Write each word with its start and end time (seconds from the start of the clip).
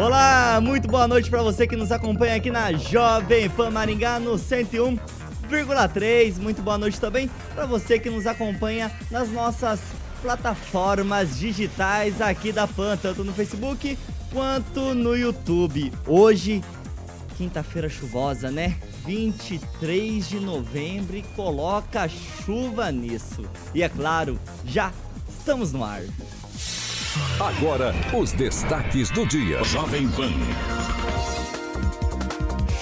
Olá, 0.00 0.58
muito 0.62 0.88
boa 0.88 1.06
noite 1.06 1.28
para 1.28 1.42
você 1.42 1.66
que 1.66 1.76
nos 1.76 1.92
acompanha 1.92 2.36
aqui 2.36 2.50
na 2.50 2.72
Jovem 2.72 3.50
Pan 3.50 3.70
Maringá 3.70 4.18
no 4.18 4.32
101,3. 4.32 6.38
Muito 6.38 6.62
boa 6.62 6.78
noite 6.78 6.98
também 6.98 7.30
para 7.54 7.66
você 7.66 7.98
que 7.98 8.08
nos 8.08 8.26
acompanha 8.26 8.90
nas 9.10 9.30
nossas 9.30 9.78
plataformas 10.22 11.38
digitais 11.38 12.22
aqui 12.22 12.50
da 12.50 12.66
Pan, 12.66 12.96
tanto 12.96 13.22
no 13.22 13.34
Facebook 13.34 13.98
quanto 14.32 14.94
no 14.94 15.14
YouTube. 15.14 15.92
Hoje, 16.06 16.64
quinta-feira 17.36 17.90
chuvosa, 17.90 18.50
né? 18.50 18.78
23 19.04 20.26
de 20.26 20.40
novembro 20.40 21.14
e 21.14 21.22
coloca 21.36 22.08
chuva 22.08 22.90
nisso. 22.90 23.44
E 23.74 23.82
é 23.82 23.88
claro, 23.90 24.40
já 24.64 24.94
estamos 25.28 25.74
no 25.74 25.84
ar. 25.84 26.00
Agora, 27.40 27.92
os 28.16 28.30
destaques 28.32 29.10
do 29.10 29.26
dia. 29.26 29.64
Jovem 29.64 30.08
Pan. 30.10 30.30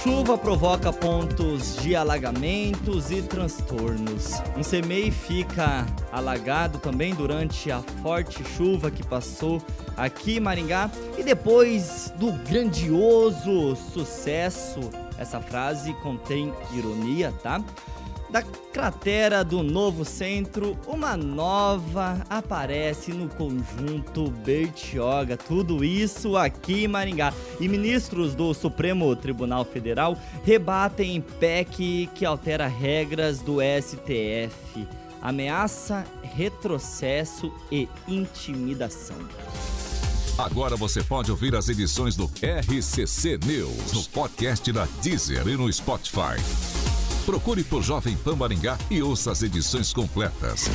Chuva 0.03 0.37
provoca 0.37 0.93
pontos 0.93 1.77
de 1.77 1.95
alagamentos 1.95 3.09
e 3.09 3.23
transtornos. 3.23 4.33
Um 4.55 4.61
CMEI 4.61 5.09
fica 5.09 5.85
alagado 6.11 6.77
também 6.77 7.15
durante 7.15 7.71
a 7.71 7.81
forte 8.03 8.43
chuva 8.55 8.91
que 8.91 9.03
passou 9.03 9.59
aqui 9.97 10.37
em 10.37 10.39
Maringá. 10.39 10.91
E 11.17 11.23
depois 11.23 12.13
do 12.17 12.31
grandioso 12.31 13.75
sucesso, 13.75 14.79
essa 15.17 15.41
frase 15.41 15.91
contém 16.03 16.53
ironia, 16.75 17.33
tá? 17.41 17.63
Da 18.31 18.43
cratera 18.43 19.43
do 19.43 19.63
novo 19.63 20.05
centro, 20.05 20.77
uma 20.85 21.17
nova 21.17 22.23
aparece 22.29 23.11
no 23.11 23.27
conjunto 23.27 24.29
Bertioga. 24.29 25.35
Tudo 25.35 25.83
isso 25.83 26.37
aqui 26.37 26.83
em 26.83 26.87
Maringá. 26.87 27.33
E 27.59 27.67
ministros 27.67 28.35
do 28.35 28.53
Supremo 28.53 29.15
Tribunal 29.15 29.65
Federal 29.65 30.15
rebatem 30.43 31.21
PEC 31.21 32.07
que 32.13 32.23
altera 32.23 32.67
regras 32.67 33.39
do 33.39 33.57
STF. 33.61 34.87
Ameaça, 35.21 36.05
retrocesso 36.21 37.51
e 37.71 37.89
intimidação. 38.07 39.17
Agora 40.37 40.77
você 40.77 41.03
pode 41.03 41.31
ouvir 41.31 41.55
as 41.55 41.67
edições 41.67 42.15
do 42.15 42.25
RCC 42.25 43.39
News 43.43 43.91
no 43.91 44.03
podcast 44.05 44.71
da 44.71 44.87
Deezer 45.01 45.47
e 45.47 45.57
no 45.57 45.71
Spotify. 45.73 46.37
Procure 47.29 47.63
por 47.63 47.83
Jovem 47.83 48.17
Pan 48.17 48.35
Maringá 48.35 48.75
e 48.89 49.03
ouça 49.03 49.31
as 49.31 49.43
edições 49.43 49.93
completas. 49.93 50.67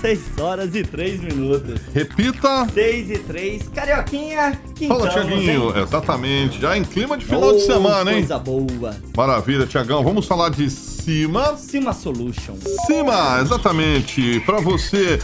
6 0.00 0.20
horas 0.40 0.74
e 0.74 0.82
3 0.82 1.20
minutos. 1.20 1.78
Repita. 1.92 2.66
6 2.72 3.10
e 3.10 3.18
3. 3.18 3.68
Carioquinha, 3.68 4.58
que 4.74 4.88
Fala, 4.88 5.10
Tiaguinho. 5.10 5.78
Exatamente. 5.78 6.58
Já 6.58 6.78
em 6.78 6.82
clima 6.82 7.18
de 7.18 7.26
final 7.26 7.52
de 7.52 7.58
Oh, 7.58 7.66
semana, 7.66 8.10
hein? 8.10 8.20
Coisa 8.20 8.38
boa. 8.38 8.96
Maravilha, 9.14 9.66
Tiagão. 9.66 10.02
Vamos 10.02 10.24
falar 10.26 10.48
de 10.48 10.70
cima. 10.70 11.58
Cima 11.58 11.92
Solution. 11.92 12.54
Cima, 12.86 13.38
exatamente. 13.42 14.40
Para 14.46 14.60
você 14.62 15.18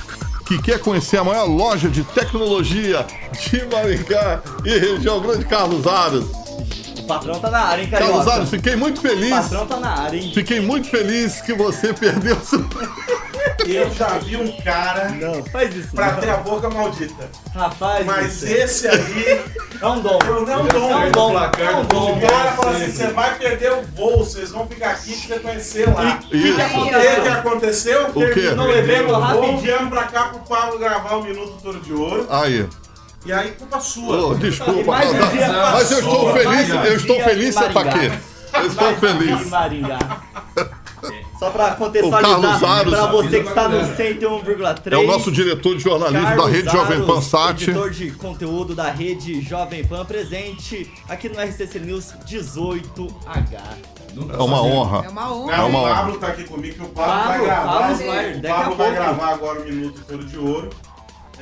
que 0.44 0.60
quer 0.60 0.78
conhecer 0.80 1.16
a 1.16 1.24
maior 1.24 1.46
loja 1.46 1.88
de 1.88 2.04
tecnologia 2.04 3.06
de 3.40 3.64
Maringá 3.74 4.42
e 4.66 4.78
região 4.78 5.18
grande, 5.18 5.46
Carlos 5.46 5.86
Aros. 5.86 6.41
O 7.02 7.06
patrão 7.06 7.38
tá 7.40 7.50
na 7.50 7.58
área, 7.60 7.82
hein, 7.82 7.90
Carioca? 7.90 8.24
Carlos 8.24 8.50
fiquei 8.50 8.76
muito 8.76 8.98
O 8.98 9.02
feliz. 9.02 9.30
patrão 9.30 9.66
tá 9.66 9.76
na 9.80 9.98
área, 10.02 10.16
hein? 10.18 10.30
Fiquei 10.34 10.60
muito 10.60 10.88
feliz 10.88 11.40
que 11.40 11.52
você 11.54 11.92
perdeu 11.94 12.36
seu... 12.40 12.64
Eu 13.66 13.90
já 13.92 14.18
vi 14.18 14.36
um 14.36 14.50
cara 14.62 15.08
Não, 15.10 15.44
faz 15.46 15.74
isso 15.74 15.94
pra 15.94 16.12
não. 16.12 16.20
ter 16.20 16.30
a 16.30 16.36
boca 16.38 16.68
maldita. 16.68 17.28
Rapaz, 17.54 18.04
Mas 18.04 18.42
esse 18.42 18.88
aí 18.88 19.40
é 19.80 19.86
um 19.86 20.00
dom. 20.00 20.18
eu 20.26 20.34
não 20.34 20.44
dou. 20.44 20.54
É 20.54 20.56
um 20.56 21.10
dom. 21.12 21.38
É 21.38 21.76
um 21.76 21.84
dom. 21.84 22.18
O 22.18 22.20
cara 22.20 22.52
fala 22.52 22.70
assim: 22.72 22.90
você 22.90 23.06
vai 23.08 23.36
perder 23.38 23.72
o 23.72 23.82
voo, 23.96 24.18
vocês 24.18 24.50
vão 24.50 24.66
ficar 24.66 24.90
aqui 24.90 25.12
pra 25.26 25.36
você 25.36 25.40
conhecer 25.40 25.88
lá. 25.88 26.20
E 26.32 26.50
o 26.50 26.56
que, 26.56 26.62
que 26.64 26.68
Isso. 26.68 26.78
O 26.78 26.84
que, 26.90 27.20
que 27.22 27.28
aconteceu? 27.28 28.10
O 28.14 28.18
o 28.18 28.70
evento 28.72 29.06
Vou 29.08 29.18
rapidinho. 29.20 29.90
pra 29.90 30.04
cá 30.04 30.24
pro 30.24 30.40
Pablo 30.40 30.78
gravar 30.78 31.16
o 31.16 31.22
Minuto 31.22 31.56
Toro 31.62 31.80
de 31.80 31.92
Ouro. 31.92 32.26
Aí. 32.30 32.66
E 33.24 33.32
aí, 33.32 33.52
culpa 33.52 33.78
sua. 33.80 34.26
Ô, 34.26 34.34
desculpa, 34.34 34.90
Mais 34.92 35.10
Carlos 35.12 35.32
dia- 35.32 35.46
Aros. 35.46 35.72
Mas 35.72 35.90
eu 35.92 35.98
estou 36.00 36.24
Mais 36.34 36.42
feliz, 36.42 36.70
um 36.70 36.84
eu 36.84 36.96
estou 36.96 37.20
feliz 37.20 37.56
aqui. 37.80 38.12
Eu 38.54 38.66
estou 38.66 38.94
feliz. 38.96 39.50
Só 41.38 41.50
Carlos 41.50 41.74
contextualizar, 41.74 42.64
Aros. 42.78 42.94
pra 42.94 43.06
você 43.06 43.42
que 43.42 43.48
está 43.48 43.68
no 43.68 43.80
101,3. 43.96 44.92
É 44.92 44.96
o 44.96 45.06
nosso 45.06 45.32
diretor 45.32 45.76
de 45.76 45.82
jornalismo 45.82 46.20
da 46.22 46.28
Carlos 46.36 46.52
Rede 46.52 46.70
Jovem 46.70 47.00
Pan 47.04 47.12
Aros, 47.14 47.24
Sat. 47.24 47.62
editor 47.64 47.90
de 47.90 48.10
conteúdo 48.12 48.74
da 48.76 48.88
Rede 48.90 49.40
Jovem 49.40 49.84
Pan, 49.84 50.04
presente 50.04 50.88
aqui 51.08 51.28
no 51.28 51.40
RCC 51.40 51.80
News 51.80 52.14
18H. 52.24 53.58
É 54.38 54.42
uma 54.42 54.62
honra. 54.62 55.04
É 55.04 55.08
uma 55.08 55.32
honra. 55.34 55.56
Não, 55.56 55.64
É 55.64 55.66
uma 55.68 55.78
o. 55.82 55.94
Pablo 55.96 56.18
tá 56.18 56.26
aqui 56.28 56.44
comigo, 56.44 56.74
que 56.76 56.82
o 56.82 56.88
Pablo, 56.90 57.12
Pablo, 57.12 57.28
vai 57.28 57.40
gravar. 57.44 57.72
Pablo 57.80 57.92
esse- 57.94 58.06
vai, 58.06 58.32
o 58.34 58.42
Pablo 58.42 58.76
vai 58.76 58.92
gravar 58.92 59.28
agora 59.32 59.60
o 59.60 59.64
Minuto 59.64 60.00
Toro 60.06 60.24
de 60.24 60.38
Ouro. 60.38 60.70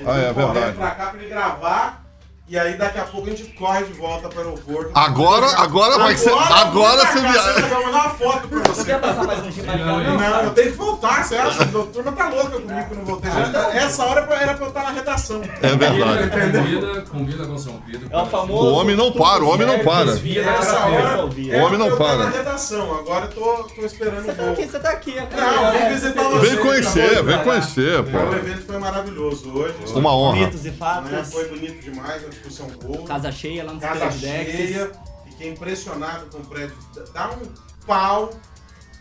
Ah, 0.07 0.19
é 0.19 0.33
verdade. 0.33 0.77
pra 0.77 0.91
cá 0.93 1.07
pra 1.07 1.21
ele 1.21 1.29
gravar. 1.29 2.05
E 2.51 2.59
aí 2.59 2.77
daqui 2.77 2.99
a 2.99 3.05
pouco 3.05 3.29
a 3.29 3.31
gente 3.31 3.45
corre 3.53 3.85
de 3.85 3.93
volta 3.93 4.29
para 4.29 4.39
o 4.43 4.49
aeroporto. 4.49 4.91
Agora- 4.93 5.47
agora 5.61 5.97
vai 5.99 6.17
ser- 6.17 6.33
agora 6.33 7.07
você 7.07 7.21
viaja. 7.21 7.51
Eu 7.61 7.69
vou 7.69 7.87
mandar 7.87 7.99
uma 8.07 8.11
foto 8.11 8.49
pra 8.49 8.59
Você 8.59 8.69
você. 8.75 8.85
quer 8.87 9.01
passar 9.01 9.23
mais 9.25 9.39
um 9.47 9.51
dia 9.51 9.63
em 9.63 9.67
Maringá? 9.67 9.87
Não, 9.87 10.19
não, 10.19 10.41
eu 10.43 10.51
tenho 10.51 10.73
que 10.73 10.77
voltar, 10.77 11.23
você 11.25 11.37
acha? 11.37 11.63
A 11.63 11.67
turma 11.67 12.11
tá 12.11 12.29
louca 12.29 12.51
comigo 12.61 12.87
que 12.89 12.93
eu 12.93 12.97
não 12.99 13.05
voltei. 13.05 13.31
Já- 13.31 13.71
essa 13.73 14.05
hora 14.05 14.21
era 14.35 14.55
pra 14.55 14.65
eu 14.67 14.69
estar 14.69 14.83
na 14.83 14.91
redação. 14.91 15.43
É 15.63 15.77
verdade. 15.77 16.31
Convida, 16.31 17.01
convida 17.03 17.47
com 17.47 17.57
São 17.57 17.75
Pedro. 17.89 18.09
É 18.11 18.17
o 18.21 18.27
famoso. 18.27 18.65
O 18.69 18.73
homem 18.73 18.97
não 18.97 19.13
para, 19.13 19.45
o 19.45 19.49
homem 19.49 19.67
não 19.69 19.79
para. 19.85 20.11
Essa 20.11 20.79
hora 20.87 20.95
era 20.97 21.25
O 21.25 21.67
homem 21.67 21.79
não 21.79 21.87
pra 21.87 21.95
eu 21.95 21.97
para. 21.99 22.17
na 22.25 22.31
redação. 22.31 22.99
Agora 22.99 23.27
eu 23.27 23.31
tô, 23.31 23.63
tô 23.77 23.87
esperando 23.87 24.25
Você 24.25 24.31
o 24.33 24.35
tá 24.35 24.43
voo. 24.43 24.53
aqui, 24.55 24.67
você 24.67 24.79
tá 24.81 24.91
aqui. 24.91 25.15
Não, 25.15 25.71
vem 25.73 25.89
visitar 25.91 26.25
você. 26.25 26.47
Vem 26.49 26.57
conhecer, 26.59 27.23
vem 27.23 27.39
conhecer, 27.45 28.01
O 28.01 28.05
pô. 28.05 28.35
evento 28.35 28.67
foi 28.67 28.79
maravilhoso 28.79 29.53
hoje. 29.57 29.75
Uma 29.95 30.13
honra. 30.17 30.37
Mitos 30.39 30.65
e 30.65 30.71
Né? 30.71 30.75
fatos. 30.77 31.33
Foi 31.33 31.49
bonito 31.49 31.81
demais, 31.81 32.23
discussão. 32.41 32.69
Casa 33.07 33.31
cheia 33.31 33.65
lá 33.65 33.73
no 33.73 33.81
Casa 33.81 34.11
cheia. 34.11 34.93
Fiquei 35.25 35.51
impressionado 35.51 36.27
com 36.27 36.39
o 36.39 36.47
prédio. 36.47 36.77
Dá 37.13 37.31
um 37.31 37.53
pau 37.87 38.31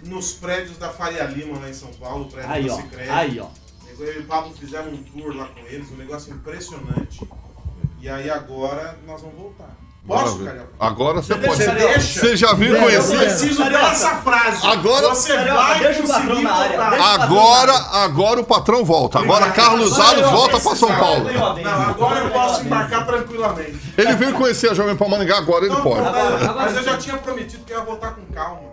nos 0.04 0.34
prédios 0.34 0.78
da 0.78 0.90
Faria 0.90 1.24
Lima 1.26 1.60
lá 1.60 1.70
em 1.70 1.74
São 1.74 1.92
Paulo, 1.94 2.26
o 2.26 2.32
prédio 2.32 2.52
Aí, 2.52 2.66
do. 2.66 2.76
Cicred. 2.76 3.10
Aí, 3.10 3.40
ó. 3.40 3.48
Eu 4.00 4.16
e 4.16 4.20
o 4.20 4.26
Pablo 4.28 4.54
fizemos 4.56 4.94
um 4.94 5.04
tour 5.04 5.36
lá 5.36 5.48
com 5.48 5.60
eles, 5.68 5.92
um 5.92 5.98
negócio 5.98 6.34
impressionante. 6.34 7.28
E 8.00 8.08
aí 8.08 8.30
agora 8.30 8.98
nós 9.06 9.22
vamos 9.22 9.38
voltar. 9.38 9.76
Posso. 10.10 10.40
Carioca? 10.44 10.70
Agora 10.80 11.22
você 11.22 11.36
pode. 11.36 11.56
Você 11.56 11.72
deixa? 11.72 12.20
Você 12.20 12.36
já 12.38 12.54
viu 12.54 12.76
Eu 12.76 12.82
conhecer? 12.84 13.18
preciso 13.18 13.62
Carioca. 13.64 13.86
dessa 13.90 14.10
frase. 14.18 14.68
Agora- 14.68 15.10
Você 15.10 15.38
vai 15.38 15.80
deixa 15.80 16.00
o 16.00 16.08
conseguir 16.08 16.42
na 16.44 16.54
área, 16.54 16.70
voltar. 16.78 16.90
deixa- 16.90 17.24
Agora, 17.24 17.74
agora 18.04 18.40
o 18.40 18.44
patrão 18.44 18.84
volta. 18.84 19.20
Agora 19.20 19.52
Carlos 19.52 20.00
Aros 20.00 20.30
volta 20.32 20.60
pra 20.60 20.76
São 20.76 20.90
Paulo. 20.96 21.26
Não, 21.32 21.82
agora 21.90 22.20
eu 22.20 22.30
posso 22.32 22.62
embarcar 22.62 23.06
tranquilamente. 23.06 23.80
Ele 23.98 24.14
veio 24.16 24.34
conhecer 24.34 24.70
a 24.72 24.74
Jovem 24.74 24.96
Pan 24.96 25.08
Maringá, 25.08 25.38
agora 25.38 25.66
ele 25.66 25.76
Não, 25.76 25.82
pode. 25.84 26.02
mas 26.56 26.76
eu 26.76 26.84
já 26.84 26.98
tinha 26.98 27.18
prometido 27.18 27.64
que 27.66 27.72
eu 27.74 27.80
ia 27.80 27.84
voltar 27.86 28.12
com 28.12 28.22
calma. 28.34 28.70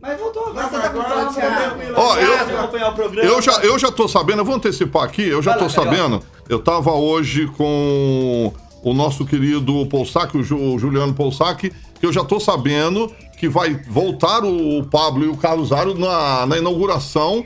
Mas 0.00 0.18
voltou 0.18 0.48
agora, 0.48 0.66
você 0.68 0.80
tá 0.80 0.88
com 0.90 1.82
eu. 1.82 1.94
Ó, 1.96 2.16
eu- 2.18 2.32
o. 3.12 3.20
Eu 3.20 3.40
já, 3.42 3.52
eu 3.60 3.78
já 3.78 3.92
tô 3.92 4.08
sabendo, 4.08 4.40
eu 4.40 4.44
vou 4.44 4.56
antecipar 4.56 5.04
aqui, 5.04 5.28
eu 5.28 5.40
já 5.40 5.54
tô 5.54 5.68
sabendo. 5.68 6.20
Eu 6.48 6.58
tava 6.58 6.90
hoje 6.92 7.46
com 7.56 8.52
o 8.82 8.92
nosso 8.92 9.24
querido 9.24 9.86
Poussac, 9.86 10.36
o, 10.36 10.42
Ju- 10.42 10.56
o 10.74 10.78
Juliano 10.78 11.14
Poussac, 11.14 11.70
que 12.00 12.06
eu 12.06 12.12
já 12.12 12.24
tô 12.24 12.40
sabendo 12.40 13.10
que 13.38 13.48
vai 13.48 13.74
voltar 13.88 14.44
o 14.44 14.84
Pablo 14.84 15.24
e 15.24 15.28
o 15.28 15.36
Carlos 15.36 15.72
Aro 15.72 15.98
na, 15.98 16.46
na 16.46 16.58
inauguração 16.58 17.44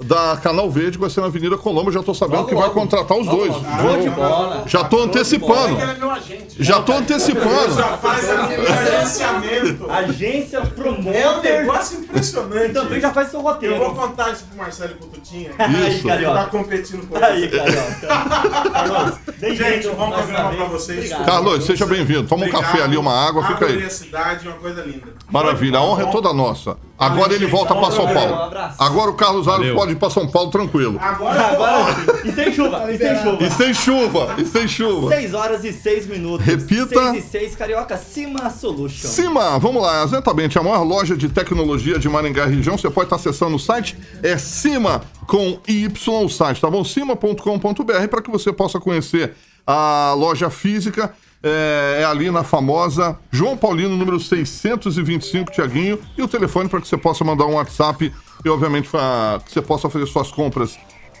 da 0.00 0.36
Canal 0.36 0.70
Verde, 0.70 0.92
que 0.92 0.98
vai 0.98 1.10
ser 1.10 1.20
na 1.20 1.26
Avenida 1.26 1.56
Colombo. 1.58 1.90
Já 1.90 2.02
tô 2.02 2.14
sabendo 2.14 2.36
Logo, 2.38 2.48
que 2.48 2.54
vai 2.54 2.64
logo. 2.68 2.74
contratar 2.80 3.18
os 3.18 3.26
Logo, 3.26 3.36
dois. 3.38 3.52
Show 3.52 4.00
de 4.00 4.10
bola. 4.10 4.62
Já 4.66 4.84
tô 4.84 5.02
antecipando. 5.02 5.76
É. 5.80 6.38
Já 6.60 6.80
tô 6.82 6.92
antecipando. 6.92 7.74
Já 7.74 7.96
faz 7.98 8.30
a- 8.30 8.34
o 8.34 8.72
agenciamento. 8.72 9.90
Agência 9.90 10.58
É 10.58 11.28
um 11.30 11.42
negócio 11.42 11.98
impressionante. 12.00 12.72
Também 12.72 13.00
já 13.00 13.12
faz 13.12 13.28
seu 13.30 13.40
roteiro. 13.40 13.74
Eu 13.74 13.80
vou 13.80 13.94
contar 13.94 14.30
isso 14.32 14.44
pro 14.44 14.58
Marcelo 14.58 14.92
e 14.92 14.94
pro 14.94 15.06
Tutinha. 15.08 15.50
Aí, 15.58 15.96
Isso. 15.98 16.08
Ele 16.08 16.24
tá 16.26 16.44
competindo 16.46 17.06
com 17.08 17.16
Aí, 17.16 17.48
você. 17.48 17.56
Carioca. 17.58 18.70
Carlos, 18.72 19.18
Gente, 19.56 19.88
bom 19.90 20.10
programa 20.10 20.50
pra 20.54 20.64
vocês. 20.66 20.98
Obrigado. 20.98 21.24
Carlos, 21.26 21.64
seja 21.64 21.86
bem-vindo. 21.86 22.28
Toma 22.28 22.46
um 22.46 22.50
café 22.50 22.82
ali, 22.82 22.96
uma 22.96 23.12
água, 23.12 23.44
fica 23.46 23.66
aí. 23.66 23.84
a 23.84 23.90
cidade, 23.90 24.46
uma 24.48 24.56
coisa 24.58 24.82
linda. 24.82 25.06
Maravilha, 25.30 25.78
a 25.78 25.82
honra 25.82 26.04
é 26.04 26.06
toda 26.06 26.32
nossa. 26.32 26.76
Agora 26.98 27.32
ele 27.32 27.46
volta 27.46 27.74
pra 27.74 27.90
São 27.92 28.12
Paulo. 28.12 28.50
Agora 28.78 29.10
o 29.10 29.14
Carlos 29.14 29.46
Valeu. 29.46 29.74
pode 29.76 29.92
ir 29.92 29.96
pra 29.96 30.10
São 30.10 30.26
Paulo 30.26 30.50
tranquilo. 30.50 30.98
Agora, 31.00 31.40
Agora 31.46 31.94
sim. 31.94 32.28
E 32.28 32.32
sem 32.32 32.52
chuva, 32.52 32.92
e 32.92 32.98
sem 32.98 33.14
chuva. 33.16 33.44
E 33.44 33.50
sem 33.50 33.74
chuva, 33.74 34.34
e 34.38 34.44
sem 34.44 34.68
chuva. 34.68 35.08
6 35.08 35.34
horas 35.34 35.64
e 35.64 35.72
6 35.72 36.06
minutos. 36.06 36.44
Repita. 36.44 37.12
6 37.12 37.24
e 37.24 37.28
6, 37.28 37.56
Carioca, 37.56 37.96
Cima 37.96 38.50
Solution. 38.50 39.08
Cima, 39.08 39.58
vamos 39.58 39.80
lá, 39.82 40.02
exatamente, 40.02 40.58
a 40.58 40.62
maior 40.62 40.82
loja 40.82 41.16
de 41.16 41.28
tecnologia 41.28 41.98
de 41.98 42.08
Maringá 42.08 42.46
e 42.46 42.56
região, 42.56 42.76
você 42.76 42.90
pode 42.90 43.06
estar 43.06 43.16
acessando 43.16 43.54
o 43.56 43.58
site, 43.58 43.96
é 44.22 44.36
Cima 44.36 45.02
com 45.26 45.58
Y 45.68 46.24
o 46.24 46.28
site, 46.28 46.60
tá 46.60 46.68
bom? 46.70 46.82
Cima.com.br 46.82 48.08
para 48.10 48.22
que 48.22 48.30
você 48.30 48.52
possa 48.52 48.80
conhecer 48.80 49.34
a 49.66 50.14
loja 50.16 50.48
física, 50.50 51.12
é, 51.42 51.98
é 52.00 52.04
ali 52.04 52.30
na 52.30 52.42
famosa 52.42 53.18
João 53.30 53.56
Paulino, 53.56 53.96
número 53.96 54.18
625, 54.18 55.52
Tiaguinho, 55.52 55.98
e 56.16 56.22
o 56.22 56.28
telefone 56.28 56.68
para 56.68 56.80
que 56.80 56.88
você 56.88 56.96
possa 56.96 57.24
mandar 57.24 57.46
um 57.46 57.54
WhatsApp 57.54 58.12
e, 58.44 58.48
obviamente, 58.48 58.88
pra 58.88 59.40
que 59.44 59.52
você 59.52 59.62
possa 59.62 59.88
fazer 59.88 60.06
suas 60.06 60.30
compras 60.30 60.78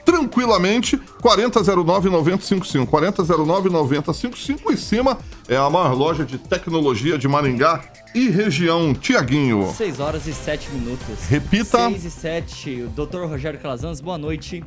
tranquilamente 0.08 0.96
4009-9055. 1.22 2.86
4009-9055 2.86 4.72
em 4.72 4.76
cima 4.76 5.18
é 5.46 5.56
a 5.56 5.68
maior 5.68 5.92
loja 5.92 6.24
de 6.24 6.38
tecnologia 6.38 7.18
de 7.18 7.28
Maringá 7.28 7.84
e 8.14 8.30
região. 8.30 8.94
Tiaguinho. 8.94 9.70
6 9.74 10.00
horas 10.00 10.26
e 10.26 10.32
7 10.32 10.70
minutos. 10.70 11.26
Repita. 11.28 11.90
6 11.90 12.04
e 12.06 12.10
7. 12.10 12.82
O 12.84 12.88
doutor 12.88 13.28
Rogério 13.28 13.60
Calazans, 13.60 14.00
boa 14.00 14.16
noite. 14.16 14.64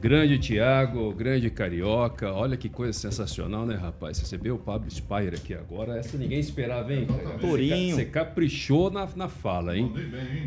Grande 0.00 0.38
Tiago, 0.38 1.12
grande 1.12 1.50
Carioca. 1.50 2.30
Olha 2.32 2.56
que 2.56 2.68
coisa 2.68 2.92
sensacional, 2.92 3.66
né, 3.66 3.74
rapaz? 3.74 4.18
Recebeu 4.20 4.54
o 4.54 4.58
Pablo 4.58 4.88
Spire 4.88 5.34
aqui 5.34 5.54
agora. 5.54 5.98
Essa 5.98 6.16
ninguém 6.16 6.38
esperava, 6.38 6.92
hein? 6.94 7.06
cara? 7.06 7.38
Tourinho. 7.38 7.96
Você 7.96 8.04
ca- 8.04 8.20
você 8.20 8.26
caprichou 8.26 8.90
na, 8.92 9.08
na 9.16 9.28
fala, 9.28 9.76
hein? 9.76 9.92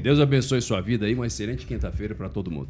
Deus 0.02 0.20
abençoe 0.22 0.62
sua 0.62 0.80
vida 0.80 1.06
aí. 1.06 1.14
Uma 1.16 1.28
excelente 1.28 1.66
quinta-feira 1.66 2.16
pra 2.16 2.30
todo 2.30 2.50
mundo. 2.50 2.70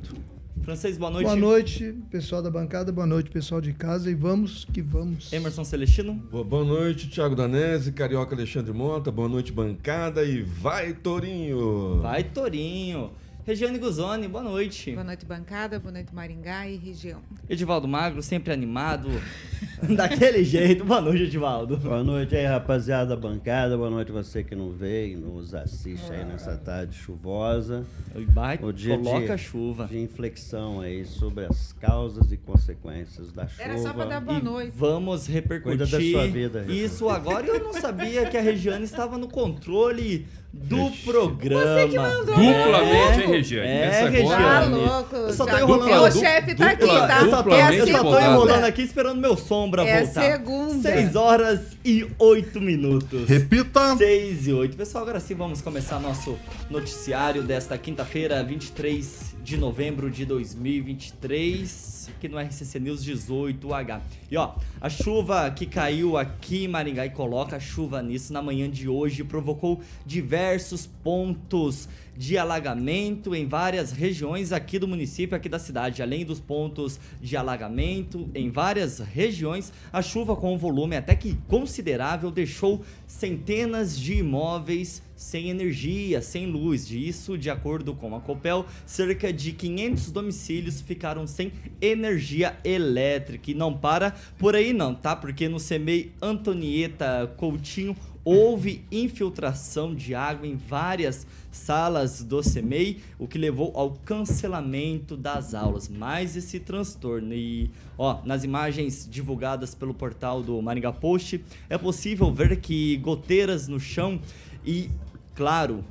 Francês, 0.61 0.97
boa 0.97 1.09
noite. 1.09 1.25
Boa 1.25 1.35
noite, 1.35 1.95
pessoal 2.11 2.41
da 2.41 2.49
bancada, 2.49 2.91
boa 2.91 3.07
noite, 3.07 3.29
pessoal 3.29 3.61
de 3.61 3.71
casa, 3.71 4.11
e 4.11 4.15
vamos 4.15 4.65
que 4.65 4.81
vamos. 4.81 5.31
Emerson 5.31 5.63
Celestino. 5.63 6.13
Boa, 6.13 6.43
boa 6.43 6.65
noite, 6.65 7.09
Thiago 7.09 7.35
Danese, 7.35 7.91
Carioca 7.91 8.35
Alexandre 8.35 8.73
Mota, 8.73 9.09
boa 9.09 9.29
noite, 9.29 9.51
bancada, 9.51 10.23
e 10.23 10.41
vai, 10.41 10.93
Torinho! 10.93 12.01
Vai, 12.01 12.23
Torinho. 12.23 13.11
Regiane 13.47 13.79
Guzoni, 13.79 14.27
boa 14.27 14.43
noite. 14.43 14.91
Boa 14.91 15.05
noite, 15.05 15.25
bancada. 15.25 15.79
Boa 15.79 15.93
noite, 15.93 16.13
Maringá 16.13 16.67
e 16.67 16.75
região. 16.75 17.21
Edivaldo 17.49 17.87
Magro, 17.87 18.21
sempre 18.21 18.51
animado. 18.51 19.07
Daquele 19.95 20.43
jeito. 20.43 20.83
Boa 20.83 20.99
noite, 20.99 21.23
Edivaldo. 21.23 21.77
Boa 21.77 22.03
noite 22.03 22.35
aí, 22.35 22.45
rapaziada 22.45 23.11
da 23.11 23.15
bancada. 23.15 23.77
Boa 23.77 23.89
noite 23.89 24.11
você 24.11 24.43
que 24.43 24.53
não 24.53 24.71
veio 24.71 25.13
e 25.13 25.15
nos 25.15 25.53
assiste 25.53 26.11
aí 26.11 26.25
nessa 26.25 26.57
tarde 26.57 26.97
chuvosa. 26.97 27.85
Vai, 28.33 28.59
O 28.61 28.73
dia 28.73 28.97
coloca 28.97 29.37
de, 29.37 29.41
chuva. 29.41 29.87
de 29.87 29.97
inflexão 29.97 30.81
aí 30.81 31.05
sobre 31.05 31.45
as 31.45 31.71
causas 31.71 32.29
e 32.33 32.35
consequências 32.35 33.31
da 33.31 33.47
chuva. 33.47 33.63
Era 33.63 33.77
só 33.77 33.93
pra 33.93 34.03
dar 34.03 34.19
boa 34.19 34.39
E 34.39 34.43
noite. 34.43 34.73
vamos 34.75 35.25
repercutir 35.25 35.77
Cuida 35.77 35.85
da 35.85 36.03
sua 36.03 36.27
vida, 36.27 36.65
isso 36.67 37.07
agora. 37.07 37.47
Eu 37.47 37.63
não 37.63 37.71
sabia 37.71 38.25
que 38.29 38.35
a 38.35 38.41
Regiane 38.41 38.83
estava 38.83 39.17
no 39.17 39.29
controle 39.29 40.27
do 40.53 40.89
programa. 41.05 41.61
Você 41.61 41.87
que 41.89 41.97
mandou. 41.99 42.35
Duplamente, 42.35 43.21
hein, 43.21 43.27
Regiane? 43.29 43.67
É, 43.67 43.85
Essa 43.85 44.09
Regiane. 44.09 44.43
Tá 44.43 44.57
agora- 44.57 44.65
louco. 44.65 45.15
Eu 45.15 45.33
só 45.33 45.45
tô 45.45 45.57
enrolando. 45.57 45.83
O 45.83 45.93
Dupla- 46.07 46.11
chefe 46.11 46.55
tá 46.55 46.69
aqui, 46.71 46.87
tá? 46.87 47.19
Eu 47.21 47.29
só 47.29 47.43
tô, 47.43 47.53
é 47.53 47.79
eu 47.79 47.87
só 47.87 48.03
tô 48.03 48.19
enrolando 48.19 48.63
aqui 48.63 48.81
esperando 48.81 49.19
meu 49.21 49.37
sombra 49.37 49.83
É 49.87 50.03
voltar. 50.03 50.21
segunda. 50.23 50.89
6 50.89 51.15
horas 51.15 51.59
e 51.85 52.07
8 52.17 52.59
minutos. 52.59 53.29
Repita. 53.29 53.95
6 53.97 54.47
e 54.47 54.53
8. 54.53 54.75
Pessoal, 54.75 55.03
agora 55.03 55.19
sim 55.19 55.35
vamos 55.35 55.61
começar 55.61 55.99
nosso 55.99 56.37
noticiário 56.69 57.43
desta 57.43 57.77
quinta-feira, 57.77 58.43
23 58.43 59.36
de 59.47 59.55
novembro 59.55 60.11
de 60.11 60.25
2023, 60.25 62.09
aqui 62.17 62.27
no 62.27 62.37
RCC 62.37 62.81
News 62.81 63.01
18H. 63.05 64.01
E 64.29 64.35
ó, 64.35 64.55
a 64.81 64.89
chuva 64.89 65.49
que 65.51 65.65
caiu 65.65 66.17
aqui 66.17 66.65
em 66.65 66.67
Maringá 66.67 67.05
e 67.05 67.11
coloca 67.11 67.57
chuva 67.57 68.01
nisso 68.03 68.33
na 68.33 68.41
manhã 68.41 68.69
de 68.69 68.89
hoje 68.89 69.23
provocou 69.23 69.79
diversos 70.05 70.85
pontos 70.85 71.87
de 72.17 72.37
alagamento 72.37 73.35
em 73.35 73.45
várias 73.45 73.91
regiões 73.91 74.51
aqui 74.51 74.79
do 74.79 74.87
município, 74.87 75.37
aqui 75.37 75.47
da 75.47 75.59
cidade. 75.59 76.01
Além 76.01 76.25
dos 76.25 76.39
pontos 76.39 76.99
de 77.21 77.37
alagamento 77.37 78.27
em 78.33 78.49
várias 78.49 78.99
regiões, 78.99 79.71
a 79.93 80.01
chuva 80.01 80.35
com 80.35 80.55
um 80.55 80.57
volume 80.57 80.95
até 80.95 81.15
que 81.15 81.37
considerável 81.47 82.31
deixou 82.31 82.83
centenas 83.05 83.97
de 83.97 84.15
imóveis 84.15 85.03
sem 85.15 85.49
energia, 85.49 86.21
sem 86.21 86.47
luz. 86.47 86.91
Isso, 86.91 87.37
de 87.37 87.49
acordo 87.49 87.93
com 87.93 88.15
a 88.15 88.19
Copel, 88.19 88.65
cerca 88.85 89.31
de 89.31 89.51
500 89.51 90.11
domicílios 90.11 90.81
ficaram 90.81 91.27
sem 91.27 91.51
energia 91.79 92.57
elétrica. 92.63 93.51
E 93.51 93.53
não 93.53 93.75
para 93.75 94.15
por 94.37 94.55
aí 94.55 94.73
não, 94.73 94.93
tá? 94.95 95.15
Porque 95.15 95.47
no 95.47 95.59
CEMEI 95.59 96.11
Antonieta 96.21 97.31
Coutinho 97.37 97.95
houve 98.29 98.83
infiltração 98.91 99.95
de 99.95 100.13
água 100.13 100.45
em 100.45 100.57
várias 100.57 101.25
salas 101.57 102.23
do 102.23 102.41
CEMEI, 102.41 103.01
o 103.19 103.27
que 103.27 103.37
levou 103.37 103.71
ao 103.75 103.91
cancelamento 103.91 105.17
das 105.17 105.53
aulas. 105.53 105.89
Mais 105.89 106.35
esse 106.35 106.59
transtorno. 106.59 107.33
E, 107.33 107.71
ó, 107.97 108.21
nas 108.23 108.43
imagens 108.43 109.07
divulgadas 109.09 109.75
pelo 109.75 109.93
portal 109.93 110.41
do 110.41 110.61
Maringá 110.61 110.93
Post, 110.93 111.43
é 111.69 111.77
possível 111.77 112.31
ver 112.31 112.59
que 112.61 112.97
goteiras 112.97 113.67
no 113.67 113.79
chão 113.79 114.19
e, 114.65 114.89
claro, 115.35 115.83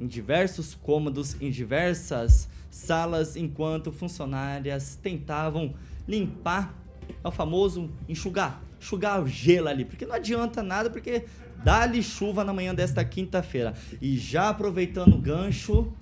em 0.00 0.06
diversos 0.06 0.74
cômodos, 0.74 1.36
em 1.40 1.50
diversas 1.50 2.48
salas, 2.70 3.36
enquanto 3.36 3.92
funcionárias 3.92 4.98
tentavam 5.00 5.74
limpar, 6.08 6.74
é 7.22 7.28
o 7.28 7.30
famoso 7.30 7.90
enxugar, 8.08 8.62
enxugar 8.80 9.22
o 9.22 9.26
gelo 9.26 9.68
ali, 9.68 9.84
porque 9.84 10.06
não 10.06 10.14
adianta 10.14 10.62
nada, 10.62 10.90
porque 10.90 11.24
dá-lhe 11.64 12.02
chuva 12.02 12.44
na 12.44 12.52
manhã 12.52 12.74
desta 12.74 13.04
quinta-feira. 13.04 13.74
E 14.00 14.16
já 14.16 14.48
aproveitando 14.48 15.14
o 15.14 15.18
gancho, 15.18 15.92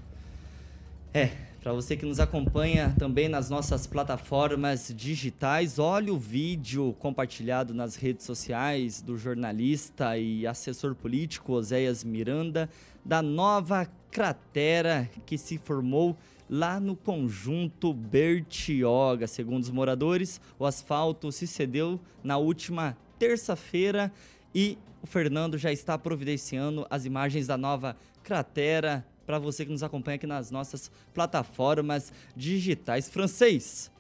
é, 1.13 1.31
para 1.63 1.73
você 1.73 1.97
que 1.97 2.07
nos 2.07 2.19
acompanha 2.19 2.95
também 2.99 3.29
nas 3.29 3.51
nossas 3.51 3.87
plataformas 3.87 4.93
digitais, 4.97 5.79
olhe 5.79 6.11
o 6.11 6.19
vídeo 6.19 6.95
compartilhado 6.99 7.75
nas 7.75 7.97
redes 7.97 8.25
sociais 8.25 9.03
do 9.03 9.19
jornalista 9.19 10.17
e 10.17 10.47
assessor 10.47 10.95
político 10.95 11.53
Oséias 11.53 12.03
Miranda 12.03 12.69
da 13.05 13.21
nova 13.21 13.87
cratera 14.11 15.09
que 15.27 15.37
se 15.37 15.59
formou 15.59 16.17
lá 16.49 16.81
no 16.81 16.97
conjunto 16.97 17.93
Bertioga. 17.93 19.27
Segundo 19.27 19.63
os 19.63 19.71
moradores, 19.71 20.41
o 20.59 20.65
asfalto 20.65 21.31
se 21.31 21.47
cedeu 21.47 22.01
na 22.25 22.39
última 22.39 22.97
terça-feira 23.19 24.11
e 24.55 24.79
o 25.03 25.07
Fernando 25.07 25.57
já 25.57 25.73
está 25.73 25.97
providenciando 25.99 26.87
as 26.91 27.05
imagens 27.05 27.47
da 27.47 27.57
nova 27.57 27.97
cratera 28.23 29.05
para 29.27 29.39
você 29.39 29.65
que 29.65 29.71
nos 29.71 29.83
acompanha 29.83 30.17
aqui 30.17 30.27
nas 30.27 30.51
nossas 30.51 30.91
plataformas 31.15 32.13
digitais. 32.37 33.09
Francês, 33.09 33.91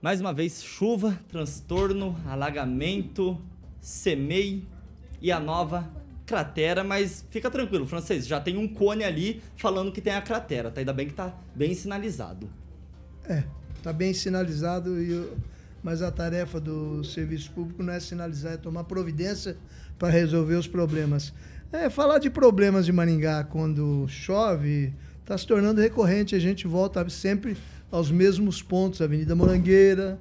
mais 0.00 0.20
uma 0.20 0.32
vez, 0.32 0.62
chuva, 0.62 1.18
transtorno, 1.28 2.16
alagamento, 2.26 3.40
semei 3.80 4.64
e 5.20 5.32
a 5.32 5.40
nova 5.40 5.90
cratera, 6.26 6.84
mas 6.84 7.24
fica 7.30 7.50
tranquilo, 7.50 7.86
francês, 7.86 8.26
já 8.26 8.40
tem 8.40 8.56
um 8.56 8.68
cone 8.68 9.02
ali 9.02 9.42
falando 9.56 9.90
que 9.90 10.00
tem 10.00 10.12
a 10.12 10.22
cratera, 10.22 10.70
tá? 10.70 10.80
Ainda 10.80 10.92
bem 10.92 11.08
que 11.08 11.14
tá 11.14 11.34
bem 11.54 11.74
sinalizado. 11.74 12.48
É, 13.24 13.42
tá 13.82 13.92
bem 13.92 14.14
sinalizado, 14.14 15.02
e 15.02 15.10
eu- 15.10 15.36
mas 15.82 16.02
a 16.02 16.10
tarefa 16.10 16.60
do 16.60 17.02
serviço 17.04 17.50
público 17.52 17.82
não 17.82 17.92
é 17.92 18.00
sinalizar, 18.00 18.52
é 18.52 18.56
tomar 18.56 18.84
providência 18.84 19.56
para 19.98 20.08
resolver 20.08 20.54
os 20.54 20.66
problemas. 20.66 21.32
É, 21.72 21.88
falar 21.88 22.18
de 22.18 22.28
problemas 22.28 22.84
de 22.84 22.92
Maringá 22.92 23.44
quando 23.44 24.06
chove 24.08 24.92
está 25.20 25.38
se 25.38 25.46
tornando 25.46 25.80
recorrente, 25.80 26.34
a 26.34 26.38
gente 26.38 26.66
volta 26.66 27.08
sempre 27.08 27.56
aos 27.90 28.10
mesmos 28.10 28.62
pontos, 28.62 29.00
Avenida 29.00 29.34
Morangueira, 29.34 30.18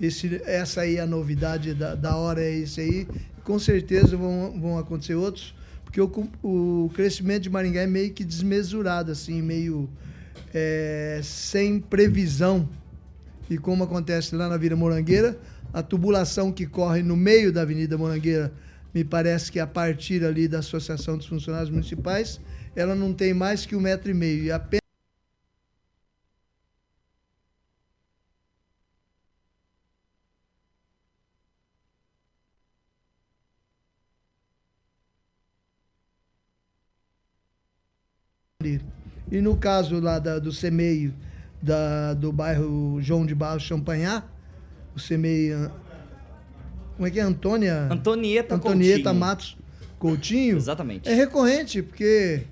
Esse, 0.00 0.40
essa 0.46 0.82
aí 0.82 0.96
é 0.96 1.00
a 1.00 1.06
novidade 1.06 1.74
da, 1.74 1.94
da 1.94 2.16
hora, 2.16 2.42
é 2.42 2.50
isso 2.50 2.80
aí. 2.80 3.06
Com 3.44 3.58
certeza 3.58 4.16
vão, 4.16 4.58
vão 4.58 4.78
acontecer 4.78 5.14
outros, 5.14 5.54
porque 5.84 6.00
o, 6.00 6.10
o 6.42 6.90
crescimento 6.94 7.42
de 7.42 7.50
Maringá 7.50 7.82
é 7.82 7.86
meio 7.86 8.12
que 8.12 8.24
desmesurado, 8.24 9.12
assim, 9.12 9.42
meio 9.42 9.90
é, 10.54 11.20
sem 11.22 11.80
previsão. 11.80 12.68
E 13.50 13.58
como 13.58 13.82
acontece 13.82 14.36
lá 14.36 14.48
na 14.48 14.56
Vila 14.56 14.76
Morangueira, 14.76 15.36
a 15.72 15.82
tubulação 15.82 16.52
que 16.52 16.66
corre 16.66 17.02
no 17.02 17.16
meio 17.16 17.52
da 17.52 17.62
Avenida 17.62 17.98
Morangueira, 17.98 18.52
me 18.94 19.04
parece 19.04 19.50
que 19.50 19.58
a 19.58 19.66
partir 19.66 20.24
ali 20.24 20.46
da 20.46 20.60
Associação 20.60 21.16
dos 21.16 21.26
Funcionários 21.26 21.68
Municipais, 21.68 22.40
ela 22.76 22.94
não 22.94 23.12
tem 23.12 23.34
mais 23.34 23.66
que 23.66 23.74
um 23.74 23.80
metro 23.80 24.08
e 24.08 24.14
meio. 24.14 24.44
E 24.44 24.52
apenas 24.52 24.80
E 39.30 39.40
no 39.40 39.56
caso 39.56 39.98
lá 40.00 40.18
da, 40.18 40.38
do 40.38 40.52
CEMEI, 40.52 41.12
da, 41.62 42.14
do 42.14 42.32
bairro 42.32 42.98
João 43.00 43.26
de 43.26 43.34
Barros 43.34 43.62
Champanhar, 43.62 44.30
o 44.94 44.98
CEMEI. 44.98 45.52
ah, 45.52 45.70
Como 46.96 47.06
é 47.06 47.10
que 47.10 47.20
é? 47.20 47.22
Antônia. 47.22 47.88
Antonieta 47.90 48.54
Antonieta 48.54 49.02
Coutinho. 49.04 49.20
Matos 49.20 49.56
Coutinho. 49.98 50.56
Exatamente. 50.56 51.08
É 51.08 51.14
recorrente, 51.14 51.82
porque 51.82 52.42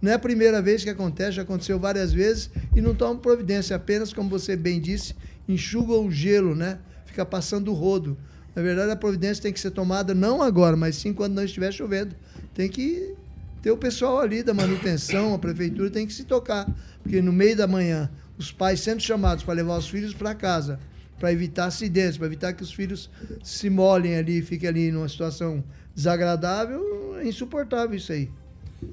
não 0.00 0.12
é 0.12 0.14
a 0.14 0.18
primeira 0.18 0.60
vez 0.60 0.84
que 0.84 0.90
acontece, 0.90 1.32
já 1.32 1.42
aconteceu 1.42 1.78
várias 1.78 2.12
vezes 2.12 2.50
e 2.74 2.80
não 2.80 2.94
toma 2.94 3.18
providência, 3.18 3.74
apenas, 3.74 4.12
como 4.12 4.28
você 4.28 4.54
bem 4.56 4.80
disse, 4.80 5.14
enxuga 5.48 5.94
o 5.94 6.10
gelo, 6.10 6.54
né? 6.54 6.78
Fica 7.06 7.24
passando 7.24 7.70
o 7.70 7.74
rodo. 7.74 8.16
Na 8.54 8.62
verdade, 8.62 8.90
a 8.90 8.96
providência 8.96 9.42
tem 9.42 9.52
que 9.52 9.60
ser 9.60 9.70
tomada 9.70 10.14
não 10.14 10.42
agora, 10.42 10.76
mas 10.76 10.96
sim 10.96 11.12
quando 11.12 11.34
não 11.34 11.44
estiver 11.44 11.72
chovendo. 11.72 12.14
Tem 12.54 12.68
que 12.68 13.14
ter 13.62 13.70
o 13.70 13.76
pessoal 13.76 14.18
ali 14.20 14.42
da 14.42 14.52
manutenção, 14.52 15.32
a 15.34 15.38
prefeitura 15.38 15.90
tem 15.90 16.06
que 16.06 16.12
se 16.12 16.24
tocar. 16.24 16.68
Porque 17.02 17.22
no 17.22 17.32
meio 17.32 17.56
da 17.56 17.66
manhã, 17.66 18.10
os 18.38 18.52
pais 18.52 18.80
sendo 18.80 19.00
chamados 19.00 19.42
para 19.42 19.54
levar 19.54 19.76
os 19.76 19.88
filhos 19.88 20.14
para 20.14 20.34
casa, 20.34 20.78
para 21.18 21.32
evitar 21.32 21.66
acidentes, 21.66 22.16
para 22.16 22.26
evitar 22.26 22.52
que 22.52 22.62
os 22.62 22.72
filhos 22.72 23.10
se 23.42 23.68
molhem 23.68 24.16
ali, 24.16 24.40
fiquem 24.40 24.68
ali 24.68 24.92
numa 24.92 25.08
situação 25.08 25.64
desagradável, 25.94 27.16
é 27.18 27.26
insuportável 27.26 27.96
isso 27.96 28.12
aí. 28.12 28.30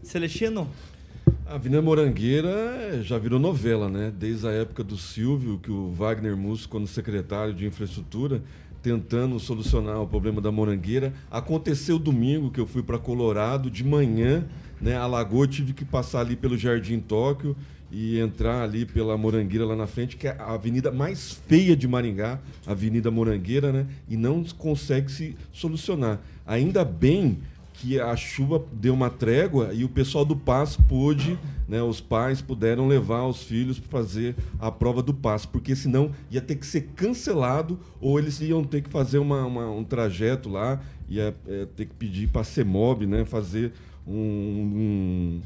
Celestino, 0.02 0.68
A 1.48 1.56
Avenida 1.56 1.80
Morangueira 1.80 3.04
já 3.04 3.20
virou 3.20 3.40
novela, 3.40 3.88
né? 3.88 4.12
Desde 4.18 4.48
a 4.48 4.52
época 4.52 4.84
do 4.84 4.98
Silvio, 4.98 5.60
que 5.60 5.70
o 5.70 5.92
Wagner 5.92 6.36
Musso, 6.36 6.68
quando 6.68 6.88
secretário 6.88 7.54
de 7.54 7.68
infraestrutura, 7.68 8.42
tentando 8.82 9.40
solucionar 9.40 10.02
o 10.02 10.08
problema 10.08 10.42
da 10.42 10.52
Morangueira. 10.52 11.14
Aconteceu 11.30 12.00
domingo 12.00 12.50
que 12.50 12.60
eu 12.60 12.66
fui 12.66 12.82
para 12.82 12.98
Colorado 12.98 13.70
de 13.70 13.84
manhã, 13.84 14.44
né? 14.82 14.96
Alagou, 14.96 15.44
eu 15.44 15.48
tive 15.48 15.74
que 15.74 15.86
passar 15.86 16.22
ali 16.22 16.36
pelo 16.36 16.58
Jardim 16.58 17.00
Tóquio 17.00 17.56
e 17.98 18.20
entrar 18.20 18.62
ali 18.62 18.86
pela 18.86 19.18
Morangueira 19.18 19.66
lá 19.66 19.74
na 19.74 19.88
frente, 19.88 20.18
que 20.18 20.28
é 20.28 20.36
a 20.38 20.54
avenida 20.54 20.92
mais 20.92 21.32
feia 21.48 21.78
de 21.78 21.88
Maringá, 21.88 22.40
Avenida 22.68 23.10
Morangueira, 23.10 23.72
né? 23.72 23.88
E 24.10 24.18
não 24.18 24.44
consegue 24.44 25.10
se 25.10 25.34
solucionar. 25.54 26.20
Ainda 26.46 26.84
bem 26.84 27.38
que 27.76 27.98
a 27.98 28.14
chuva 28.18 28.62
deu 28.74 28.94
uma 28.94 29.10
trégua 29.10 29.74
e 29.74 29.86
o 29.86 29.90
pessoal 29.90 30.26
do 30.26 30.36
passo 30.36 30.84
pôde, 30.84 31.40
né, 31.70 31.82
os 31.82 32.02
pais 32.02 32.42
puderam 32.42 32.86
levar 32.86 33.26
os 33.28 33.44
filhos 33.44 33.80
para 33.80 33.90
fazer 34.02 34.36
a 34.60 34.70
prova 34.70 35.02
do 35.02 35.14
passo, 35.14 35.48
porque 35.48 35.74
senão 35.74 36.12
ia 36.30 36.42
ter 36.42 36.56
que 36.56 36.66
ser 36.66 36.90
cancelado 36.98 37.80
ou 38.02 38.20
eles 38.20 38.42
iam 38.42 38.62
ter 38.64 38.82
que 38.82 38.90
fazer 38.90 39.20
uma, 39.20 39.46
uma- 39.46 39.70
um 39.72 39.84
trajeto 39.86 40.50
lá, 40.50 40.82
ia 41.10 41.34
é, 41.48 41.66
ter 41.78 41.86
que 41.86 41.94
pedir 41.96 42.28
para 42.28 42.42
a 42.42 42.46
CEMOB, 42.46 43.06
né, 43.06 43.24
fazer 43.24 43.72
um, 44.08 45.42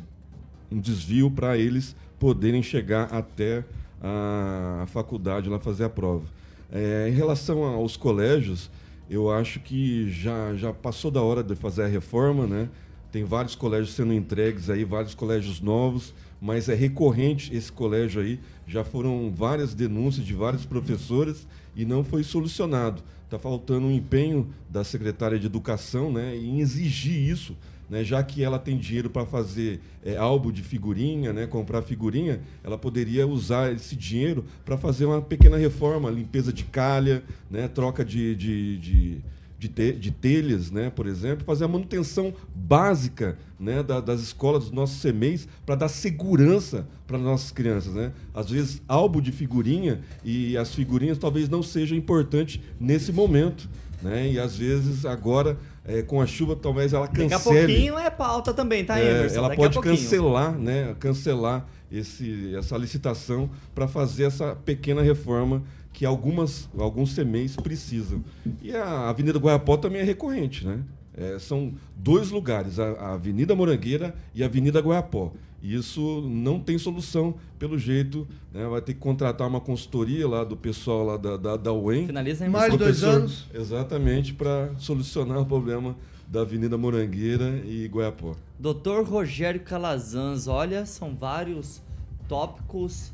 um, 0.72 0.76
um 0.78 0.80
desvio 0.80 1.30
para 1.32 1.58
eles 1.58 1.96
poderem 2.20 2.62
chegar 2.62 3.06
até 3.14 3.64
a, 4.02 4.86
faculdade 4.88 5.50
lá 5.50 5.58
fazer 5.60 5.86
a 5.86 5.90
prova. 5.90 6.26
É, 6.72 7.08
em 7.10 7.14
relação 7.14 7.64
aos 7.64 7.98
colégios, 7.98 8.70
eu 9.10 9.32
acho 9.32 9.60
que 9.60 10.12
já, 10.12 10.54
já 10.56 10.72
passou 10.72 11.10
da 11.10 11.22
hora 11.22 11.44
de 11.44 11.56
fazer 11.56 11.84
a 11.84 11.88
reforma, 11.88 12.46
né? 12.46 12.70
Tem 13.12 13.24
vários 13.24 13.56
colégios 13.56 13.96
sendo 13.96 14.14
entregues 14.14 14.70
aí, 14.70 14.84
vários 14.84 15.16
colégios 15.16 15.60
novos, 15.60 16.14
mas 16.40 16.70
é 16.70 16.76
recorrente 16.76 17.56
esse 17.56 17.72
colégio 17.72 18.22
aí. 18.22 18.40
Já 18.68 18.84
foram 18.84 19.32
várias 19.32 19.74
denúncias 19.74 20.24
de 20.24 20.34
vários 20.34 20.64
professores 20.64 21.48
e 21.76 21.86
não 21.86 22.04
foi 22.04 22.24
solucionado. 22.24 23.02
Está 23.26 23.40
faltando 23.40 23.88
um 23.88 23.92
empenho 23.92 24.48
da 24.70 24.84
secretária 24.84 25.40
de 25.40 25.48
Educação 25.48 26.12
né, 26.12 26.36
em 26.36 26.60
exigir 26.60 27.18
isso, 27.32 27.58
né, 27.90 28.04
já 28.04 28.22
que 28.24 28.44
ela 28.44 28.60
tem 28.60 28.78
dinheiro 28.78 29.10
para 29.10 29.26
fazer 29.26 29.80
é, 30.06 30.16
álbum 30.18 30.52
de 30.52 30.62
figurinha, 30.62 31.34
né, 31.34 31.48
comprar 31.48 31.82
figurinha, 31.82 32.40
ela 32.64 32.78
poderia 32.78 33.26
usar 33.28 33.74
esse 33.74 33.96
dinheiro 33.96 34.46
para 34.64 34.78
fazer 34.78 35.06
uma 35.06 35.22
pequena 35.22 35.58
reforma, 35.58 36.10
limpeza 36.10 36.54
de 36.54 36.64
calha, 36.66 37.24
né, 37.50 37.68
troca 37.68 38.06
de, 38.06 38.36
de, 38.36 38.78
de, 38.78 39.18
de, 39.58 39.68
te- 39.68 39.94
de 39.94 40.12
telhas, 40.12 40.70
né, 40.72 40.90
por 40.90 41.08
exemplo, 41.08 41.44
fazer 41.46 41.66
a 41.66 41.68
manutenção 41.68 42.34
básica 42.56 43.38
né, 43.60 43.82
da- 43.84 44.00
das 44.00 44.22
escolas, 44.22 44.66
dos 44.66 44.72
nossos 44.72 45.02
CMEs, 45.02 45.48
para 45.66 45.76
dar 45.76 45.90
segurança 45.90 46.88
para 47.08 47.18
nossas 47.18 47.52
crianças. 47.52 47.94
Né? 47.94 48.12
Às 48.34 48.50
vezes, 48.50 48.82
álbum 48.88 49.20
de 49.20 49.32
figurinha 49.32 50.00
e 50.24 50.56
as 50.56 50.74
figurinhas 50.74 51.18
talvez 51.18 51.50
não 51.50 51.62
sejam 51.64 51.98
importantes 51.98 52.62
nesse 52.80 53.12
momento. 53.12 53.68
Né? 54.02 54.32
E 54.32 54.40
às 54.40 54.56
vezes, 54.56 55.06
agora, 55.06 55.58
eh, 55.86 56.02
com 56.02 56.22
a 56.22 56.26
chuva, 56.26 56.56
talvez 56.56 56.94
ela 56.94 57.08
cancele. 57.08 57.30
daqui 57.30 57.34
a 57.36 57.40
pouquinho 57.40 57.98
é 57.98 58.10
pauta 58.10 58.54
também, 58.54 58.84
tá, 58.86 59.00
É, 59.00 59.10
Emerson? 59.20 59.38
ela 59.40 59.50
Daqui 59.50 59.62
a 59.62 59.70
pode 59.70 59.80
cancelar, 59.82 60.58
né? 60.58 60.96
Cancelar 61.00 61.66
esse, 61.92 62.56
essa 62.56 62.78
licitação 62.78 63.50
para 63.74 63.88
fazer 63.88 64.26
essa 64.26 64.56
pequena 64.56 65.02
reforma 65.02 65.64
que 65.92 66.06
algumas, 66.06 66.70
alguns 66.78 67.14
CMEs 67.16 67.56
precisam. 67.56 68.24
E 68.62 68.72
a 68.76 69.10
Avenida 69.10 69.40
Guaiapó 69.40 69.76
também 69.78 70.02
é 70.02 70.04
recorrente, 70.04 70.66
né? 70.66 70.80
É, 71.18 71.38
são 71.40 71.74
dois 71.98 72.30
lugares, 72.32 72.80
a, 72.80 72.92
a 72.92 73.14
Avenida 73.16 73.54
Morangueira 73.56 74.16
e 74.34 74.42
a 74.42 74.46
Avenida 74.46 74.80
Guaiapó. 74.80 75.34
E 75.62 75.76
isso 75.76 76.22
não 76.22 76.60
tem 76.60 76.78
solução, 76.78 77.36
pelo 77.58 77.78
jeito. 77.78 78.28
Né? 78.54 78.66
Vai 78.68 78.82
ter 78.82 78.94
que 78.94 79.00
contratar 79.00 79.48
uma 79.48 79.60
consultoria 79.60 80.28
lá 80.28 80.44
do 80.44 80.56
pessoal 80.56 81.06
lá 81.06 81.18
da, 81.18 81.38
da, 81.38 81.58
da 81.58 81.74
UEM. 81.74 82.08
Finaliza 82.08 82.46
aí, 82.46 82.50
Mais 82.50 82.76
dois 82.76 83.04
anos. 83.04 83.48
Exatamente, 83.54 84.34
para 84.34 84.72
solucionar 84.78 85.40
o 85.40 85.46
problema 85.46 85.96
da 86.28 86.42
Avenida 86.42 86.78
Morangueira 86.78 87.62
e 87.66 87.88
Guaiapó. 87.88 88.36
Doutor 88.58 89.04
Rogério 89.04 89.62
Calazans, 89.62 90.48
olha, 90.48 90.86
são 90.86 91.16
vários 91.16 91.82
tópicos, 92.28 93.12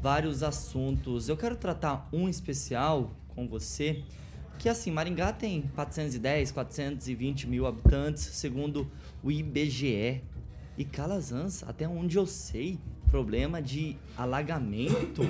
vários 0.00 0.42
assuntos. 0.42 1.28
Eu 1.28 1.36
quero 1.36 1.56
tratar 1.56 2.08
um 2.10 2.28
especial 2.28 3.10
com 3.34 3.46
você, 3.46 4.02
que 4.58 4.68
assim, 4.68 4.90
Maringá 4.90 5.32
tem 5.32 5.62
410, 5.74 6.52
420 6.52 7.46
mil 7.46 7.66
habitantes, 7.66 8.22
segundo 8.22 8.90
o 9.22 9.30
IBGE. 9.30 10.22
E 10.76 10.84
Calazans, 10.84 11.62
até 11.66 11.86
onde 11.88 12.16
eu 12.18 12.26
sei, 12.26 12.78
problema 13.10 13.62
de 13.62 13.96
alagamento 14.16 15.22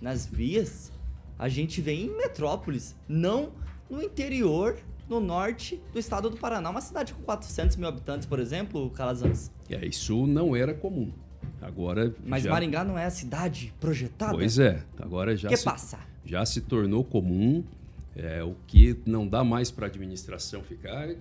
nas 0.00 0.26
vias, 0.26 0.90
a 1.38 1.48
gente 1.48 1.80
vê 1.80 1.92
em 1.92 2.16
metrópoles, 2.16 2.94
não 3.08 3.50
no 3.90 4.02
interior, 4.02 4.78
no 5.08 5.20
norte 5.20 5.80
do 5.92 5.98
estado 5.98 6.28
do 6.30 6.36
Paraná. 6.36 6.70
Uma 6.70 6.80
cidade 6.80 7.12
com 7.12 7.22
400 7.22 7.76
mil 7.76 7.88
habitantes, 7.88 8.26
por 8.26 8.38
exemplo, 8.40 8.90
Calazans. 8.90 9.50
É, 9.70 9.84
isso 9.86 10.26
não 10.26 10.56
era 10.56 10.74
comum. 10.74 11.12
Agora. 11.60 12.14
Mas 12.24 12.42
já- 12.44 12.50
Maringá 12.50 12.82
não 12.84 12.98
é 12.98 13.04
a 13.04 13.10
cidade 13.10 13.72
projetada? 13.78 14.32
Pois 14.34 14.58
é, 14.58 14.82
agora 14.98 15.36
já 15.36 15.48
Que 15.48 15.56
se, 15.56 15.64
passa? 15.64 15.98
já 16.24 16.44
se 16.44 16.60
tornou 16.60 17.04
comum. 17.04 17.62
É, 18.16 18.42
o 18.42 18.54
que 18.66 18.96
não 19.04 19.28
dá 19.28 19.44
mais 19.44 19.70
para 19.70 19.86
a 19.86 19.88
administração 19.88 20.62
ficar 20.62 21.10
é 21.10 21.16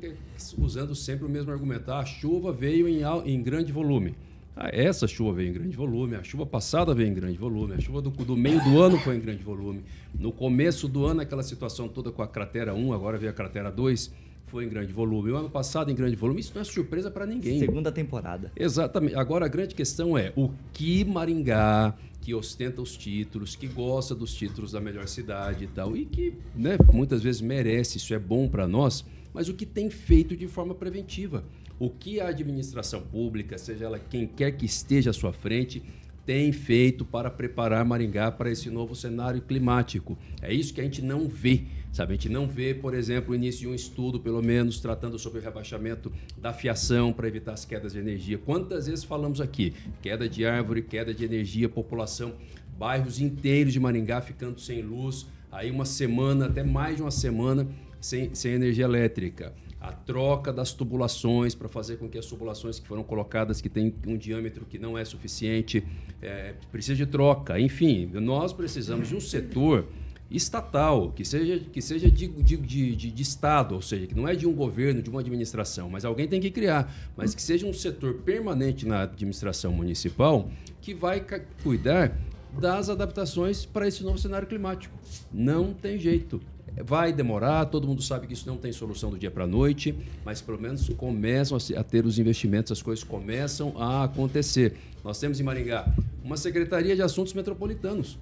usando 0.57 0.95
sempre 0.95 1.25
o 1.25 1.29
mesmo 1.29 1.51
argumento. 1.51 1.91
Ah, 1.91 1.99
a 1.99 2.05
chuva 2.05 2.53
veio 2.53 2.87
em, 2.87 3.01
em 3.25 3.43
grande 3.43 3.71
volume. 3.71 4.15
Ah, 4.55 4.69
essa 4.71 5.05
chuva 5.05 5.33
veio 5.33 5.49
em 5.49 5.53
grande 5.53 5.75
volume, 5.75 6.15
a 6.15 6.23
chuva 6.23 6.45
passada 6.45 6.93
veio 6.95 7.09
em 7.09 7.13
grande 7.13 7.37
volume, 7.37 7.73
a 7.73 7.79
chuva 7.79 8.01
do, 8.01 8.09
do 8.09 8.37
meio 8.37 8.63
do 8.63 8.81
ano 8.81 8.97
foi 8.97 9.17
em 9.17 9.19
grande 9.19 9.43
volume. 9.43 9.83
No 10.17 10.31
começo 10.31 10.87
do 10.87 11.05
ano, 11.05 11.19
aquela 11.19 11.43
situação 11.43 11.89
toda 11.89 12.09
com 12.09 12.21
a 12.21 12.27
cratera 12.27 12.73
1, 12.73 12.93
agora 12.93 13.17
veio 13.17 13.31
a 13.31 13.35
cratera 13.35 13.69
2, 13.69 14.13
foi 14.47 14.63
em 14.63 14.69
grande 14.69 14.93
volume. 14.93 15.31
O 15.31 15.35
ano 15.35 15.49
passado 15.49 15.91
em 15.91 15.95
grande 15.95 16.15
volume, 16.15 16.39
isso 16.39 16.53
não 16.55 16.61
é 16.61 16.63
surpresa 16.63 17.11
para 17.11 17.25
ninguém. 17.25 17.59
Segunda 17.59 17.91
temporada. 17.91 18.53
Exatamente. 18.55 19.15
Agora 19.15 19.45
a 19.45 19.49
grande 19.49 19.75
questão 19.75 20.17
é 20.17 20.31
o 20.37 20.49
que 20.71 21.03
Maringá, 21.03 21.93
que 22.25 22.33
ostenta 22.33 22.81
os 22.81 22.97
títulos, 22.97 23.55
que 23.55 23.67
gosta 23.67 24.15
dos 24.15 24.33
títulos 24.33 24.71
da 24.71 24.81
melhor 24.81 25.07
cidade 25.07 25.65
e 25.65 25.67
tal, 25.67 25.95
e 25.95 26.05
que 26.05 26.33
né, 26.55 26.75
muitas 26.91 27.21
vezes 27.21 27.39
merece, 27.39 27.97
isso 27.97 28.15
é 28.15 28.17
bom 28.17 28.49
para 28.49 28.67
nós, 28.67 29.05
mas 29.31 29.47
o 29.47 29.53
que 29.53 29.63
tem 29.63 29.91
feito 29.91 30.35
de 30.35 30.47
forma 30.47 30.73
preventiva. 30.73 31.45
O 31.77 31.87
que 31.87 32.19
a 32.19 32.29
administração 32.29 32.99
pública, 32.99 33.59
seja 33.59 33.85
ela 33.85 33.99
quem 33.99 34.25
quer 34.25 34.49
que 34.53 34.65
esteja 34.65 35.11
à 35.11 35.13
sua 35.13 35.31
frente, 35.31 35.83
tem 36.25 36.51
feito 36.51 37.05
para 37.05 37.29
preparar 37.29 37.85
Maringá 37.85 38.31
para 38.31 38.49
esse 38.49 38.71
novo 38.71 38.95
cenário 38.95 39.43
climático. 39.43 40.17
É 40.41 40.51
isso 40.51 40.73
que 40.73 40.81
a 40.81 40.83
gente 40.83 41.03
não 41.03 41.27
vê. 41.27 41.65
Sabe, 41.95 42.11
a 42.11 42.15
gente 42.17 42.27
não 42.27 42.45
vê, 42.45 42.73
por 42.73 42.93
exemplo, 42.93 43.31
o 43.31 43.35
início 43.35 43.61
de 43.61 43.67
um 43.69 43.73
estudo, 43.73 44.19
pelo 44.19 44.41
menos, 44.43 44.81
tratando 44.81 45.17
sobre 45.17 45.39
o 45.39 45.41
rebaixamento 45.41 46.11
da 46.37 46.51
fiação 46.51 47.13
para 47.13 47.25
evitar 47.25 47.53
as 47.53 47.63
quedas 47.63 47.93
de 47.93 47.99
energia. 47.99 48.37
Quantas 48.37 48.87
vezes 48.87 49.05
falamos 49.05 49.39
aqui? 49.39 49.73
Queda 50.01 50.27
de 50.27 50.45
árvore, 50.45 50.81
queda 50.81 51.13
de 51.13 51.23
energia, 51.23 51.69
população, 51.69 52.33
bairros 52.77 53.21
inteiros 53.21 53.71
de 53.71 53.79
Maringá 53.79 54.19
ficando 54.19 54.59
sem 54.59 54.81
luz, 54.81 55.25
aí 55.49 55.71
uma 55.71 55.85
semana, 55.85 56.47
até 56.47 56.63
mais 56.63 56.97
de 56.97 57.01
uma 57.01 57.11
semana, 57.11 57.65
sem, 58.01 58.35
sem 58.35 58.51
energia 58.51 58.83
elétrica 58.83 59.53
a 59.79 59.91
troca 59.91 60.51
das 60.51 60.73
tubulações 60.73 61.53
para 61.53 61.69
fazer 61.69 61.97
com 61.97 62.09
que 62.09 62.17
as 62.17 62.25
tubulações 62.25 62.79
que 62.79 62.87
foram 62.87 63.03
colocadas, 63.03 63.61
que 63.61 63.69
têm 63.69 63.93
um 64.07 64.17
diâmetro 64.17 64.65
que 64.65 64.79
não 64.79 64.97
é 64.97 65.05
suficiente, 65.05 65.83
é, 66.21 66.55
precisa 66.71 66.95
de 66.95 67.05
troca. 67.05 67.59
Enfim, 67.59 68.09
nós 68.13 68.51
precisamos 68.51 69.07
de 69.07 69.15
um 69.15 69.19
setor 69.19 69.87
estatal, 70.29 71.11
que 71.11 71.23
seja, 71.23 71.59
que 71.59 71.81
seja 71.81 72.09
de, 72.09 72.27
de, 72.27 72.57
de, 72.57 72.95
de, 72.95 73.21
Estado, 73.21 73.75
ou 73.75 73.81
seja, 73.81 74.07
que 74.07 74.15
não 74.15 74.27
é 74.27 74.35
de 74.35 74.47
um 74.47 74.53
governo, 74.53 75.01
de 75.01 75.09
uma 75.09 75.21
administração, 75.21 75.89
mas 75.89 76.03
alguém 76.03 76.27
tem 76.27 76.41
que 76.41 76.49
criar, 76.49 76.93
mas 77.15 77.35
que 77.35 77.41
seja 77.41 77.65
um 77.65 77.73
setor 77.73 78.15
permanente 78.15 78.85
na 78.85 79.03
administração 79.03 79.71
municipal 79.71 80.49
que 80.81 80.93
vai 80.93 81.23
cuidar 81.63 82.17
das 82.59 82.89
adaptações 82.89 83.65
para 83.65 83.87
esse 83.87 84.03
novo 84.03 84.17
cenário 84.17 84.47
climático. 84.47 84.95
Não 85.31 85.73
tem 85.73 85.99
jeito. 85.99 86.41
Vai 86.83 87.13
demorar, 87.13 87.65
todo 87.65 87.87
mundo 87.87 88.01
sabe 88.01 88.27
que 88.27 88.33
isso 88.33 88.47
não 88.47 88.57
tem 88.57 88.71
solução 88.71 89.09
do 89.09 89.17
dia 89.17 89.31
para 89.31 89.45
a 89.45 89.47
noite, 89.47 89.95
mas 90.25 90.41
pelo 90.41 90.59
menos 90.59 90.89
começam 90.89 91.57
a 91.77 91.83
ter 91.83 92.05
os 92.05 92.19
investimentos, 92.19 92.71
as 92.71 92.81
coisas 92.81 93.03
começam 93.03 93.73
a 93.77 94.03
acontecer. 94.03 94.75
Nós 95.03 95.19
temos 95.19 95.39
em 95.39 95.43
Maringá 95.43 95.85
uma 96.23 96.35
Secretaria 96.35 96.95
de 96.95 97.01
Assuntos 97.01 97.33
Metropolitanos. 97.33 98.17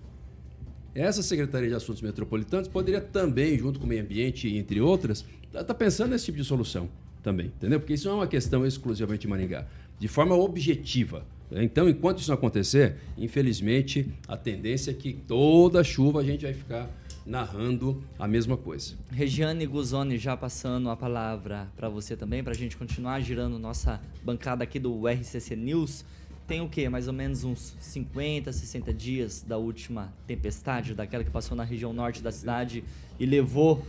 Essa 0.96 1.24
Secretaria 1.24 1.70
de 1.70 1.76
Assuntos 1.76 2.02
Metropolitanos 2.02 2.68
poderia 2.68 3.02
também, 3.02 3.58
junto 3.58 3.80
com 3.80 3.86
o 3.86 3.90
meio 3.90 4.04
ambiente, 4.04 4.48
entre 4.56 4.80
outras, 4.80 5.26
estar 5.46 5.64
tá 5.64 5.74
pensando 5.74 6.12
nesse 6.12 6.26
tipo 6.26 6.38
de 6.38 6.44
solução 6.44 6.88
também, 7.24 7.48
entendeu? 7.48 7.80
Porque 7.80 7.94
isso 7.94 8.08
não 8.08 8.16
é 8.16 8.18
uma 8.20 8.28
questão 8.28 8.66
exclusivamente 8.66 9.22
de 9.22 9.28
Maringá, 9.28 9.66
de 9.98 10.08
forma 10.08 10.36
objetiva. 10.36 11.26
Então, 11.52 11.88
enquanto 11.88 12.20
isso 12.20 12.30
não 12.30 12.36
acontecer, 12.36 12.96
infelizmente, 13.18 14.08
a 14.28 14.36
tendência 14.36 14.92
é 14.92 14.94
que 14.94 15.14
toda 15.14 15.84
chuva 15.84 16.20
a 16.20 16.24
gente 16.24 16.44
vai 16.44 16.54
ficar 16.54 16.90
narrando 17.26 18.04
a 18.20 18.28
mesma 18.28 18.58
coisa. 18.58 18.96
Regiane 19.12 19.66
Guzoni, 19.66 20.18
já 20.18 20.36
passando 20.36 20.90
a 20.90 20.96
palavra 20.96 21.70
para 21.76 21.88
você 21.88 22.18
também, 22.18 22.44
para 22.44 22.52
a 22.52 22.56
gente 22.56 22.76
continuar 22.76 23.20
girando 23.22 23.58
nossa 23.58 24.02
bancada 24.24 24.64
aqui 24.64 24.80
do 24.80 25.08
RCC 25.08 25.56
News. 25.56 26.04
Tem 26.48 26.62
o 26.62 26.68
quê? 26.68 26.90
Mais 26.90 27.08
ou 27.08 27.14
menos 27.14 27.44
uns 27.44 27.76
50, 27.80 28.52
60 28.52 28.94
dias 28.94 29.42
da 29.42 29.58
última 29.58 30.14
tempestade, 30.28 30.94
daquela 30.94 31.24
que 31.24 31.32
passou 31.32 31.56
na 31.56 31.64
região 31.64 31.94
norte 31.94 32.22
da 32.22 32.32
cidade 32.32 32.84
e 33.20 33.26
levou 33.26 33.86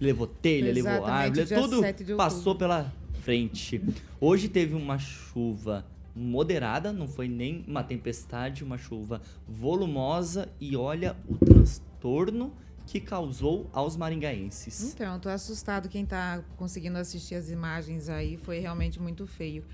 levou 0.00 0.28
telha, 0.28 0.72
levou 0.72 1.04
árvore, 1.04 1.46
tudo 1.46 1.80
passou 2.16 2.54
pela 2.54 2.92
frente. 3.22 3.82
Hoje 4.20 4.48
teve 4.48 4.74
uma 4.74 4.98
chuva 4.98 5.84
moderada, 6.14 6.92
não 6.92 7.06
foi 7.06 7.28
nem 7.28 7.64
uma 7.66 7.82
tempestade, 7.82 8.64
uma 8.64 8.78
chuva 8.78 9.20
volumosa 9.46 10.48
e 10.60 10.76
olha 10.76 11.16
o 11.28 11.36
transtorno 11.36 12.52
que 12.86 13.00
causou 13.00 13.68
aos 13.72 13.96
maringaenses. 13.96 14.94
Então, 14.94 15.20
tô 15.20 15.28
assustado 15.28 15.88
quem 15.88 16.04
está 16.04 16.42
conseguindo 16.56 16.96
assistir 16.96 17.34
as 17.34 17.50
imagens 17.50 18.08
aí, 18.08 18.36
foi 18.38 18.60
realmente 18.60 18.98
muito 18.98 19.26
feio. 19.26 19.64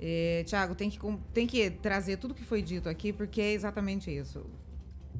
É, 0.00 0.42
Tiago, 0.46 0.74
tem 0.74 0.88
que, 0.88 0.98
tem 1.34 1.46
que 1.46 1.70
trazer 1.70 2.16
tudo 2.16 2.34
que 2.34 2.44
foi 2.44 2.62
dito 2.62 2.88
aqui, 2.88 3.12
porque 3.12 3.40
é 3.40 3.52
exatamente 3.52 4.10
isso. 4.10 4.46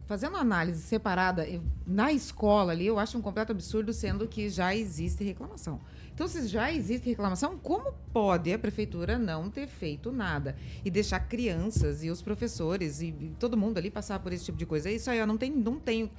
Fazendo 0.06 0.36
análise 0.36 0.82
separada, 0.82 1.46
na 1.86 2.12
escola 2.12 2.72
ali, 2.72 2.86
eu 2.86 2.98
acho 2.98 3.16
um 3.16 3.20
completo 3.20 3.52
absurdo, 3.52 3.92
sendo 3.92 4.26
que 4.26 4.48
já 4.48 4.74
existe 4.74 5.22
reclamação. 5.22 5.80
Então, 6.12 6.26
se 6.26 6.48
já 6.48 6.72
existe 6.72 7.08
reclamação, 7.08 7.56
como 7.56 7.92
pode 8.12 8.52
a 8.52 8.58
prefeitura 8.58 9.18
não 9.18 9.48
ter 9.48 9.68
feito 9.68 10.10
nada 10.10 10.56
e 10.84 10.90
deixar 10.90 11.20
crianças 11.20 12.02
e 12.02 12.10
os 12.10 12.20
professores 12.20 13.00
e, 13.00 13.12
todo 13.38 13.56
mundo 13.56 13.78
ali 13.78 13.90
passar 13.90 14.18
por 14.18 14.32
esse 14.32 14.44
tipo 14.44 14.58
de 14.58 14.66
coisa? 14.66 14.90
Isso 14.90 15.08
aí 15.10 15.18
eu 15.18 15.26
não 15.26 15.38
tenho, 15.38 15.56
não 15.56 15.78
tenho 15.78 16.10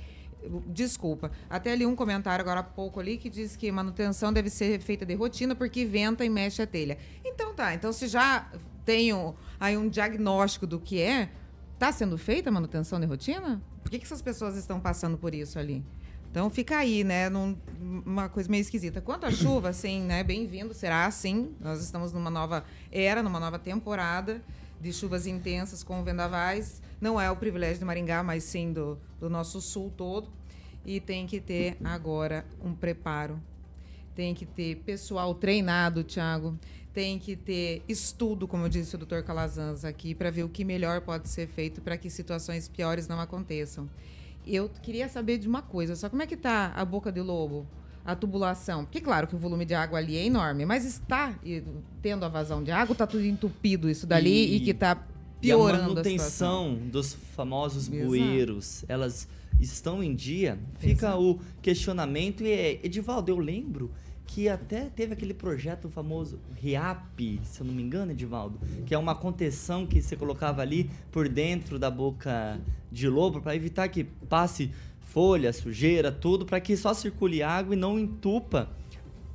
desculpa. 0.68 1.32
Até 1.50 1.72
ali 1.72 1.86
um 1.86 1.96
comentário 1.96 2.42
agora 2.44 2.62
há 2.62 2.64
pouco 2.64 3.00
ali 3.00 3.18
que 3.18 3.30
diz 3.30 3.56
que 3.56 3.72
manutenção 3.72 4.32
deve 4.34 4.50
ser 4.50 4.80
feita 4.82 5.06
de 5.06 5.14
rotina 5.14 5.56
porque 5.56 5.86
venta 5.86 6.26
e 6.26 6.30
mexe 6.30 6.62
a 6.62 6.68
telha. 6.68 6.98
Então 7.24 7.54
tá, 7.54 7.74
então 7.74 7.92
se 7.94 8.08
já 8.08 8.50
tenho 8.86 9.36
aí 9.60 9.78
um 9.78 9.88
diagnóstico 9.88 10.66
do 10.66 10.80
que 10.80 11.00
é, 11.02 11.30
está 11.74 11.92
sendo 11.92 12.18
feita 12.18 12.50
a 12.50 12.52
manutenção 12.52 13.00
de 13.00 13.06
rotina? 13.06 13.62
Por 13.82 13.92
que, 13.92 14.00
que 14.00 14.06
essas 14.06 14.22
pessoas 14.22 14.56
estão 14.56 14.80
passando 14.80 15.18
por 15.18 15.34
isso 15.34 15.58
ali? 15.58 15.84
Então 16.30 16.50
fica 16.50 16.78
aí, 16.78 17.04
né, 17.04 17.28
num, 17.30 17.58
uma 18.06 18.30
coisa 18.30 18.50
meio 18.50 18.62
esquisita. 18.62 19.02
Quanto 19.02 19.26
à 19.26 19.32
chuva, 19.32 19.74
sim, 19.74 20.02
né, 20.02 20.24
bem-vindo, 20.24 20.74
será 20.74 21.06
assim. 21.06 21.54
Nós 21.60 21.84
estamos 21.84 22.14
numa 22.14 22.30
nova 22.30 22.64
era, 22.92 23.22
numa 23.22 23.40
nova 23.40 23.60
temporada 23.60 24.42
de 24.80 24.94
chuvas 24.94 25.28
intensas 25.28 25.84
com 25.84 26.04
vendavais. 26.04 26.82
Não 27.02 27.20
é 27.20 27.32
o 27.32 27.36
privilégio 27.36 27.80
de 27.80 27.86
Maringá, 27.86 28.22
mas 28.22 28.44
sim 28.44 28.72
do, 28.72 28.98
do 29.20 29.28
nosso 29.28 29.60
sul 29.60 29.92
todo. 29.98 30.30
E 30.86 31.00
tem 31.00 31.26
que 31.26 31.42
ter 31.42 31.76
agora 31.84 32.46
um 32.64 32.76
preparo. 32.76 33.42
Tem 34.16 34.36
que 34.36 34.46
ter 34.46 34.78
pessoal 34.78 35.34
treinado, 35.34 36.04
Tiago. 36.04 36.58
Tem 36.94 37.18
que 37.18 37.36
ter 37.36 37.82
estudo, 37.88 38.48
como 38.48 38.70
disse 38.70 38.94
o 38.94 38.98
doutor 39.00 39.24
Calazans 39.24 39.84
aqui, 39.84 40.14
para 40.14 40.30
ver 40.30 40.44
o 40.44 40.50
que 40.50 40.64
melhor 40.64 41.02
pode 41.02 41.28
ser 41.28 41.48
feito 41.48 41.82
para 41.82 41.98
que 41.98 42.10
situações 42.10 42.68
piores 42.68 43.08
não 43.08 43.20
aconteçam. 43.20 43.90
Eu 44.46 44.70
queria 44.70 45.10
saber 45.10 45.40
de 45.40 45.48
uma 45.48 45.62
coisa, 45.62 45.96
só 45.96 46.10
como 46.10 46.22
é 46.22 46.28
que 46.28 46.36
está 46.36 46.68
a 46.76 46.86
boca 46.86 47.12
de 47.12 47.22
lobo? 47.22 47.66
a 48.04 48.16
tubulação. 48.16 48.84
Porque, 48.84 49.00
claro, 49.00 49.28
que 49.28 49.36
o 49.36 49.38
volume 49.38 49.64
de 49.66 49.74
água 49.74 50.00
ali 50.00 50.18
é 50.18 50.26
enorme, 50.26 50.66
mas 50.66 50.86
está 50.86 51.36
tendo 52.02 52.26
a 52.26 52.28
vazão 52.28 52.64
de 52.64 52.72
água, 52.72 52.94
está 52.94 53.06
tudo 53.06 53.24
entupido 53.24 53.88
isso 53.90 54.08
dali 54.08 54.54
e, 54.54 54.56
e 54.56 54.60
que 54.60 54.72
está 54.72 54.98
piorando 55.42 55.78
e 55.78 55.84
a 55.84 55.88
manutenção 55.88 56.80
a 56.88 56.92
dos 56.92 57.14
famosos 57.36 57.88
Exato. 57.88 58.06
bueiros, 58.06 58.86
elas 58.88 59.28
estão 59.60 60.04
em 60.04 60.16
dia? 60.16 60.58
Fica 60.80 61.08
Exato. 61.08 61.22
o 61.22 61.40
questionamento. 61.62 62.44
E, 62.44 62.80
Edivaldo, 62.84 63.32
eu 63.32 63.38
lembro 63.38 63.92
que 64.26 64.48
até 64.48 64.86
teve 64.86 65.14
aquele 65.14 65.34
projeto 65.34 65.90
famoso 65.90 66.40
RIAP, 66.56 67.42
se 67.44 67.60
eu 67.60 67.68
não 67.68 67.74
me 67.74 67.84
engano, 67.84 68.14
Edivaldo, 68.14 68.58
que 68.86 68.96
é 68.96 68.98
uma 68.98 69.14
contenção 69.14 69.86
que 69.86 70.02
você 70.02 70.16
colocava 70.16 70.62
ali 70.62 70.90
por 71.12 71.28
dentro 71.28 71.78
da 71.78 71.92
boca 71.92 72.58
de 72.90 73.10
lobo 73.10 73.42
para 73.42 73.56
evitar 73.56 73.90
que 73.90 74.06
passe 74.30 74.72
folha, 75.02 75.52
sujeira, 75.52 76.12
tudo, 76.14 76.46
para 76.46 76.62
que 76.62 76.78
só 76.78 76.94
circule 76.94 77.44
água 77.44 77.76
e 77.76 77.78
não 77.78 78.00
entupa. 78.00 78.70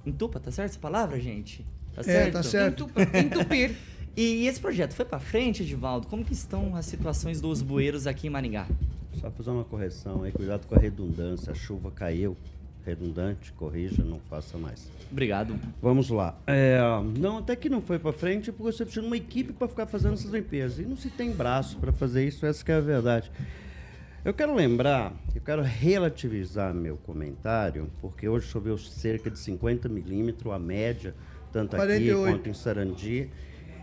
Entupa, 0.06 0.40
tá 0.40 0.50
certo 0.50 0.70
essa 0.70 0.78
palavra, 0.78 1.20
gente? 1.20 1.66
Tá 1.94 2.02
certo? 2.02 2.28
É, 2.28 2.30
tá 2.30 2.42
certo. 2.42 2.84
Entupa, 2.84 3.02
entupir. 3.02 3.76
e 4.16 4.46
esse 4.46 4.58
projeto 4.58 4.94
foi 4.94 5.04
para 5.04 5.18
frente, 5.18 5.62
Edivaldo? 5.62 6.06
Como 6.06 6.24
que 6.24 6.32
estão 6.32 6.74
as 6.74 6.86
situações 6.86 7.40
dos 7.40 7.60
bueiros 7.60 8.06
aqui 8.06 8.26
em 8.26 8.30
Maringá? 8.30 8.66
Só 9.20 9.30
fazer 9.30 9.50
uma 9.50 9.64
correção 9.64 10.22
aí, 10.22 10.32
cuidado 10.32 10.66
com 10.66 10.74
a 10.74 10.78
redundância. 10.78 11.52
A 11.52 11.54
chuva 11.54 11.90
caiu, 11.90 12.36
redundante, 12.84 13.52
corrija, 13.52 14.02
não 14.02 14.20
faça 14.20 14.56
mais. 14.56 14.90
Obrigado. 15.10 15.58
Vamos 15.82 16.08
lá. 16.08 16.38
É, 16.46 16.78
não, 17.18 17.38
até 17.38 17.56
que 17.56 17.68
não 17.68 17.82
foi 17.82 17.98
para 17.98 18.12
frente, 18.12 18.52
porque 18.52 18.72
você 18.72 18.84
precisa 18.84 19.02
de 19.02 19.06
uma 19.06 19.16
equipe 19.16 19.52
para 19.52 19.68
ficar 19.68 19.86
fazendo 19.86 20.14
essas 20.14 20.30
limpezas. 20.30 20.78
E 20.78 20.82
não 20.82 20.96
se 20.96 21.10
tem 21.10 21.32
braço 21.32 21.76
para 21.78 21.92
fazer 21.92 22.26
isso, 22.26 22.46
essa 22.46 22.64
é 22.70 22.74
a 22.74 22.80
verdade. 22.80 23.30
Eu 24.24 24.34
quero 24.34 24.54
lembrar, 24.54 25.12
eu 25.34 25.40
quero 25.40 25.62
relativizar 25.62 26.74
meu 26.74 26.96
comentário, 26.96 27.88
porque 28.00 28.28
hoje 28.28 28.48
choveu 28.48 28.76
cerca 28.76 29.30
de 29.30 29.38
50 29.38 29.88
milímetros, 29.88 30.52
a 30.52 30.58
média, 30.58 31.14
tanto 31.52 31.76
48. 31.76 32.22
aqui 32.22 32.32
quanto 32.32 32.48
em 32.48 32.54
Sarandi. 32.54 33.30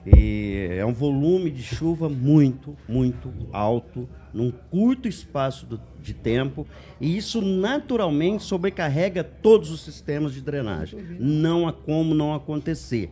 E 0.05 0.67
é 0.77 0.85
um 0.85 0.93
volume 0.93 1.49
de 1.49 1.63
chuva 1.63 2.09
muito, 2.09 2.75
muito 2.87 3.33
alto, 3.51 4.07
num 4.33 4.51
curto 4.51 5.07
espaço 5.07 5.65
do, 5.65 5.79
de 6.01 6.13
tempo, 6.13 6.67
e 6.99 7.15
isso 7.15 7.41
naturalmente 7.41 8.43
sobrecarrega 8.43 9.23
todos 9.23 9.69
os 9.69 9.81
sistemas 9.81 10.33
de 10.33 10.41
drenagem. 10.41 10.99
Não 11.19 11.67
há 11.67 11.73
como 11.73 12.15
não 12.15 12.33
acontecer. 12.33 13.11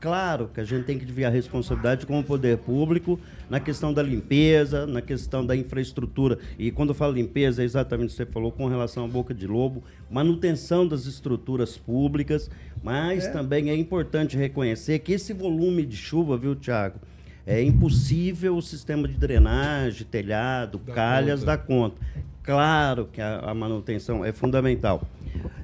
Claro 0.00 0.50
que 0.52 0.60
a 0.60 0.64
gente 0.64 0.84
tem 0.84 0.98
que 0.98 1.04
dividir 1.04 1.24
a 1.24 1.30
responsabilidade 1.30 2.06
com 2.06 2.20
o 2.20 2.22
poder 2.22 2.58
público 2.58 3.18
na 3.48 3.58
questão 3.58 3.92
da 3.92 4.02
limpeza, 4.02 4.86
na 4.86 5.00
questão 5.00 5.44
da 5.44 5.56
infraestrutura. 5.56 6.38
E 6.58 6.70
quando 6.70 6.90
eu 6.90 6.94
falo 6.94 7.14
limpeza, 7.14 7.62
é 7.62 7.64
exatamente 7.64 8.08
o 8.08 8.10
que 8.10 8.16
você 8.16 8.26
falou 8.26 8.52
com 8.52 8.68
relação 8.68 9.04
à 9.04 9.08
boca 9.08 9.32
de 9.32 9.46
lobo, 9.46 9.82
manutenção 10.10 10.86
das 10.86 11.06
estruturas 11.06 11.78
públicas, 11.78 12.50
mas 12.82 13.24
é. 13.24 13.30
também 13.30 13.70
é 13.70 13.74
importante 13.74 14.36
reconhecer 14.36 14.98
que 14.98 15.12
esse 15.12 15.32
volume 15.32 15.84
de 15.84 15.96
chuva, 15.96 16.36
viu, 16.36 16.54
Tiago? 16.54 17.00
É 17.46 17.62
impossível 17.62 18.56
o 18.56 18.62
sistema 18.62 19.06
de 19.06 19.14
drenagem, 19.14 20.04
telhado, 20.04 20.80
dá 20.84 20.92
calhas 20.92 21.40
conta. 21.40 21.46
dar 21.46 21.58
conta. 21.58 21.96
Claro 22.42 23.08
que 23.12 23.20
a, 23.20 23.38
a 23.38 23.54
manutenção 23.54 24.24
é 24.24 24.32
fundamental. 24.32 25.06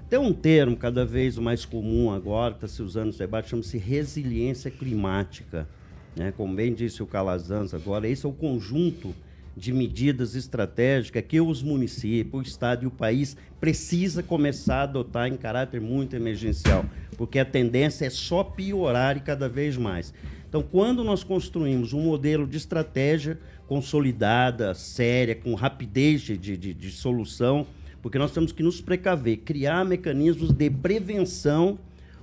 Tem 0.08 0.18
um 0.18 0.32
termo 0.32 0.76
cada 0.76 1.04
vez 1.04 1.36
mais 1.38 1.64
comum 1.64 2.12
agora, 2.12 2.54
está 2.54 2.68
se 2.68 2.82
usando 2.82 3.12
no 3.12 3.18
debate, 3.18 3.50
chama-se 3.50 3.78
resiliência 3.78 4.70
climática. 4.70 5.66
né? 6.14 6.32
como 6.36 6.54
bem 6.54 6.72
disse 6.72 7.02
o 7.02 7.06
Calazans 7.06 7.74
agora, 7.74 8.06
esse 8.06 8.24
é 8.24 8.28
o 8.28 8.32
conjunto 8.32 9.14
de 9.56 9.72
medidas 9.72 10.34
estratégicas 10.34 11.24
que 11.26 11.40
os 11.40 11.62
municípios, 11.62 12.34
o 12.34 12.42
Estado 12.42 12.84
e 12.84 12.86
o 12.86 12.90
país 12.90 13.36
precisa 13.60 14.22
começar 14.22 14.76
a 14.76 14.82
adotar 14.82 15.28
em 15.28 15.36
caráter 15.36 15.80
muito 15.80 16.14
emergencial, 16.14 16.84
porque 17.16 17.38
a 17.38 17.44
tendência 17.44 18.06
é 18.06 18.10
só 18.10 18.44
piorar 18.44 19.16
e 19.16 19.20
cada 19.20 19.48
vez 19.48 19.76
mais. 19.76 20.12
Então, 20.52 20.60
quando 20.60 21.02
nós 21.02 21.24
construímos 21.24 21.94
um 21.94 22.02
modelo 22.02 22.46
de 22.46 22.58
estratégia 22.58 23.38
consolidada, 23.66 24.74
séria, 24.74 25.34
com 25.34 25.54
rapidez 25.54 26.20
de, 26.20 26.36
de, 26.36 26.74
de 26.74 26.90
solução, 26.90 27.66
porque 28.02 28.18
nós 28.18 28.32
temos 28.32 28.52
que 28.52 28.62
nos 28.62 28.78
precaver, 28.78 29.38
criar 29.38 29.82
mecanismos 29.82 30.52
de 30.52 30.68
prevenção 30.68 31.78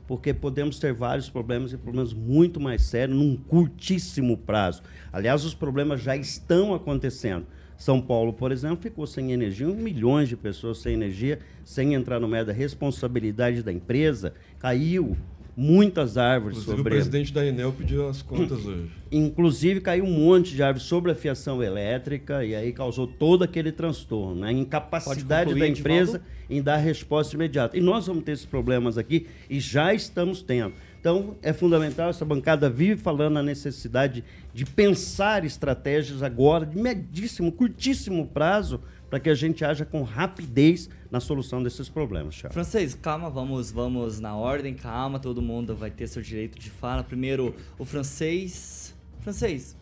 porque 0.05 0.31
podemos 0.31 0.77
ter 0.77 0.93
vários 0.93 1.27
problemas 1.27 1.73
e 1.73 1.77
problemas 1.77 2.13
muito 2.13 2.59
mais 2.59 2.83
sérios 2.83 3.17
num 3.17 3.35
curtíssimo 3.35 4.37
prazo. 4.37 4.83
Aliás, 5.11 5.43
os 5.43 5.55
problemas 5.55 5.99
já 5.99 6.15
estão 6.15 6.75
acontecendo. 6.75 7.47
São 7.77 7.99
Paulo, 7.99 8.31
por 8.31 8.51
exemplo, 8.51 8.77
ficou 8.77 9.07
sem 9.07 9.31
energia, 9.31 9.65
milhões 9.69 10.29
de 10.29 10.37
pessoas 10.37 10.77
sem 10.77 10.93
energia, 10.93 11.39
sem 11.65 11.95
entrar 11.95 12.19
no 12.19 12.27
meio 12.27 12.45
da 12.45 12.53
responsabilidade 12.53 13.63
da 13.63 13.73
empresa, 13.73 14.35
caiu 14.59 15.17
muitas 15.59 16.17
árvores 16.17 16.59
Inclusive, 16.59 16.77
sobre. 16.77 16.93
O 16.93 16.95
presidente 16.95 17.33
da 17.33 17.45
Enel 17.45 17.73
pediu 17.73 18.07
as 18.07 18.21
contas 18.21 18.65
hoje. 18.65 18.89
Inclusive, 19.11 19.81
caiu 19.81 20.05
um 20.05 20.11
monte 20.11 20.55
de 20.55 20.63
árvores 20.63 20.87
sobre 20.87 21.11
a 21.11 21.15
fiação 21.15 21.61
elétrica 21.61 22.45
e 22.45 22.55
aí 22.55 22.71
causou 22.71 23.05
todo 23.05 23.43
aquele 23.43 23.71
transtorno, 23.71 24.39
né? 24.39 24.53
Incapacidade 24.53 25.53
da 25.53 25.67
empresa 25.67 26.21
em 26.49 26.61
dar 26.61 26.77
resposta 26.77 27.35
imediata. 27.35 27.77
E 27.77 27.81
nós 27.81 28.07
vamos 28.07 28.23
ter 28.23 28.31
esses 28.31 28.45
problemas 28.45 28.97
aqui 28.97 29.27
e 29.49 29.59
já 29.59 29.93
estamos 29.93 30.41
tendo. 30.41 30.73
Então, 30.99 31.35
é 31.41 31.51
fundamental, 31.51 32.09
essa 32.09 32.25
bancada 32.25 32.69
vive 32.69 33.01
falando 33.01 33.33
na 33.33 33.43
necessidade 33.43 34.23
de 34.53 34.65
pensar 34.65 35.45
estratégias 35.45 36.23
agora, 36.23 36.65
de 36.65 36.77
medíssimo, 36.77 37.51
curtíssimo 37.51 38.27
prazo, 38.27 38.81
para 39.09 39.19
que 39.19 39.29
a 39.29 39.35
gente 39.35 39.65
haja 39.65 39.85
com 39.85 40.03
rapidez 40.03 40.89
na 41.09 41.19
solução 41.19 41.63
desses 41.63 41.89
problemas. 41.89 42.41
Francês, 42.51 42.93
calma, 42.93 43.29
vamos, 43.29 43.71
vamos 43.71 44.19
na 44.19 44.35
ordem, 44.35 44.73
calma, 44.73 45.19
todo 45.19 45.41
mundo 45.41 45.75
vai 45.75 45.89
ter 45.89 46.07
seu 46.07 46.21
direito 46.21 46.59
de 46.59 46.69
fala. 46.69 47.03
Primeiro, 47.03 47.55
o 47.77 47.85
francês. 47.85 48.93
Francês, 49.21 49.75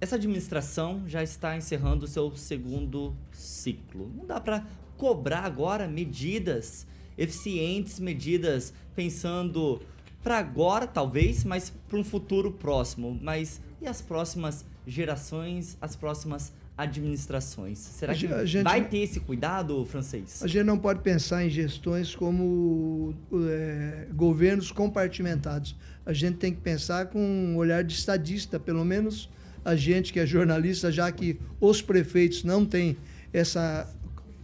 essa 0.00 0.14
administração 0.14 1.02
já 1.06 1.22
está 1.22 1.56
encerrando 1.56 2.04
o 2.04 2.08
seu 2.08 2.34
segundo 2.36 3.14
ciclo. 3.32 4.10
Não 4.16 4.24
dá 4.24 4.40
para 4.40 4.64
cobrar 4.96 5.40
agora 5.40 5.88
medidas 5.88 6.86
eficientes, 7.16 7.98
medidas 7.98 8.72
pensando 8.94 9.80
para 10.22 10.38
agora, 10.38 10.86
talvez, 10.86 11.44
mas 11.44 11.70
para 11.88 11.98
um 11.98 12.04
futuro 12.04 12.52
próximo. 12.52 13.18
Mas 13.20 13.60
e 13.80 13.86
as 13.86 14.00
próximas 14.00 14.64
gerações, 14.86 15.76
as 15.80 15.96
próximas 15.96 16.52
administrações. 16.78 17.76
Será 17.78 18.14
que 18.14 18.46
gente, 18.46 18.62
vai 18.62 18.88
ter 18.88 18.98
esse 18.98 19.18
cuidado, 19.18 19.84
francês? 19.84 20.40
A 20.40 20.46
gente 20.46 20.62
não 20.64 20.78
pode 20.78 21.00
pensar 21.00 21.44
em 21.44 21.50
gestões 21.50 22.14
como 22.14 23.12
é, 23.50 24.06
governos 24.14 24.70
compartimentados. 24.70 25.74
A 26.06 26.12
gente 26.12 26.36
tem 26.36 26.54
que 26.54 26.60
pensar 26.60 27.06
com 27.06 27.18
um 27.18 27.56
olhar 27.56 27.82
de 27.82 27.92
estadista, 27.92 28.60
pelo 28.60 28.84
menos 28.84 29.28
a 29.64 29.74
gente 29.74 30.12
que 30.12 30.20
é 30.20 30.24
jornalista, 30.24 30.92
já 30.92 31.10
que 31.10 31.38
os 31.60 31.82
prefeitos 31.82 32.44
não 32.44 32.64
têm 32.64 32.96
essa, 33.32 33.92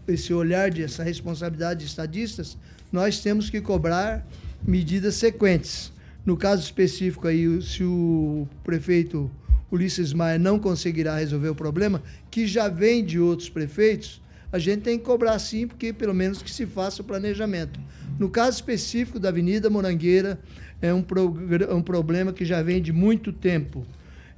esse 0.08 0.34
olhar 0.34 0.70
de 0.70 0.82
essa 0.82 1.04
responsabilidade 1.04 1.80
de 1.80 1.86
estadistas, 1.86 2.58
nós 2.90 3.20
temos 3.20 3.48
que 3.48 3.60
cobrar 3.60 4.26
medidas 4.66 5.14
sequentes. 5.14 5.92
No 6.26 6.36
caso 6.36 6.62
específico 6.62 7.28
aí, 7.28 7.62
se 7.62 7.84
o 7.84 8.48
prefeito 8.64 9.30
Ulisses 9.74 10.12
Maia 10.12 10.38
não 10.38 10.58
conseguirá 10.58 11.16
resolver 11.16 11.48
o 11.48 11.54
problema, 11.54 12.02
que 12.30 12.46
já 12.46 12.68
vem 12.68 13.04
de 13.04 13.18
outros 13.18 13.48
prefeitos, 13.48 14.22
a 14.52 14.58
gente 14.58 14.82
tem 14.82 14.98
que 14.98 15.04
cobrar 15.04 15.36
sim, 15.40 15.66
porque 15.66 15.92
pelo 15.92 16.14
menos 16.14 16.40
que 16.40 16.50
se 16.50 16.64
faça 16.64 17.02
o 17.02 17.04
planejamento. 17.04 17.80
No 18.18 18.30
caso 18.30 18.56
específico 18.56 19.18
da 19.18 19.30
Avenida 19.30 19.68
Morangueira, 19.68 20.38
é 20.80 20.94
um, 20.94 21.02
pro, 21.02 21.36
um 21.74 21.82
problema 21.82 22.32
que 22.32 22.44
já 22.44 22.62
vem 22.62 22.80
de 22.80 22.92
muito 22.92 23.32
tempo. 23.32 23.84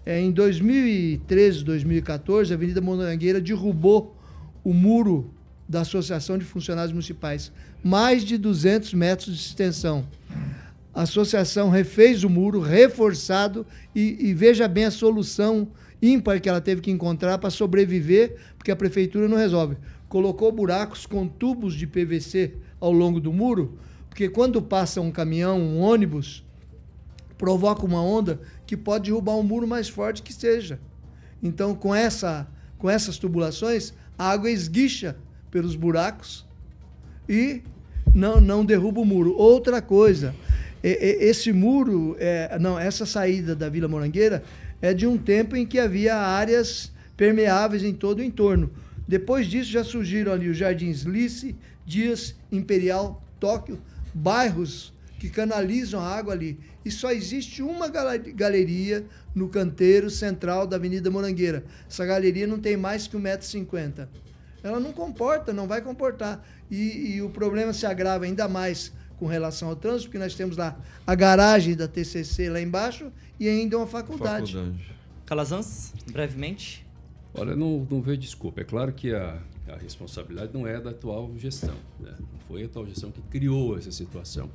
É, 0.07 0.19
em 0.19 0.31
2013, 0.31 1.63
2014, 1.65 2.53
a 2.53 2.57
Avenida 2.57 2.81
Morangueira 2.81 3.41
derrubou 3.41 4.17
o 4.65 4.73
muro 4.73 5.31
da 5.69 5.83
Associação 5.83 6.39
de 6.39 6.45
Funcionários 6.45 6.93
Municipais, 6.93 7.53
mais 7.85 8.25
de 8.25 8.39
200 8.39 8.95
metros 8.95 9.37
de 9.37 9.43
extensão 9.43 10.07
a 10.97 11.03
associação 11.03 11.69
refez 11.69 12.25
o 12.25 12.31
muro, 12.31 12.59
reforçado, 12.59 13.67
e, 13.95 14.17
e 14.19 14.33
veja 14.33 14.67
bem 14.67 14.87
a 14.87 14.91
solução 14.91 15.69
ímpar 16.01 16.41
que 16.41 16.49
ela 16.49 16.59
teve 16.59 16.81
que 16.81 16.91
encontrar 16.91 17.37
para 17.37 17.51
sobreviver, 17.51 18.37
porque 18.57 18.71
a 18.71 18.77
prefeitura 18.77 19.29
não 19.29 19.37
resolve. 19.37 19.77
Colocou 20.09 20.51
buracos 20.51 21.05
com 21.05 21.29
tubos 21.29 21.75
de 21.75 21.87
PVC 21.87 22.55
ao 22.81 22.93
longo 22.93 23.21
do 23.21 23.31
muro, 23.31 23.79
porque 24.09 24.27
quando 24.27 24.63
passa 24.63 25.03
um 25.03 25.13
caminhão, 25.13 25.61
um 25.61 25.81
ônibus, 25.81 26.43
provoca 27.37 27.85
uma 27.85 28.03
onda 28.03 28.41
que 28.67 28.75
pode 28.75 29.11
derrubar 29.11 29.37
um 29.37 29.43
muro 29.43 29.69
mais 29.69 29.91
forte 29.91 30.23
que 30.23 30.33
seja. 30.33 30.81
Então, 31.43 31.75
com, 31.75 31.95
essa, 31.95 32.49
com 32.79 32.89
essas 32.89 33.19
tubulações, 33.19 33.93
a 34.17 34.31
água 34.31 34.51
esguicha 34.51 35.15
pelos 35.51 35.77
buracos 35.77 36.47
e 37.29 37.63
não, 38.15 38.41
não 38.41 38.65
derruba 38.65 39.03
o 39.03 39.05
muro. 39.05 39.35
Outra 39.37 39.83
coisa, 39.83 40.35
esse 40.83 41.53
muro, 41.53 42.17
é, 42.19 42.59
não, 42.59 42.79
essa 42.79 43.05
saída 43.05 43.55
da 43.55 43.69
Vila 43.69 43.89
Morangueira 43.89 44.43
é 44.81 44.93
de 44.93 45.07
um 45.07 45.17
tempo 45.17 45.57
em 45.57 45.67
que 45.67 45.79
havia 45.79 46.17
áreas 46.17 46.93
permeáveis 47.17 47.83
em 47.83 47.95
todo 47.95 48.19
o 48.19 48.23
entorno. 48.23 48.71
Depois 49.09 49.47
disso 49.47 49.71
já 49.71 49.85
surgiram 49.85 50.33
ali 50.33 50.49
os 50.49 50.57
Jardins 50.57 51.03
Lice, 51.03 51.57
Dias, 51.85 52.35
Imperial, 52.51 53.23
Tóquio, 53.39 53.81
bairros 54.13 54.93
que 55.19 55.31
canalizam 55.31 56.01
a 56.01 56.09
água 56.09 56.33
ali. 56.33 56.59
E 56.85 56.91
só 56.91 57.11
existe 57.11 57.63
uma 57.63 57.89
galeria 57.89 59.05
no 59.35 59.49
canteiro 59.49 60.11
central 60.11 60.67
da 60.67 60.77
Avenida 60.77 61.11
Morangueira. 61.11 61.65
Essa 61.89 62.05
galeria 62.05 62.47
não 62.47 62.59
tem 62.59 62.77
mais 62.77 63.07
que 63.07 63.17
1,50m. 63.17 64.09
Ela 64.63 64.81
não 64.81 64.93
comporta, 64.93 65.53
não 65.53 65.67
vai 65.67 65.81
comportar. 65.81 66.45
E, 66.71 67.15
e 67.15 67.23
o 67.23 67.31
problema 67.31 67.73
se 67.73 67.87
agrava 67.87 68.25
ainda 68.25 68.49
mais 68.49 68.93
com 69.19 69.27
relação 69.27 69.69
ao 69.69 69.77
trânsito, 69.77 70.09
porque 70.09 70.19
nós 70.19 70.35
temos 70.35 70.57
lá 70.57 70.79
a 71.07 71.15
garagem 71.15 71.75
da 71.75 71.89
TCC 71.89 72.51
lá 72.51 72.61
embaixo 72.61 73.11
e 73.41 73.49
ainda 73.49 73.77
uma 73.77 73.87
faculdade. 73.87 74.53
faculdade. 74.53 74.97
Calazans, 75.25 75.93
brevemente. 76.11 76.87
Olha, 77.35 77.57
não, 77.57 77.87
não 77.91 78.01
vejo 78.01 78.19
desculpa. 78.19 78.61
É 78.61 78.65
claro 78.65 78.93
que 78.93 79.13
a, 79.13 79.41
a 79.69 79.77
responsabilidade 79.77 80.53
não 80.55 80.67
é 80.67 80.81
da 80.81 80.91
atual 80.91 81.31
gestão. 81.37 81.75
Né? 82.01 82.15
Não 82.19 82.39
foi 82.49 82.63
a 82.63 82.67
atual 82.67 82.87
gestão 82.87 83.11
que 83.11 83.21
criou 83.23 83.77
essa 83.77 83.91
situação. 83.91 84.49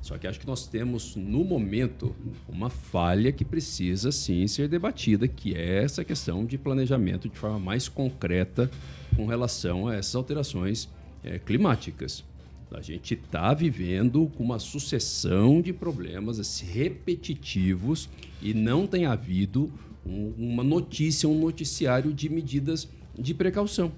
Só 0.00 0.16
que 0.16 0.26
acho 0.26 0.38
que 0.38 0.46
nós 0.46 0.66
temos, 0.66 1.16
no 1.16 1.42
momento, 1.42 2.14
uma 2.48 2.70
falha 2.70 3.32
que 3.32 3.44
precisa 3.44 4.12
sim 4.12 4.46
ser 4.46 4.68
debatida, 4.68 5.26
que 5.26 5.54
é 5.54 5.82
essa 5.82 6.04
questão 6.04 6.44
de 6.44 6.56
planejamento 6.56 7.28
de 7.28 7.36
forma 7.36 7.58
mais 7.58 7.88
concreta 7.88 8.70
com 9.16 9.26
relação 9.26 9.88
a 9.88 9.96
essas 9.96 10.14
alterações 10.14 10.88
é, 11.24 11.38
climáticas. 11.38 12.24
A 12.70 12.80
gente 12.82 13.14
está 13.14 13.54
vivendo 13.54 14.30
com 14.36 14.44
uma 14.44 14.58
sucessão 14.58 15.62
de 15.62 15.72
problemas 15.72 16.38
assim, 16.38 16.66
repetitivos 16.66 18.08
e 18.42 18.52
não 18.52 18.86
tem 18.86 19.06
havido 19.06 19.72
um, 20.04 20.32
uma 20.36 20.62
notícia, 20.62 21.28
um 21.28 21.38
noticiário 21.38 22.12
de 22.12 22.28
medidas 22.28 22.88
de 23.18 23.32
precaução. 23.32 23.90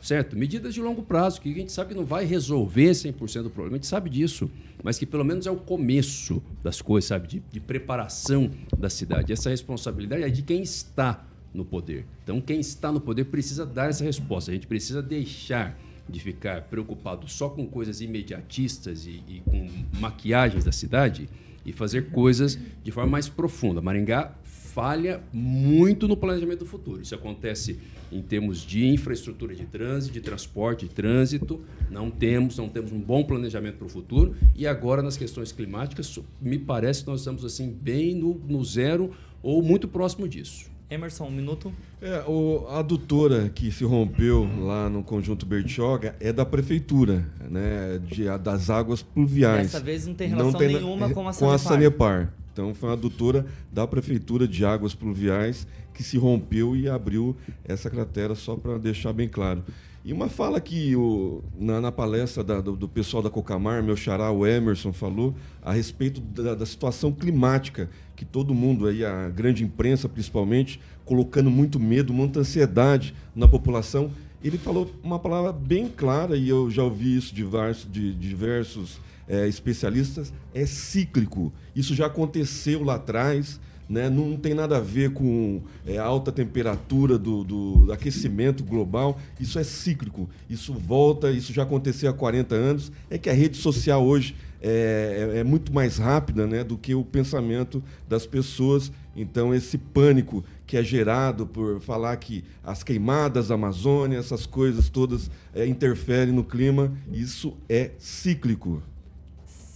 Certo? 0.00 0.36
Medidas 0.36 0.72
de 0.74 0.80
longo 0.80 1.02
prazo, 1.02 1.40
que 1.40 1.50
a 1.50 1.54
gente 1.54 1.72
sabe 1.72 1.90
que 1.90 1.96
não 1.96 2.04
vai 2.04 2.24
resolver 2.24 2.90
100% 2.90 3.42
do 3.42 3.50
problema, 3.50 3.76
a 3.76 3.78
gente 3.78 3.86
sabe 3.86 4.08
disso, 4.08 4.50
mas 4.82 4.98
que 4.98 5.06
pelo 5.06 5.24
menos 5.24 5.46
é 5.46 5.50
o 5.50 5.56
começo 5.56 6.42
das 6.62 6.80
coisas, 6.80 7.08
sabe? 7.08 7.26
De, 7.26 7.42
de 7.50 7.60
preparação 7.60 8.50
da 8.78 8.88
cidade. 8.88 9.32
Essa 9.32 9.50
responsabilidade 9.50 10.22
é 10.22 10.28
de 10.28 10.42
quem 10.42 10.62
está 10.62 11.26
no 11.52 11.64
poder. 11.64 12.06
Então, 12.22 12.40
quem 12.40 12.60
está 12.60 12.92
no 12.92 13.00
poder 13.00 13.24
precisa 13.24 13.66
dar 13.66 13.88
essa 13.88 14.04
resposta. 14.04 14.50
A 14.50 14.54
gente 14.54 14.66
precisa 14.66 15.02
deixar 15.02 15.76
de 16.08 16.20
ficar 16.20 16.62
preocupado 16.62 17.28
só 17.28 17.48
com 17.48 17.66
coisas 17.66 18.00
imediatistas 18.00 19.06
e, 19.06 19.22
e, 19.28 19.42
com 19.44 19.68
maquiagens 19.98 20.64
da 20.64 20.72
cidade 20.72 21.28
e 21.64 21.72
fazer 21.72 22.10
coisas 22.10 22.58
de 22.82 22.92
forma 22.92 23.10
mais 23.10 23.28
profunda. 23.28 23.82
Maringá 23.82 24.34
falha 24.44 25.22
muito 25.32 26.06
no 26.06 26.16
planejamento 26.16 26.60
do 26.60 26.66
futuro. 26.66 27.00
Isso 27.00 27.14
acontece 27.14 27.78
em 28.12 28.22
termos 28.22 28.60
de 28.60 28.86
infraestrutura 28.86 29.54
de 29.54 29.64
trânsito, 29.64 30.12
de 30.12 30.20
transporte, 30.20 30.86
de 30.86 30.94
trânsito. 30.94 31.60
Não 31.90 32.10
temos, 32.10 32.58
não 32.58 32.68
temos 32.68 32.92
um 32.92 33.00
bom 33.00 33.24
planejamento 33.24 33.78
para 33.78 33.86
o 33.86 33.90
futuro. 33.90 34.36
E 34.54 34.66
agora 34.66 35.02
nas 35.02 35.16
questões 35.16 35.50
climáticas, 35.50 36.18
me 36.40 36.58
parece 36.58 37.02
que 37.02 37.08
nós 37.08 37.20
estamos 37.20 37.44
assim 37.44 37.70
bem 37.70 38.14
no, 38.14 38.34
no 38.34 38.62
zero 38.64 39.10
ou 39.42 39.62
muito 39.62 39.88
próximo 39.88 40.28
disso. 40.28 40.75
Emerson, 40.88 41.24
um 41.26 41.30
minuto. 41.30 41.72
É, 42.00 42.22
o, 42.28 42.66
a 42.68 42.78
adutora 42.78 43.48
que 43.48 43.72
se 43.72 43.84
rompeu 43.84 44.48
lá 44.60 44.88
no 44.88 45.02
conjunto 45.02 45.44
Bertioga 45.44 46.14
é 46.20 46.32
da 46.32 46.46
prefeitura, 46.46 47.26
né? 47.40 48.00
De, 48.06 48.24
das 48.38 48.70
águas 48.70 49.02
pluviais. 49.02 49.72
Dessa 49.72 49.80
vez 49.80 50.06
não 50.06 50.14
tem 50.14 50.28
relação 50.28 50.52
não 50.52 50.58
tem 50.58 50.68
nenhuma 50.68 51.10
com 51.10 51.28
a 51.28 51.32
Sanepar. 51.32 51.48
Com 51.48 51.54
a 51.54 51.58
Sanepar. 51.58 52.32
Então 52.52 52.74
foi 52.74 52.88
uma 52.88 52.94
adutora 52.94 53.44
da 53.70 53.86
Prefeitura 53.86 54.48
de 54.48 54.64
Águas 54.64 54.94
Pluviais 54.94 55.66
que 55.92 56.02
se 56.02 56.16
rompeu 56.16 56.74
e 56.76 56.88
abriu 56.88 57.36
essa 57.64 57.90
cratera, 57.90 58.34
só 58.34 58.56
para 58.56 58.78
deixar 58.78 59.12
bem 59.12 59.28
claro. 59.28 59.62
E 60.06 60.12
uma 60.12 60.28
fala 60.28 60.60
que 60.60 60.94
o, 60.94 61.42
na, 61.58 61.80
na 61.80 61.90
palestra 61.90 62.44
da, 62.44 62.60
do, 62.60 62.76
do, 62.76 62.88
pessoal 62.88 63.24
da 63.24 63.28
Cocamar, 63.28 63.82
meu 63.82 63.96
xará, 63.96 64.30
o 64.30 64.46
Emerson, 64.46 64.92
falou 64.92 65.34
a 65.60 65.72
respeito 65.72 66.20
da, 66.20 66.54
da, 66.54 66.64
situação 66.64 67.10
climática, 67.10 67.90
que 68.14 68.24
todo 68.24 68.54
mundo 68.54 68.86
aí, 68.86 69.04
a 69.04 69.28
grande 69.28 69.64
imprensa 69.64 70.08
principalmente, 70.08 70.80
colocando 71.04 71.50
muito 71.50 71.80
medo, 71.80 72.12
muita 72.12 72.38
ansiedade 72.38 73.16
na 73.34 73.48
população. 73.48 74.12
Ele 74.44 74.56
falou 74.56 74.88
uma 75.02 75.18
palavra 75.18 75.52
bem 75.52 75.88
clara, 75.88 76.36
e 76.36 76.48
eu 76.48 76.70
já 76.70 76.84
ouvi 76.84 77.16
isso 77.16 77.34
de 77.34 77.42
diversos, 77.42 77.90
de 77.90 78.14
diversos 78.14 79.00
é, 79.26 79.48
especialistas, 79.48 80.32
é 80.54 80.64
cíclico. 80.66 81.52
Isso 81.74 81.96
já 81.96 82.06
aconteceu 82.06 82.84
lá 82.84 82.94
atrás, 82.94 83.58
né? 83.88 84.10
não 84.10 84.36
tem 84.36 84.54
nada 84.54 84.76
a 84.76 84.80
ver 84.80 85.12
com 85.12 85.62
é, 85.86 85.98
alta 85.98 86.32
temperatura 86.32 87.18
do, 87.18 87.44
do, 87.44 87.92
aquecimento 87.92 88.64
global, 88.64 89.18
isso 89.38 89.58
é 89.58 89.64
cíclico, 89.64 90.28
isso 90.48 90.72
volta, 90.74 91.30
isso 91.30 91.52
já 91.52 91.62
aconteceu 91.62 92.10
há 92.10 92.12
40 92.12 92.54
anos. 92.54 92.92
É 93.10 93.18
que 93.18 93.30
a 93.30 93.32
rede 93.32 93.56
social 93.56 94.04
hoje 94.04 94.34
é, 94.60 95.32
é, 95.34 95.38
é 95.40 95.44
muito 95.44 95.72
mais 95.72 95.98
rápida 95.98 96.46
né, 96.46 96.64
do 96.64 96.76
que 96.76 96.94
o 96.94 97.04
pensamento 97.04 97.82
das 98.08 98.26
pessoas. 98.26 98.90
Então, 99.14 99.54
esse 99.54 99.78
pânico 99.78 100.44
que 100.66 100.76
é 100.76 100.82
gerado 100.82 101.46
por 101.46 101.80
falar 101.80 102.16
que 102.16 102.44
as 102.62 102.82
queimadas 102.82 103.48
da 103.48 103.54
Amazônia, 103.54 104.18
essas 104.18 104.44
coisas 104.44 104.88
todas 104.88 105.30
é, 105.54 105.66
interferem 105.66 106.34
no 106.34 106.44
clima, 106.44 106.92
isso 107.12 107.56
é 107.68 107.92
cíclico 107.98 108.82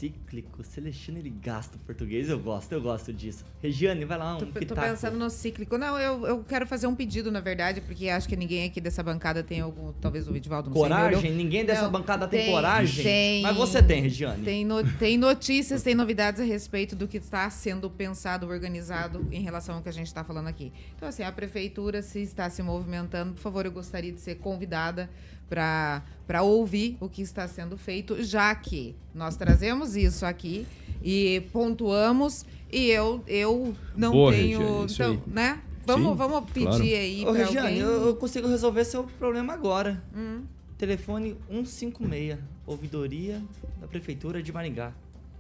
cíclico. 0.01 0.65
Celestino, 0.65 1.19
ele 1.19 1.29
gasta 1.29 1.77
o 1.77 1.81
português. 1.81 2.31
Eu 2.31 2.39
gosto, 2.39 2.73
eu 2.73 2.81
gosto 2.81 3.13
disso. 3.13 3.45
Regiane, 3.63 4.05
vai 4.07 4.17
lá, 4.17 4.37
um 4.37 4.39
tô, 4.39 4.47
pitaco. 4.47 4.81
tô 4.81 4.89
pensando 4.89 5.19
no 5.19 5.29
cíclico. 5.29 5.77
Não, 5.77 5.99
eu, 5.99 6.27
eu 6.27 6.45
quero 6.45 6.67
fazer 6.67 6.87
um 6.87 6.95
pedido, 6.95 7.31
na 7.31 7.41
verdade, 7.41 7.83
porque 7.83 8.09
acho 8.09 8.27
que 8.27 8.37
ninguém 8.37 8.67
aqui 8.67 8.81
dessa 8.81 9.03
bancada 9.03 9.43
tem 9.43 9.61
algum... 9.61 9.93
Talvez 9.93 10.27
o 10.27 10.35
Edivaldo 10.35 10.71
não 10.71 10.77
Coragem? 10.77 11.21
Sei, 11.21 11.35
ninguém 11.35 11.65
dessa 11.65 11.83
não, 11.83 11.91
bancada 11.91 12.27
tem, 12.27 12.45
tem, 12.45 12.51
coragem? 12.51 13.05
Tem. 13.05 13.43
Mas 13.43 13.57
você 13.57 13.83
tem, 13.83 14.03
Regiane. 14.03 14.43
Tem, 14.43 14.65
no, 14.65 14.83
tem 14.99 15.19
notícias, 15.19 15.83
tem 15.83 15.95
novidades 15.95 16.41
a 16.41 16.45
respeito 16.45 16.97
do 16.97 17.07
que 17.07 17.19
está 17.19 17.51
sendo 17.51 17.91
pensado, 17.91 18.47
organizado 18.47 19.27
em 19.31 19.43
relação 19.43 19.77
ao 19.77 19.83
que 19.83 19.89
a 19.91 19.93
gente 19.93 20.07
está 20.07 20.25
falando 20.25 20.47
aqui. 20.47 20.73
Então, 20.97 21.09
assim, 21.09 21.23
a 21.23 21.31
prefeitura, 21.31 22.01
se 22.01 22.21
está 22.21 22.49
se 22.49 22.63
movimentando, 22.63 23.35
por 23.35 23.41
favor, 23.41 23.67
eu 23.67 23.73
gostaria 23.73 24.13
de 24.13 24.21
ser 24.21 24.37
convidada 24.37 25.11
para 25.51 26.43
ouvir 26.43 26.97
o 27.01 27.09
que 27.09 27.21
está 27.21 27.47
sendo 27.49 27.77
feito, 27.77 28.23
já 28.23 28.55
que 28.55 28.95
nós 29.13 29.37
trazemos 29.37 29.97
isso 29.97 30.25
aqui 30.25 30.67
e 31.03 31.43
pontuamos 31.53 32.47
e 32.73 32.87
eu, 32.89 33.23
eu 33.27 33.75
não 33.97 34.13
Boa, 34.13 34.33
tenho. 34.33 34.83
Regiane, 34.83 35.15
então, 35.17 35.35
né? 35.35 35.61
Vamos, 35.85 36.11
Sim, 36.13 36.17
vamos 36.17 36.51
pedir 36.53 36.67
claro. 36.67 36.83
aí 36.85 37.23
para 37.25 37.33
Regiane, 37.33 37.67
alguém. 37.67 37.79
eu, 37.79 38.07
eu 38.07 38.17
consigo 38.17 38.47
resolver 38.47 38.85
seu 38.85 39.05
problema 39.19 39.53
agora. 39.53 40.01
Hum. 40.17 40.43
Telefone 40.79 41.37
156, 41.51 42.39
ouvidoria 42.67 43.43
da 43.81 43.89
Prefeitura 43.89 44.43
de 44.43 44.53
Maringá. 44.53 44.93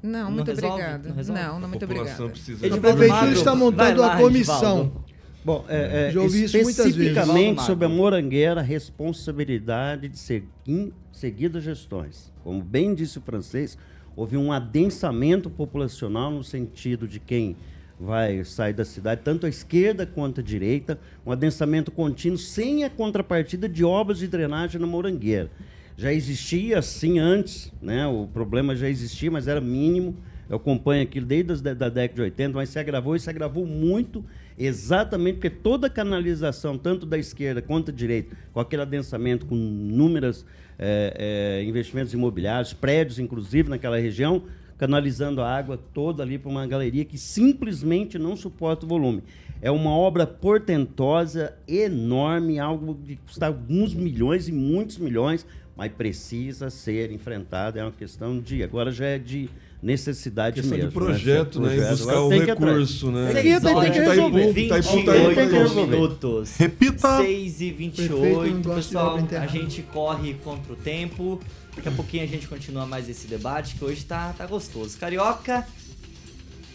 Não, 0.02 0.24
Não 0.24 0.30
muito 0.32 0.48
resolve? 0.48 0.82
obrigada. 0.82 1.08
Não? 1.08 1.34
Não, 1.34 1.60
não, 1.60 1.68
muito 1.68 1.84
obrigada. 1.84 2.24
A 2.24 2.28
prefeitura 2.28 3.32
está 3.32 3.50
vai 3.52 3.58
montando 3.60 4.00
lá, 4.00 4.14
a 4.14 4.18
comissão. 4.18 4.80
Edivaldo. 4.80 5.04
Bom, 5.44 5.64
é, 5.68 6.08
é, 6.08 6.10
Já 6.10 6.20
ouvi 6.20 6.44
isso 6.44 6.56
muitas 6.58 6.84
vezes. 6.94 7.00
especificamente 7.12 7.62
sobre 7.62 7.86
a 7.86 7.88
morangueira, 7.88 8.60
responsabilidade 8.60 10.08
de 10.08 10.18
segui- 10.18 10.92
seguidas 11.12 11.62
gestões. 11.64 12.30
Como 12.44 12.62
bem 12.62 12.94
disse 12.94 13.18
o 13.18 13.22
francês, 13.22 13.78
houve 14.14 14.36
um 14.36 14.52
adensamento 14.52 15.48
populacional 15.48 16.30
no 16.30 16.44
sentido 16.44 17.08
de 17.08 17.18
quem 17.18 17.56
vai 17.98 18.44
sair 18.44 18.72
da 18.72 18.84
cidade, 18.84 19.20
tanto 19.24 19.44
a 19.46 19.48
esquerda 19.48 20.06
quanto 20.06 20.40
a 20.40 20.42
direita, 20.42 20.98
um 21.24 21.32
adensamento 21.32 21.90
contínuo 21.90 22.38
sem 22.38 22.84
a 22.84 22.90
contrapartida 22.90 23.68
de 23.68 23.84
obras 23.84 24.18
de 24.18 24.26
drenagem 24.28 24.80
na 24.80 24.86
morangueira. 24.86 25.50
Já 25.96 26.12
existia 26.12 26.78
assim 26.78 27.18
antes, 27.18 27.70
né? 27.80 28.06
o 28.06 28.26
problema 28.26 28.74
já 28.74 28.88
existia, 28.88 29.30
mas 29.30 29.46
era 29.48 29.60
mínimo. 29.60 30.16
Eu 30.48 30.56
acompanho 30.56 31.02
aquilo 31.02 31.26
desde 31.26 31.54
de- 31.62 31.74
da 31.74 31.88
década 31.90 32.14
de 32.14 32.22
80, 32.22 32.54
mas 32.54 32.70
se 32.70 32.78
agravou 32.78 33.14
e 33.14 33.20
se 33.20 33.28
agravou 33.28 33.66
muito, 33.66 34.24
exatamente 34.58 35.36
porque 35.36 35.50
toda 35.50 35.86
a 35.86 35.90
canalização, 35.90 36.76
tanto 36.76 37.06
da 37.06 37.18
esquerda 37.18 37.62
quanto 37.62 37.90
da 37.90 37.96
direita, 37.96 38.36
com 38.52 38.60
aquele 38.60 38.82
adensamento, 38.82 39.46
com 39.46 39.54
inúmeros 39.54 40.44
eh, 40.78 41.60
eh, 41.60 41.64
investimentos 41.68 42.14
imobiliários, 42.14 42.72
prédios, 42.72 43.18
inclusive, 43.18 43.68
naquela 43.68 43.98
região, 43.98 44.44
canalizando 44.78 45.42
a 45.42 45.54
água 45.54 45.78
toda 45.92 46.22
ali 46.22 46.38
para 46.38 46.50
uma 46.50 46.66
galeria 46.66 47.04
que 47.04 47.18
simplesmente 47.18 48.18
não 48.18 48.34
suporta 48.34 48.86
o 48.86 48.88
volume. 48.88 49.22
É 49.60 49.70
uma 49.70 49.90
obra 49.90 50.26
portentosa, 50.26 51.54
enorme, 51.68 52.58
algo 52.58 52.94
de 52.94 53.16
custar 53.16 53.48
alguns 53.48 53.92
milhões 53.92 54.48
e 54.48 54.52
muitos 54.52 54.96
milhões, 54.96 55.46
mas 55.76 55.92
precisa 55.92 56.70
ser 56.70 57.12
enfrentada. 57.12 57.78
É 57.78 57.82
uma 57.82 57.92
questão 57.92 58.40
de. 58.40 58.62
Agora 58.62 58.90
já 58.90 59.04
é 59.04 59.18
de 59.18 59.50
necessidade 59.82 60.56
Questão 60.56 60.76
mesmo. 60.76 60.90
de 60.90 60.94
projeto, 60.94 61.60
né? 61.60 61.74
E 61.74 61.76
Projeto. 61.76 61.96
buscar 61.96 62.12
Agora 62.12 62.24
o 62.24 62.28
recurso, 62.44 63.10
né? 63.10 63.32
Tem 63.32 63.42
que, 63.42 63.60
tem, 63.60 63.80
tem 63.80 63.92
que 63.92 63.98
resolver. 64.00 64.58
e 64.58 64.66
Itaipu, 64.66 64.98
Itaipu, 64.98 65.12
28 65.12 65.34
tem 65.34 65.48
que 65.48 65.54
resolver. 65.54 65.90
minutos. 65.96 66.56
Repita. 66.56 67.16
6 67.16 67.60
e 67.60 67.72
Prefeito 67.72 68.14
não 68.14 68.20
28, 68.20 68.68
gosta 68.68 68.80
de 68.80 68.86
pessoal. 68.86 69.18
A 69.40 69.46
gente 69.46 69.82
corre 69.82 70.34
contra 70.44 70.72
o 70.72 70.76
tempo. 70.76 71.40
Daqui 71.74 71.88
a 71.88 71.92
pouquinho 71.92 72.24
a 72.24 72.26
gente 72.26 72.46
continua 72.46 72.84
mais 72.84 73.08
esse 73.08 73.26
debate, 73.26 73.76
que 73.76 73.84
hoje 73.84 74.04
tá, 74.04 74.34
tá 74.36 74.44
gostoso. 74.44 74.98
Carioca, 74.98 75.66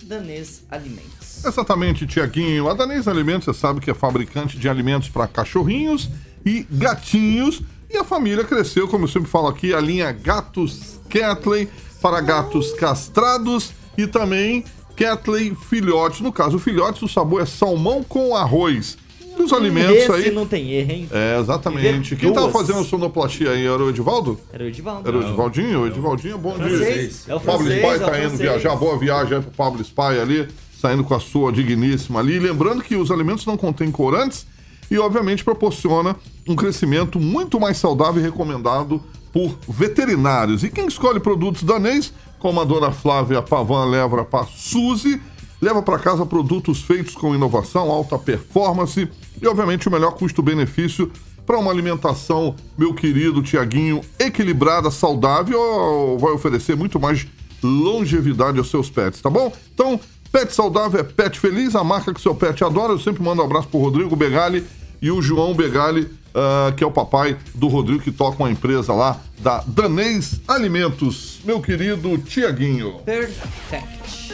Danês 0.02 0.64
Alimentos. 0.72 1.44
Exatamente, 1.46 2.08
Tiaguinho. 2.08 2.70
A 2.70 2.74
Danês 2.74 3.08
Alimentos, 3.08 3.46
você 3.46 3.54
sabe 3.54 3.80
que 3.82 3.92
é 3.92 3.94
fabricante 3.94 4.58
de 4.58 4.70
alimentos 4.70 5.10
para 5.10 5.28
cachorrinhos 5.28 6.10
e 6.46 6.66
gatinhos. 6.72 7.62
E 7.90 7.98
a 7.98 8.04
família 8.04 8.44
cresceu, 8.44 8.88
como 8.88 9.06
eu 9.06 9.08
sempre 9.08 9.30
falo 9.30 9.48
aqui, 9.48 9.74
a 9.74 9.80
linha 9.80 10.12
Gatos 10.12 11.00
Catley 11.10 11.70
para 12.06 12.22
gatos 12.22 12.72
castrados 12.74 13.74
e 13.98 14.06
também 14.06 14.64
Catley 14.96 15.56
Filhotes. 15.56 16.22
No 16.22 16.32
caso, 16.32 16.60
filhotes, 16.60 17.02
o 17.02 17.08
sabor 17.08 17.42
é 17.42 17.48
salmão 17.48 18.04
com 18.04 18.36
arroz. 18.36 18.96
E 19.36 19.42
os 19.42 19.52
alimentos 19.52 19.96
Esse 19.96 20.12
aí. 20.12 20.32
não 20.32 20.46
tem 20.46 20.72
erro, 20.72 20.92
hein? 20.92 21.10
É, 21.12 21.40
exatamente. 21.40 22.16
Quem 22.16 22.32
tava 22.32 22.52
fazendo 22.52 22.82
a 22.82 22.84
sonoplastia 22.84 23.50
aí 23.50 23.66
era 23.66 23.84
o 23.84 23.90
Edivaldo? 23.90 24.40
Era 24.54 24.66
o 24.66 24.68
Edivaldo. 24.68 25.10
Era 25.10 25.18
o 25.18 25.22
Edivaldinho? 25.24 25.82
O 25.82 25.88
Edivaldinho, 25.88 26.38
bom 26.38 26.56
dia. 26.60 26.78
Francês. 26.78 27.26
É 27.28 27.34
o 27.34 27.40
Pablo 27.40 27.66
francês, 27.66 27.84
Spy 27.84 27.96
é 27.96 28.08
tá 28.08 28.24
indo 28.24 28.38
viajar, 28.38 28.76
boa 28.76 29.00
viagem 29.00 29.38
aí 29.38 29.42
pro 29.42 29.52
Pablo 29.52 29.82
Spy 29.82 30.20
ali, 30.22 30.48
saindo 30.80 31.04
com 31.04 31.16
a 31.16 31.20
sua 31.20 31.52
digníssima 31.52 32.20
ali. 32.20 32.38
Lembrando 32.38 32.84
que 32.84 32.96
os 32.96 33.10
alimentos 33.10 33.48
não 33.48 33.58
contêm 33.58 33.90
corantes 33.90 34.46
e, 34.92 35.00
obviamente, 35.00 35.44
proporciona 35.44 36.16
um 36.48 36.56
crescimento 36.56 37.20
muito 37.20 37.60
mais 37.60 37.78
saudável 37.78 38.22
e 38.22 38.24
recomendado 38.24 39.02
por 39.36 39.54
veterinários. 39.68 40.64
E 40.64 40.70
quem 40.70 40.88
escolhe 40.88 41.20
produtos 41.20 41.62
danês, 41.64 42.14
como 42.40 42.62
a 42.62 42.64
dona 42.64 42.94
Flávia 42.94 43.42
Pavan 43.42 43.84
leva 43.84 44.24
para 44.24 44.46
Suzy, 44.46 45.22
leva 45.62 45.82
para 45.82 46.00
casa 46.00 46.26
produtos 46.26 46.82
feitos 46.82 47.16
com 47.16 47.36
inovação, 47.36 47.92
alta 47.92 48.18
performance 48.18 49.10
e, 49.42 49.46
obviamente, 49.46 49.90
o 49.90 49.92
melhor 49.92 50.12
custo-benefício 50.12 51.12
para 51.46 51.60
uma 51.60 51.70
alimentação, 51.70 52.56
meu 52.78 52.94
querido 52.94 53.44
Tiaguinho, 53.44 54.00
equilibrada, 54.18 54.90
saudável, 54.90 56.18
vai 56.18 56.32
oferecer 56.32 56.78
muito 56.78 56.98
mais 56.98 57.28
longevidade 57.62 58.58
aos 58.58 58.70
seus 58.70 58.90
pets, 58.90 59.20
tá 59.20 59.30
bom? 59.30 59.52
Então, 59.74 60.00
pet 60.32 60.54
saudável 60.54 61.02
é 61.02 61.04
pet 61.04 61.38
feliz, 61.38 61.76
a 61.76 61.84
marca 61.84 62.14
que 62.14 62.22
seu 62.22 62.34
pet 62.34 62.64
adora. 62.64 62.94
Eu 62.94 63.00
sempre 63.00 63.22
mando 63.22 63.42
um 63.42 63.46
abraço 63.46 63.68
pro 63.68 63.82
Rodrigo 63.82 64.16
Begali 64.16 64.66
e 65.02 65.12
o 65.12 65.22
João 65.22 65.54
Begali, 65.54 66.10
ah, 66.36 66.74
que 66.76 66.84
é 66.84 66.88
o 66.88 66.92
papai 66.92 67.38
do 67.54 67.68
Rodrigo, 67.68 68.04
que 68.04 68.12
toca 68.12 68.44
uma 68.44 68.52
empresa 68.52 68.94
lá 68.94 69.22
da 69.40 69.64
Danês 69.66 70.42
Alimentos. 70.46 71.40
Meu 71.46 71.62
querido 71.62 72.18
Tiaguinho. 72.18 73.00
Perfect. 73.06 74.34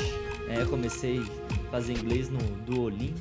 É, 0.50 0.62
eu 0.62 0.68
comecei 0.68 1.22
a 1.68 1.72
fazer 1.72 1.94
inglês 1.94 2.30
no 2.30 2.40
Duolingo. 2.66 3.14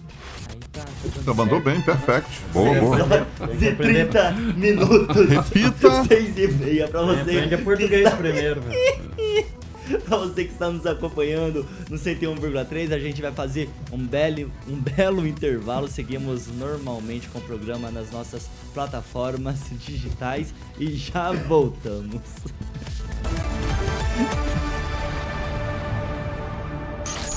Aí 1.05 1.11
tá, 1.11 1.21
tá 1.27 1.35
mandou 1.35 1.61
bem, 1.61 1.81
perfect. 1.83 2.31
Boa, 2.53 2.75
boa. 2.81 3.27
De 3.55 3.75
30 3.75 4.33
minutos. 4.57 5.29
Repita. 5.29 6.05
6 6.05 6.39
e 6.39 6.49
meia 6.49 6.89
pra 6.89 7.03
você. 7.03 7.21
Aprende 7.21 7.57
português 7.59 8.09
primeiro, 8.15 8.63
velho. 8.63 9.47
Pra 10.05 10.19
você 10.19 10.45
que 10.45 10.53
está 10.53 10.71
nos 10.71 10.87
acompanhando 10.87 11.67
no 11.89 11.97
101,3, 11.97 12.93
a 12.93 12.99
gente 12.99 13.21
vai 13.21 13.33
fazer 13.33 13.69
um 13.93 13.99
belo, 13.99 14.51
um 14.69 14.77
belo 14.77 15.27
intervalo. 15.27 15.89
Seguimos 15.89 16.47
normalmente 16.47 17.29
com 17.29 17.39
o 17.39 17.43
programa 17.43 17.91
nas 17.91 18.11
nossas 18.11 18.49
plataformas 18.73 19.59
digitais 19.85 20.55
e 20.79 20.93
já 20.93 21.33
voltamos. 21.33 22.21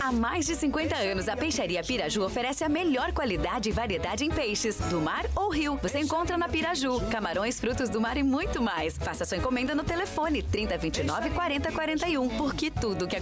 Há 0.00 0.12
mais 0.12 0.46
de 0.46 0.54
50 0.54 0.94
anos, 0.96 1.28
a 1.28 1.36
Peixaria 1.36 1.82
Piraju 1.82 2.22
oferece 2.24 2.62
a 2.62 2.68
melhor 2.68 3.12
qualidade 3.12 3.68
e 3.68 3.72
variedade 3.72 4.24
em 4.24 4.30
peixes, 4.30 4.76
do 4.88 5.00
mar 5.00 5.26
ou 5.34 5.50
rio. 5.50 5.76
Você 5.82 5.98
encontra 5.98 6.38
na 6.38 6.48
Piraju, 6.48 7.00
camarões, 7.10 7.58
frutos 7.58 7.88
do 7.88 8.00
mar 8.00 8.16
e 8.16 8.22
muito 8.22 8.62
mais. 8.62 8.96
Faça 8.96 9.24
sua 9.24 9.38
encomenda 9.38 9.74
no 9.74 9.84
telefone 9.84 10.42
3029 10.42 11.30
4041, 11.30 12.28
porque 12.36 12.70
tudo 12.70 13.06
que 13.06 13.16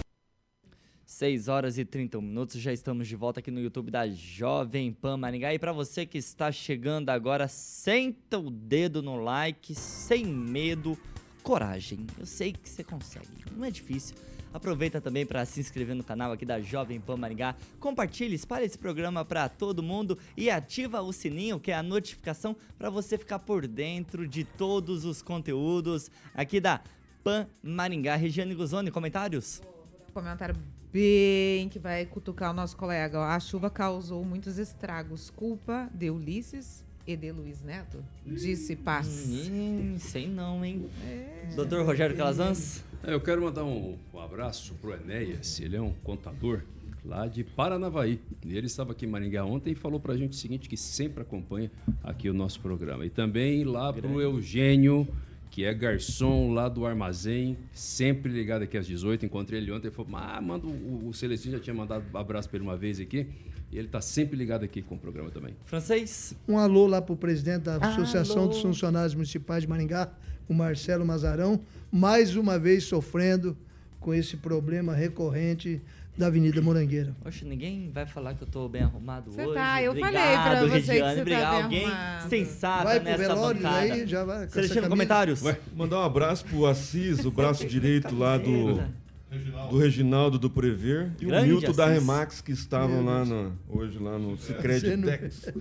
6 1.05 1.47
horas 1.47 1.77
e 1.77 1.85
31 1.85 2.21
minutos, 2.21 2.59
já 2.59 2.73
estamos 2.73 3.07
de 3.07 3.15
volta 3.15 3.39
aqui 3.39 3.49
no 3.49 3.61
YouTube 3.61 3.89
da 3.89 4.05
Jovem 4.07 4.91
Pan 4.91 5.15
Maringá. 5.15 5.53
E 5.53 5.59
para 5.59 5.71
você 5.71 6.05
que 6.05 6.17
está 6.17 6.51
chegando 6.51 7.09
agora, 7.09 7.47
senta 7.47 8.37
o 8.37 8.49
dedo 8.49 9.01
no 9.01 9.15
like, 9.15 9.73
sem 9.73 10.25
medo, 10.25 10.97
coragem. 11.41 12.05
Eu 12.19 12.25
sei 12.25 12.51
que 12.51 12.67
você 12.67 12.83
consegue, 12.83 13.27
não 13.55 13.63
é 13.63 13.71
difícil. 13.71 14.15
Aproveita 14.55 15.01
também 15.01 15.25
para 15.25 15.43
se 15.43 15.59
inscrever 15.59 15.93
no 15.97 16.03
canal 16.03 16.31
aqui 16.31 16.45
da 16.45 16.61
Jovem 16.61 16.97
Pan 16.97 17.17
Maringá. 17.17 17.57
Compartilhe, 17.77 18.35
espalhe 18.35 18.65
esse 18.65 18.77
programa 18.77 19.25
para 19.25 19.49
todo 19.49 19.83
mundo 19.83 20.17
e 20.37 20.49
ativa 20.49 21.01
o 21.01 21.11
sininho, 21.11 21.59
que 21.59 21.71
é 21.71 21.75
a 21.75 21.83
notificação 21.83 22.55
para 22.77 22.89
você 22.89 23.17
ficar 23.17 23.39
por 23.39 23.67
dentro 23.67 24.25
de 24.25 24.45
todos 24.45 25.03
os 25.03 25.21
conteúdos 25.21 26.09
aqui 26.33 26.61
da 26.61 26.79
Pan 27.21 27.45
Maringá. 27.61 28.15
Regiane 28.15 28.55
Guzoni, 28.55 28.91
comentários? 28.91 29.61
Comentário 30.13 30.55
bem 30.89 31.67
que 31.67 31.77
vai 31.77 32.05
cutucar 32.05 32.51
o 32.51 32.53
nosso 32.53 32.77
colega. 32.77 33.25
A 33.25 33.39
chuva 33.41 33.69
causou 33.69 34.23
muitos 34.23 34.57
estragos. 34.57 35.29
Culpa 35.29 35.89
de 35.93 36.09
Ulisses 36.09 36.84
e 37.07 37.15
de 37.15 37.31
Luiz 37.31 37.61
Neto? 37.61 38.03
Disse 38.25 38.75
Paz. 38.75 39.27
Hum, 39.51 39.95
sei 39.99 40.27
não, 40.27 40.63
hein? 40.65 40.85
É. 41.03 41.53
Doutor 41.55 41.85
Rogério 41.85 42.15
Calazans? 42.15 42.83
É, 43.03 43.13
eu 43.13 43.21
quero 43.21 43.41
mandar 43.41 43.63
um, 43.63 43.97
um 44.13 44.19
abraço 44.19 44.73
pro 44.75 44.93
Enéas, 44.93 45.59
ele 45.59 45.75
é 45.75 45.81
um 45.81 45.93
contador 46.03 46.61
lá 47.05 47.27
de 47.27 47.43
Paranavaí. 47.43 48.19
Ele 48.43 48.65
estava 48.65 48.93
aqui 48.93 49.05
em 49.05 49.09
Maringá 49.09 49.45
ontem 49.45 49.71
e 49.71 49.75
falou 49.75 49.99
pra 49.99 50.17
gente 50.17 50.31
o 50.31 50.35
seguinte, 50.35 50.67
que 50.67 50.75
sempre 50.75 51.21
acompanha 51.21 51.71
aqui 52.03 52.29
o 52.29 52.33
nosso 52.33 52.59
programa. 52.59 53.05
E 53.05 53.09
também 53.09 53.63
lá 53.63 53.93
pro 53.93 54.19
Eugênio, 54.19 55.07
que 55.51 55.63
é 55.63 55.73
garçom 55.73 56.51
lá 56.51 56.67
do 56.67 56.85
armazém, 56.85 57.57
sempre 57.71 58.31
ligado 58.31 58.63
aqui 58.63 58.77
às 58.77 58.87
18. 58.87 59.25
Encontrei 59.25 59.59
ele 59.61 59.71
ontem 59.71 59.89
e 59.89 59.91
falou: 59.91 60.15
ah, 60.15 60.41
manda 60.41 60.65
o, 60.65 61.07
o 61.07 61.13
Celestino 61.13 61.57
já 61.57 61.63
tinha 61.63 61.75
mandado 61.75 62.03
um 62.11 62.17
abraço 62.17 62.49
para 62.49 62.57
ele 62.57 62.65
uma 62.65 62.75
vez 62.75 62.99
aqui. 62.99 63.27
E 63.75 63.77
ele 63.77 63.87
está 63.87 63.99
sempre 63.99 64.37
ligado 64.37 64.63
aqui 64.63 64.81
com 64.81 64.95
o 64.95 64.97
programa 64.97 65.29
também. 65.29 65.53
Francês? 65.65 66.33
Um 66.47 66.57
alô 66.57 66.87
lá 66.87 67.01
para 67.01 67.11
o 67.11 67.17
presidente 67.17 67.63
da 67.63 67.75
Associação 67.75 68.43
alô. 68.43 68.47
dos 68.47 68.61
Funcionários 68.61 69.13
Municipais 69.13 69.63
de 69.63 69.67
Maringá, 69.69 70.07
o 70.47 70.53
Marcelo 70.53 71.05
Mazarão, 71.05 71.59
mais 71.91 72.37
uma 72.37 72.57
vez 72.57 72.85
sofrendo 72.85 73.57
com 73.99 74.13
esse 74.13 74.37
problema 74.37 74.95
recorrente 74.95 75.81
da 76.17 76.27
Avenida 76.27 76.61
Morangueira. 76.61 77.13
Oxe, 77.25 77.43
ninguém 77.43 77.91
vai 77.91 78.05
falar 78.05 78.33
que 78.35 78.43
eu 78.43 78.47
tô 78.47 78.69
bem 78.69 78.81
arrumado 78.83 79.29
Cê 79.33 79.43
hoje. 79.45 79.55
Tá, 79.55 79.83
eu 79.83 79.91
Obrigado, 79.91 80.13
falei 80.13 80.37
pra 80.37 80.61
você 80.61 80.69
Regiane, 80.93 81.01
que 81.09 81.15
você 81.15 81.21
Obrigado. 81.21 81.41
tá 81.43 81.51
bem 81.51 81.63
Alguém 81.63 81.85
arrumado. 81.85 82.29
sensata 82.29 82.83
Vai 82.85 82.99
pro 83.01 83.09
nessa 83.09 83.17
velório 83.27 83.61
bancada. 83.61 83.77
aí, 83.93 84.07
já 84.07 84.23
vai 84.23 84.47
Celestino, 84.47 84.87
comentários? 84.87 85.41
Ué, 85.43 85.59
mandar 85.75 85.99
um 85.99 86.03
abraço 86.03 86.45
pro 86.45 86.65
Assis, 86.65 87.25
o 87.25 87.31
braço 87.31 87.67
direito 87.67 88.17
lá 88.17 88.37
do, 88.37 88.81
do 89.69 89.77
Reginaldo 89.77 90.37
do 90.39 90.49
Prever 90.49 91.11
e 91.19 91.25
o 91.25 91.27
Grande 91.29 91.49
Milton 91.49 91.71
da 91.73 91.85
Assis. 91.85 91.99
Remax 91.99 92.41
que 92.41 92.51
estavam 92.51 93.01
Meu 93.01 93.05
lá 93.05 93.25
no- 93.25 93.51
hoje 93.69 93.97
lá 93.99 94.17
no 94.17 94.37
Cicred 94.37 94.79
Você 94.79 94.95
não- 94.97 95.07
Tex. 95.07 95.51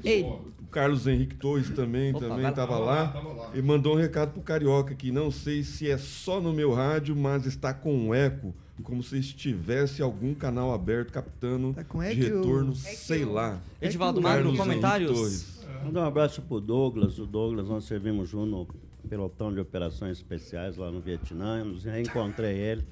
O 0.61 0.67
Carlos 0.71 1.07
Henrique 1.07 1.35
Torres 1.37 1.71
também 1.71 2.11
Opa, 2.15 2.21
também 2.29 2.49
estava 2.49 2.73
tava 2.73 2.79
lá, 2.85 3.51
e 3.55 3.63
mandou 3.63 3.95
um 3.95 3.99
recado 3.99 4.33
pro 4.33 4.43
Carioca 4.43 4.95
que 4.95 5.11
não 5.11 5.31
sei 5.31 5.63
se 5.63 5.91
é 5.91 5.97
só 5.97 6.41
no 6.41 6.53
meu 6.53 6.73
rádio, 6.73 7.17
mas 7.17 7.47
está 7.47 7.73
com 7.73 7.93
um 7.95 8.15
eco, 8.15 8.55
como 8.83 9.03
se 9.03 9.19
estivesse 9.19 10.03
algum 10.03 10.35
canal 10.35 10.73
aberto 10.73 11.13
captando 11.13 11.73
Tá 11.73 11.85
com 11.85 12.01
de 12.01 12.13
retorno, 12.15 12.73
É 12.73 12.75
sei 12.75 13.25
o- 13.25 13.33
lá. 13.33 13.61
Edivaldo 13.81 14.21
Magno, 14.21 14.49
Henrique 14.49 14.59
comentários? 14.59 15.65
Mandar 15.85 16.03
um 16.03 16.07
abraço 16.07 16.43
pro 16.43 16.61
Douglas. 16.61 17.19
O 17.19 17.27
Douglas, 17.27 17.69
nós 17.69 17.85
servimos 17.85 18.29
junto 18.29 18.47
no 18.51 18.69
pelotão 19.09 19.53
de 19.53 19.61
operações 19.61 20.17
especiais 20.19 20.77
lá 20.77 20.91
no 20.91 21.01
Vietnã. 21.01 21.65
Eu 21.65 21.77
reencontrei 21.91 22.57
ele. 22.57 22.85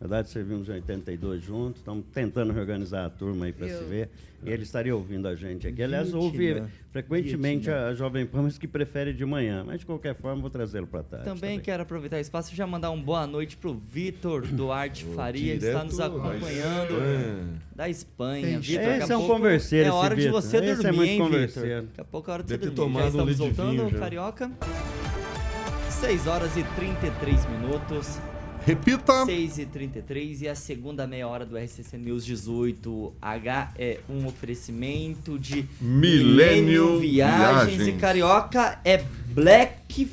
Na 0.00 0.06
verdade, 0.06 0.30
servimos 0.30 0.68
em 0.68 0.72
82 0.74 1.42
juntos. 1.42 1.80
Estamos 1.80 2.04
tentando 2.14 2.52
reorganizar 2.52 3.04
a 3.04 3.10
turma 3.10 3.46
aí 3.46 3.52
para 3.52 3.66
se 3.68 3.82
ver. 3.82 4.08
E 4.44 4.50
ele 4.50 4.62
estaria 4.62 4.94
ouvindo 4.94 5.26
a 5.26 5.34
gente 5.34 5.66
aqui. 5.66 5.82
Aliás, 5.82 6.14
ouve 6.14 6.62
frequentemente 6.92 7.66
Vietnã. 7.66 7.88
a 7.88 7.94
Jovem 7.94 8.24
Pan, 8.24 8.42
mas 8.42 8.56
que 8.56 8.68
prefere 8.68 9.12
de 9.12 9.24
manhã. 9.24 9.64
Mas, 9.66 9.80
de 9.80 9.86
qualquer 9.86 10.14
forma, 10.14 10.40
vou 10.40 10.50
trazê-lo 10.50 10.86
para 10.86 11.02
tarde. 11.02 11.24
Também 11.24 11.58
quero 11.58 11.82
aproveitar 11.82 12.18
o 12.18 12.20
espaço 12.20 12.52
e 12.52 12.56
já 12.56 12.64
mandar 12.64 12.92
um 12.92 13.02
boa 13.02 13.26
noite 13.26 13.56
pro 13.56 13.74
Vitor 13.74 14.46
Duarte 14.46 15.04
Faria, 15.04 15.58
que 15.58 15.66
está 15.66 15.82
nos 15.82 15.98
acompanhando 15.98 17.58
da 17.74 17.88
Espanha. 17.88 18.60
Vitor, 18.60 18.84
daqui 18.84 18.92
a 18.92 18.98
Esse 18.98 19.12
é 19.12 19.16
um 19.16 19.20
pouco 19.20 19.34
converseiro, 19.34 19.88
É 19.88 19.92
hora 19.92 20.14
de 20.14 20.28
você 20.28 20.58
Esse 20.58 20.70
é 20.70 20.74
dormir, 20.76 20.96
muito 21.18 21.34
hein, 21.36 21.46
Vitor? 21.46 21.62
Daqui 21.62 22.00
a 22.00 22.04
pouco 22.04 22.30
é 22.30 22.34
hora 22.34 22.42
de 22.44 22.48
Deve 22.50 22.66
você 22.66 22.70
dormir. 22.70 22.98
Já 22.98 23.04
um 23.04 23.08
estamos 23.08 23.32
de 23.32 23.42
voltando, 23.42 23.88
já. 23.90 23.98
Carioca. 23.98 24.50
6 25.90 26.26
horas 26.28 26.56
e 26.56 26.62
33 26.62 27.46
minutos. 27.46 28.20
Repita. 28.68 29.24
6 29.24 29.60
e 29.60 29.64
33 29.64 30.42
e 30.42 30.48
a 30.48 30.54
segunda 30.54 31.06
meia 31.06 31.26
hora 31.26 31.46
do 31.46 31.56
RCC 31.56 31.96
News 31.96 32.26
18H 32.26 33.68
é 33.78 34.00
um 34.10 34.26
oferecimento 34.26 35.38
de 35.38 35.66
Millennium 35.80 36.98
Viagens, 36.98 37.76
Viagens. 37.76 37.88
e 37.88 37.92
Carioca 37.98 38.78
é 38.84 39.02
Black 39.28 40.06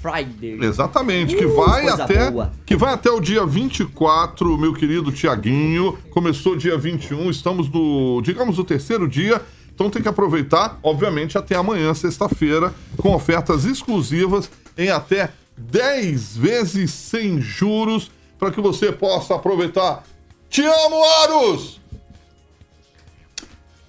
Friday. 0.00 0.60
Exatamente, 0.64 1.34
que 1.34 1.44
Uh, 1.44 1.56
vai 1.56 1.88
até 1.88 2.30
boa. 2.30 2.52
que 2.64 2.76
vai 2.76 2.94
até 2.94 3.10
o 3.10 3.18
dia 3.18 3.44
24, 3.44 4.56
meu 4.56 4.72
querido 4.72 5.10
Tiaguinho. 5.10 5.98
Começou 6.10 6.54
dia 6.54 6.78
21, 6.78 7.28
estamos 7.30 7.68
no, 7.68 8.22
digamos, 8.22 8.60
o 8.60 8.64
terceiro 8.64 9.08
dia. 9.08 9.42
Então 9.74 9.90
tem 9.90 10.00
que 10.00 10.08
aproveitar, 10.08 10.78
obviamente, 10.84 11.36
até 11.36 11.56
amanhã, 11.56 11.92
sexta-feira, 11.94 12.72
com 12.96 13.12
ofertas 13.12 13.64
exclusivas 13.64 14.48
em 14.76 14.88
até 14.88 15.32
10 15.58 16.36
vezes 16.36 16.90
sem 16.92 17.40
juros, 17.40 18.10
para 18.38 18.50
que 18.50 18.60
você 18.60 18.92
possa 18.92 19.34
aproveitar. 19.34 20.04
Te 20.48 20.62
amo, 20.64 21.04
Aros! 21.22 21.80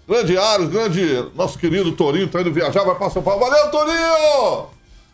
Grande 0.08 0.38
Aros, 0.38 0.70
grande 0.70 1.26
nosso 1.36 1.60
querido 1.60 1.92
Torinho, 1.92 2.28
tá 2.28 2.42
indo 2.42 2.52
viajar, 2.52 2.84
vai 2.84 2.96
para 2.96 3.12
São 3.12 3.22
Paulo. 3.22 3.40
Valeu, 3.40 3.70
Torinho! 3.70 4.68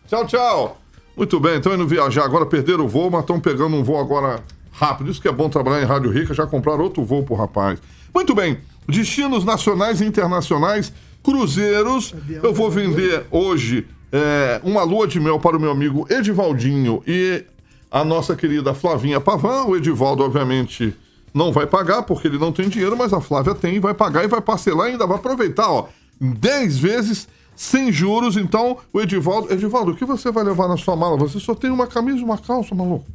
Tchau, 0.08 0.26
tchau. 0.26 0.78
Muito 1.16 1.38
bem, 1.38 1.56
estão 1.56 1.74
indo 1.74 1.86
viajar. 1.86 2.24
Agora 2.24 2.46
perderam 2.46 2.84
o 2.84 2.88
voo, 2.88 3.10
mas 3.10 3.20
estão 3.20 3.38
pegando 3.38 3.76
um 3.76 3.84
voo 3.84 4.00
agora 4.00 4.42
rápido. 4.72 5.10
Isso 5.10 5.20
que 5.20 5.28
é 5.28 5.32
bom 5.32 5.48
trabalhar 5.48 5.82
em 5.82 5.86
Rádio 5.86 6.10
Rica, 6.10 6.32
já 6.32 6.46
compraram 6.46 6.84
outro 6.84 7.04
voo 7.04 7.22
pro 7.22 7.34
rapaz. 7.34 7.78
Muito 8.14 8.34
bem, 8.34 8.58
destinos 8.88 9.44
nacionais 9.44 10.00
e 10.00 10.04
internacionais, 10.04 10.92
cruzeiros. 11.22 12.14
Eu 12.42 12.54
vou 12.54 12.70
vender 12.70 13.26
hoje 13.30 13.86
é, 14.16 14.60
uma 14.64 14.82
lua 14.82 15.06
de 15.06 15.20
mel 15.20 15.38
para 15.38 15.56
o 15.56 15.60
meu 15.60 15.70
amigo 15.70 16.06
Edivaldinho 16.10 17.02
e 17.06 17.44
a 17.90 18.04
nossa 18.04 18.34
querida 18.34 18.72
Flavinha 18.72 19.20
Pavan. 19.20 19.64
O 19.64 19.76
Edivaldo, 19.76 20.24
obviamente, 20.24 20.94
não 21.34 21.52
vai 21.52 21.66
pagar 21.66 22.02
porque 22.02 22.26
ele 22.26 22.38
não 22.38 22.50
tem 22.50 22.68
dinheiro, 22.68 22.96
mas 22.96 23.12
a 23.12 23.20
Flávia 23.20 23.54
tem 23.54 23.76
e 23.76 23.80
vai 23.80 23.92
pagar 23.94 24.24
e 24.24 24.28
vai 24.28 24.40
parcelar 24.40 24.88
e 24.88 24.92
ainda 24.92 25.06
vai 25.06 25.18
aproveitar, 25.18 25.70
ó, 25.70 25.88
em 26.20 26.30
10 26.30 26.78
vezes 26.78 27.28
sem 27.54 27.92
juros. 27.92 28.36
Então, 28.36 28.78
o 28.92 29.00
Edivaldo, 29.00 29.52
Edivaldo, 29.52 29.92
o 29.92 29.96
que 29.96 30.04
você 30.04 30.30
vai 30.30 30.44
levar 30.44 30.66
na 30.68 30.76
sua 30.76 30.96
mala? 30.96 31.16
Você 31.18 31.38
só 31.38 31.54
tem 31.54 31.70
uma 31.70 31.86
camisa 31.86 32.18
e 32.18 32.24
uma 32.24 32.38
calça, 32.38 32.74
maluco. 32.74 33.06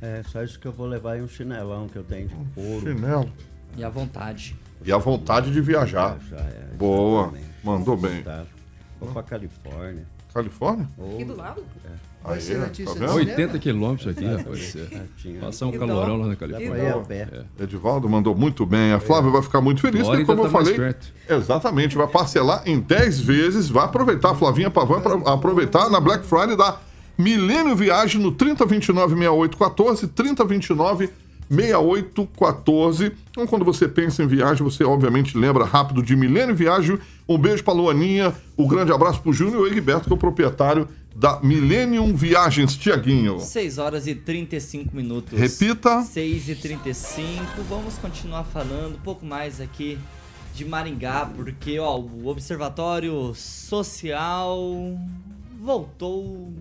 É, 0.00 0.22
só 0.28 0.42
isso 0.42 0.60
que 0.60 0.66
eu 0.66 0.72
vou 0.72 0.86
levar 0.86 1.18
e 1.18 1.22
um 1.22 1.28
chinelão 1.28 1.88
que 1.88 1.96
eu 1.96 2.04
tenho 2.04 2.28
de 2.28 2.34
couro. 2.54 2.80
Chinelo. 2.80 3.32
E 3.76 3.82
à 3.82 3.88
vontade. 3.88 4.56
E 4.84 4.92
a 4.92 4.98
vontade 4.98 5.50
de 5.50 5.60
viajar. 5.60 6.18
Já 6.30 6.36
é, 6.36 6.76
Boa, 6.78 7.32
mandou 7.64 7.96
bem. 7.96 8.22
Vou 9.00 9.10
pra 9.12 9.22
Califórnia. 9.22 10.06
Califórnia? 10.36 10.88
Aqui 11.14 11.24
do 11.24 11.36
lado? 11.36 11.62
Vai 12.22 12.40
ser 12.40 12.54
Aí, 12.54 12.58
notícia 12.58 12.86
tá 12.86 12.92
do 12.92 12.98
vendo? 12.98 13.08
cinema? 13.20 13.30
80 13.30 13.58
quilômetros 13.60 14.08
aqui, 14.08 14.24
rapaz. 14.24 14.76
É. 14.76 15.02
tinha. 15.16 15.40
Passar 15.40 15.66
um 15.66 15.70
Que 15.70 15.78
calorão 15.78 16.16
dó. 16.18 16.22
lá 16.24 16.28
na 16.28 16.36
Califórnia. 16.36 16.92
boa. 16.92 17.04
pé. 17.04 17.28
Edivaldo 17.60 18.08
mandou 18.08 18.34
muito 18.34 18.66
bem. 18.66 18.92
A 18.92 18.98
Flávia 18.98 19.30
vai 19.30 19.42
ficar 19.42 19.60
muito 19.60 19.80
feliz, 19.80 20.06
porque, 20.06 20.24
como 20.24 20.40
eu 20.42 20.46
tá 20.46 20.50
mais 20.50 20.68
falei, 20.68 20.94
exatamente, 21.30 21.96
vai 21.96 22.06
parcelar 22.08 22.62
em 22.66 22.80
10 22.80 23.20
vezes. 23.20 23.68
Vai 23.68 23.84
aproveitar 23.84 24.30
a 24.32 24.34
Flavinha 24.34 24.68
Pavan 24.70 25.00
para 25.00 25.32
aproveitar 25.32 25.88
na 25.88 26.00
Black 26.00 26.26
Friday 26.26 26.56
da 26.56 26.78
Milênio 27.16 27.76
Viagem 27.76 28.20
no 28.20 28.32
3029 28.32 29.14
6814, 29.14 30.08
3029 30.08 31.10
6814. 31.50 33.12
Então, 33.30 33.46
quando 33.46 33.64
você 33.64 33.86
pensa 33.86 34.22
em 34.22 34.26
viagem, 34.26 34.64
você 34.64 34.84
obviamente 34.84 35.36
lembra 35.36 35.64
rápido 35.64 36.02
de 36.02 36.16
Milênio 36.16 36.54
Viagem. 36.54 36.98
Um 37.28 37.38
beijo 37.38 37.64
pra 37.64 37.72
Luaninha, 37.74 38.34
um 38.56 38.66
grande 38.66 38.92
abraço 38.92 39.20
pro 39.20 39.32
Júnior 39.32 39.66
Egberto, 39.70 40.06
que 40.06 40.12
é 40.12 40.14
o 40.14 40.18
proprietário 40.18 40.88
da 41.14 41.40
Millennium 41.40 42.14
Viagens, 42.14 42.76
Tiaguinho. 42.76 43.40
6 43.40 43.78
horas 43.78 44.06
e 44.06 44.14
35 44.14 44.94
minutos. 44.94 45.38
Repita. 45.38 46.02
6 46.02 46.48
e 46.50 46.54
35. 46.54 47.62
Vamos 47.68 47.96
continuar 47.96 48.44
falando 48.44 48.96
um 48.96 49.00
pouco 49.00 49.24
mais 49.24 49.60
aqui 49.60 49.98
de 50.54 50.64
Maringá, 50.64 51.26
porque 51.26 51.78
ó, 51.78 51.98
o 51.98 52.26
Observatório 52.26 53.34
Social 53.34 54.58
voltou 55.58 56.52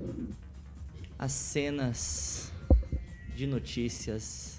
às 1.19 1.31
cenas 1.31 2.51
de 3.35 3.45
notícias, 3.45 4.54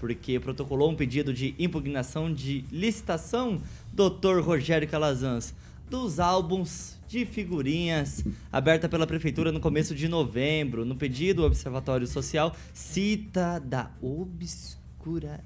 porque 0.00 0.40
protocolou 0.40 0.90
um 0.90 0.96
pedido 0.96 1.32
de 1.32 1.54
impugnação 1.58 2.32
de 2.32 2.64
licitação, 2.72 3.60
Dr. 3.92 4.40
Rogério 4.42 4.88
Calazans, 4.88 5.54
dos 5.90 6.18
álbuns 6.18 6.98
de 7.06 7.26
figurinhas, 7.26 8.24
aberta 8.50 8.88
pela 8.88 9.06
prefeitura 9.06 9.52
no 9.52 9.60
começo 9.60 9.94
de 9.94 10.08
novembro. 10.08 10.86
No 10.86 10.96
pedido, 10.96 11.42
o 11.42 11.46
Observatório 11.46 12.06
Social 12.06 12.56
cita 12.72 13.60
da 13.60 13.90
obscura 14.00 15.44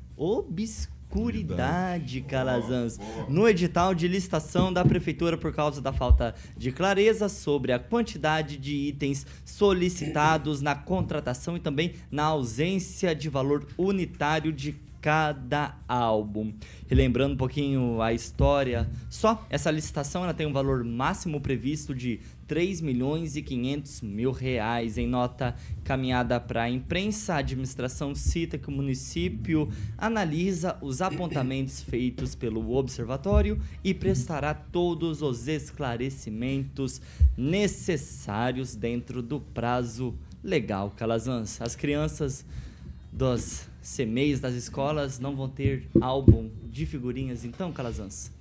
obscuridade 1.15 2.21
Calazans. 2.23 2.99
no 3.29 3.49
edital 3.49 3.95
de 3.95 4.09
licitação 4.09 4.73
da 4.73 4.85
prefeitura 4.85 5.39
por 5.39 5.53
causa 5.53 5.81
da 5.81 5.93
falta 5.93 6.35
de 6.57 6.73
clareza 6.73 7.29
sobre 7.29 7.73
a 7.73 7.79
quantidade 7.79 8.57
de 8.57 8.75
itens 8.75 9.25
solicitados 9.45 10.61
na 10.61 10.75
contratação 10.75 11.57
e 11.57 11.61
também 11.61 11.95
na 12.11 12.25
ausência 12.25 13.15
de 13.15 13.29
valor 13.29 13.67
unitário 13.79 14.53
de 14.53 14.75
cada 15.05 15.77
álbum. 15.87 16.55
Relembrando 16.89 17.35
um 17.35 17.37
pouquinho 17.37 18.01
a 18.01 18.15
história, 18.15 18.89
só 19.11 19.47
essa 19.51 19.71
licitação 19.71 20.25
ela 20.25 20.33
tem 20.33 20.47
um 20.47 20.53
valor 20.53 20.83
máximo 20.83 21.43
previsto 21.43 21.95
de 21.95 22.21
3 22.47 22.81
milhões 22.81 23.37
e 23.37 23.43
500 23.43 24.01
mil 24.01 24.33
reais. 24.33 24.97
Em 24.97 25.07
nota 25.07 25.55
caminhada 25.85 26.41
para 26.41 26.63
a 26.63 26.71
imprensa, 26.71 27.35
a 27.35 27.39
administração 27.41 28.15
cita 28.15 28.57
que 28.57 28.69
o 28.69 28.73
município 28.73 29.69
analisa 29.99 30.79
os 30.81 31.03
apontamentos 31.03 31.83
feitos 31.85 32.35
pelo 32.35 32.75
observatório 32.75 33.61
e 33.85 33.93
prestará 33.93 34.55
todos 34.55 35.21
os 35.21 35.49
esclarecimentos 35.49 37.03
necessários 37.37 38.75
dentro 38.75 39.21
do 39.21 39.39
prazo 39.39 40.15
legal. 40.43 40.95
Calazans, 40.97 41.61
as 41.61 41.77
crianças 41.77 42.43
dos 43.13 43.69
CMEs 43.85 44.41
das 44.41 44.55
escolas 44.55 45.18
não 45.18 45.37
vão 45.37 45.47
ter 45.47 45.87
álbum 46.01 46.49
de 46.72 46.87
figurinhas, 46.87 47.45
então, 47.45 47.70
Calazans? 47.70 48.32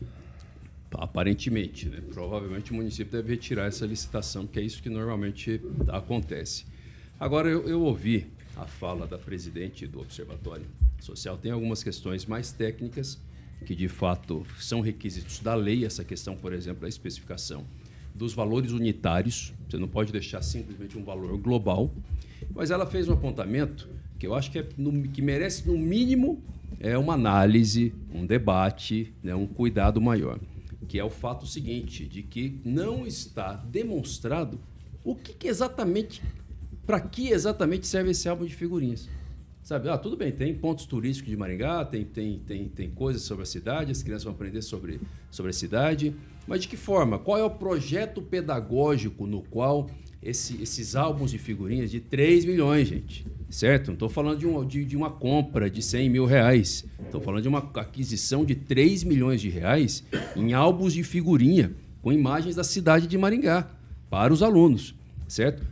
Aparentemente, 0.94 1.90
né? 1.90 2.02
provavelmente 2.14 2.72
o 2.72 2.76
município 2.76 3.12
deve 3.12 3.34
retirar 3.34 3.66
essa 3.66 3.86
licitação, 3.86 4.46
porque 4.46 4.62
é 4.62 4.64
isso 4.64 4.82
que 4.82 4.90
normalmente 4.90 5.60
acontece. 5.90 6.66
Agora, 7.20 7.50
eu, 7.50 7.68
eu 7.68 7.82
ouvi 7.82 8.28
a 8.56 8.66
fala 8.66 9.06
da 9.06 9.18
presidente 9.18 9.86
do 9.86 10.00
Observatório 10.00 10.66
Social, 11.02 11.38
tem 11.38 11.52
algumas 11.52 11.84
questões 11.84 12.26
mais 12.26 12.54
técnicas 12.54 13.20
que, 13.66 13.76
de 13.76 13.90
fato, 13.90 14.46
são 14.60 14.80
requisitos 14.80 15.40
da 15.40 15.56
lei, 15.56 15.84
essa 15.84 16.06
questão, 16.06 16.38
por 16.38 16.54
exemplo, 16.54 16.84
da 16.84 16.88
especificação 16.88 17.66
dos 18.16 18.34
valores 18.34 18.72
unitários, 18.72 19.54
você 19.68 19.78
não 19.78 19.88
pode 19.88 20.12
deixar 20.12 20.42
simplesmente 20.42 20.98
um 20.98 21.04
valor 21.04 21.36
global, 21.38 21.92
mas 22.54 22.72
ela 22.72 22.86
fez 22.86 23.10
um 23.10 23.14
apontamento 23.14 23.90
que 24.24 24.28
eu 24.28 24.34
acho 24.34 24.50
que, 24.50 24.60
é 24.60 24.66
no, 24.78 25.06
que 25.10 25.22
merece, 25.22 25.68
no 25.68 25.78
mínimo, 25.78 26.42
é 26.80 26.98
uma 26.98 27.14
análise, 27.14 27.94
um 28.16 28.26
debate, 28.26 29.14
né, 29.22 29.36
um 29.36 29.46
cuidado 29.46 30.00
maior. 30.00 30.40
Que 30.88 30.98
é 30.98 31.04
o 31.04 31.10
fato 31.10 31.46
seguinte, 31.46 32.06
de 32.06 32.24
que 32.24 32.58
não 32.64 33.06
está 33.06 33.52
demonstrado 33.52 34.58
o 35.04 35.14
que, 35.14 35.34
que 35.34 35.50
exatamente, 35.50 36.24
para 36.86 37.02
que 37.02 37.32
exatamente 37.32 37.86
serve 37.86 38.12
esse 38.12 38.30
álbum 38.30 38.46
de 38.46 38.56
figurinhas. 38.56 39.10
Sabe, 39.62 39.90
ah, 39.90 39.98
tudo 39.98 40.16
bem, 40.16 40.32
tem 40.32 40.56
pontos 40.56 40.86
turísticos 40.86 41.30
de 41.30 41.36
Maringá, 41.36 41.84
tem, 41.84 42.06
tem, 42.06 42.40
tem, 42.40 42.70
tem 42.70 42.90
coisas 42.92 43.24
sobre 43.24 43.44
a 43.44 43.46
cidade, 43.46 43.92
as 43.92 44.02
crianças 44.02 44.24
vão 44.24 44.32
aprender 44.32 44.62
sobre, 44.62 45.02
sobre 45.30 45.50
a 45.50 45.54
cidade, 45.54 46.16
mas 46.48 46.62
de 46.62 46.70
que 46.70 46.78
forma? 46.78 47.20
Qual 47.20 47.38
é 47.38 47.44
o 47.44 47.50
projeto 47.50 48.22
pedagógico 48.22 49.28
no 49.28 49.42
qual 49.42 49.90
esse, 50.26 50.62
esses 50.62 50.96
álbuns 50.96 51.32
de 51.32 51.38
figurinhas 51.38 51.92
de 51.92 52.00
3 52.00 52.46
milhões, 52.46 52.88
gente. 52.88 53.26
Certo? 53.50 53.88
Não 53.88 53.94
estou 53.94 54.10
falando 54.10 54.40
de, 54.40 54.48
um, 54.48 54.66
de, 54.66 54.84
de, 54.84 54.98
uma 54.98 55.12
compra 55.12 55.70
de 55.70 55.82
100 55.82 56.10
mil 56.10 56.26
reais. 56.26 56.86
Estou 57.06 57.22
falando 57.22 57.44
de 57.44 57.48
uma 57.48 57.60
aquisição 57.60 58.44
de 58.44 58.56
3 58.56 59.04
milhões 59.04 59.42
de 59.42 59.50
reais 59.50 60.04
em 60.36 60.54
álbuns 60.54 60.94
de 60.94 61.04
figurinha 61.04 61.72
com 62.02 62.12
imagens 62.12 62.56
da 62.56 62.64
cidade 62.64 63.06
de 63.06 63.18
Maringá 63.18 63.70
para 64.10 64.34
os 64.34 64.42
alunos 64.42 64.96
certo? 65.34 65.64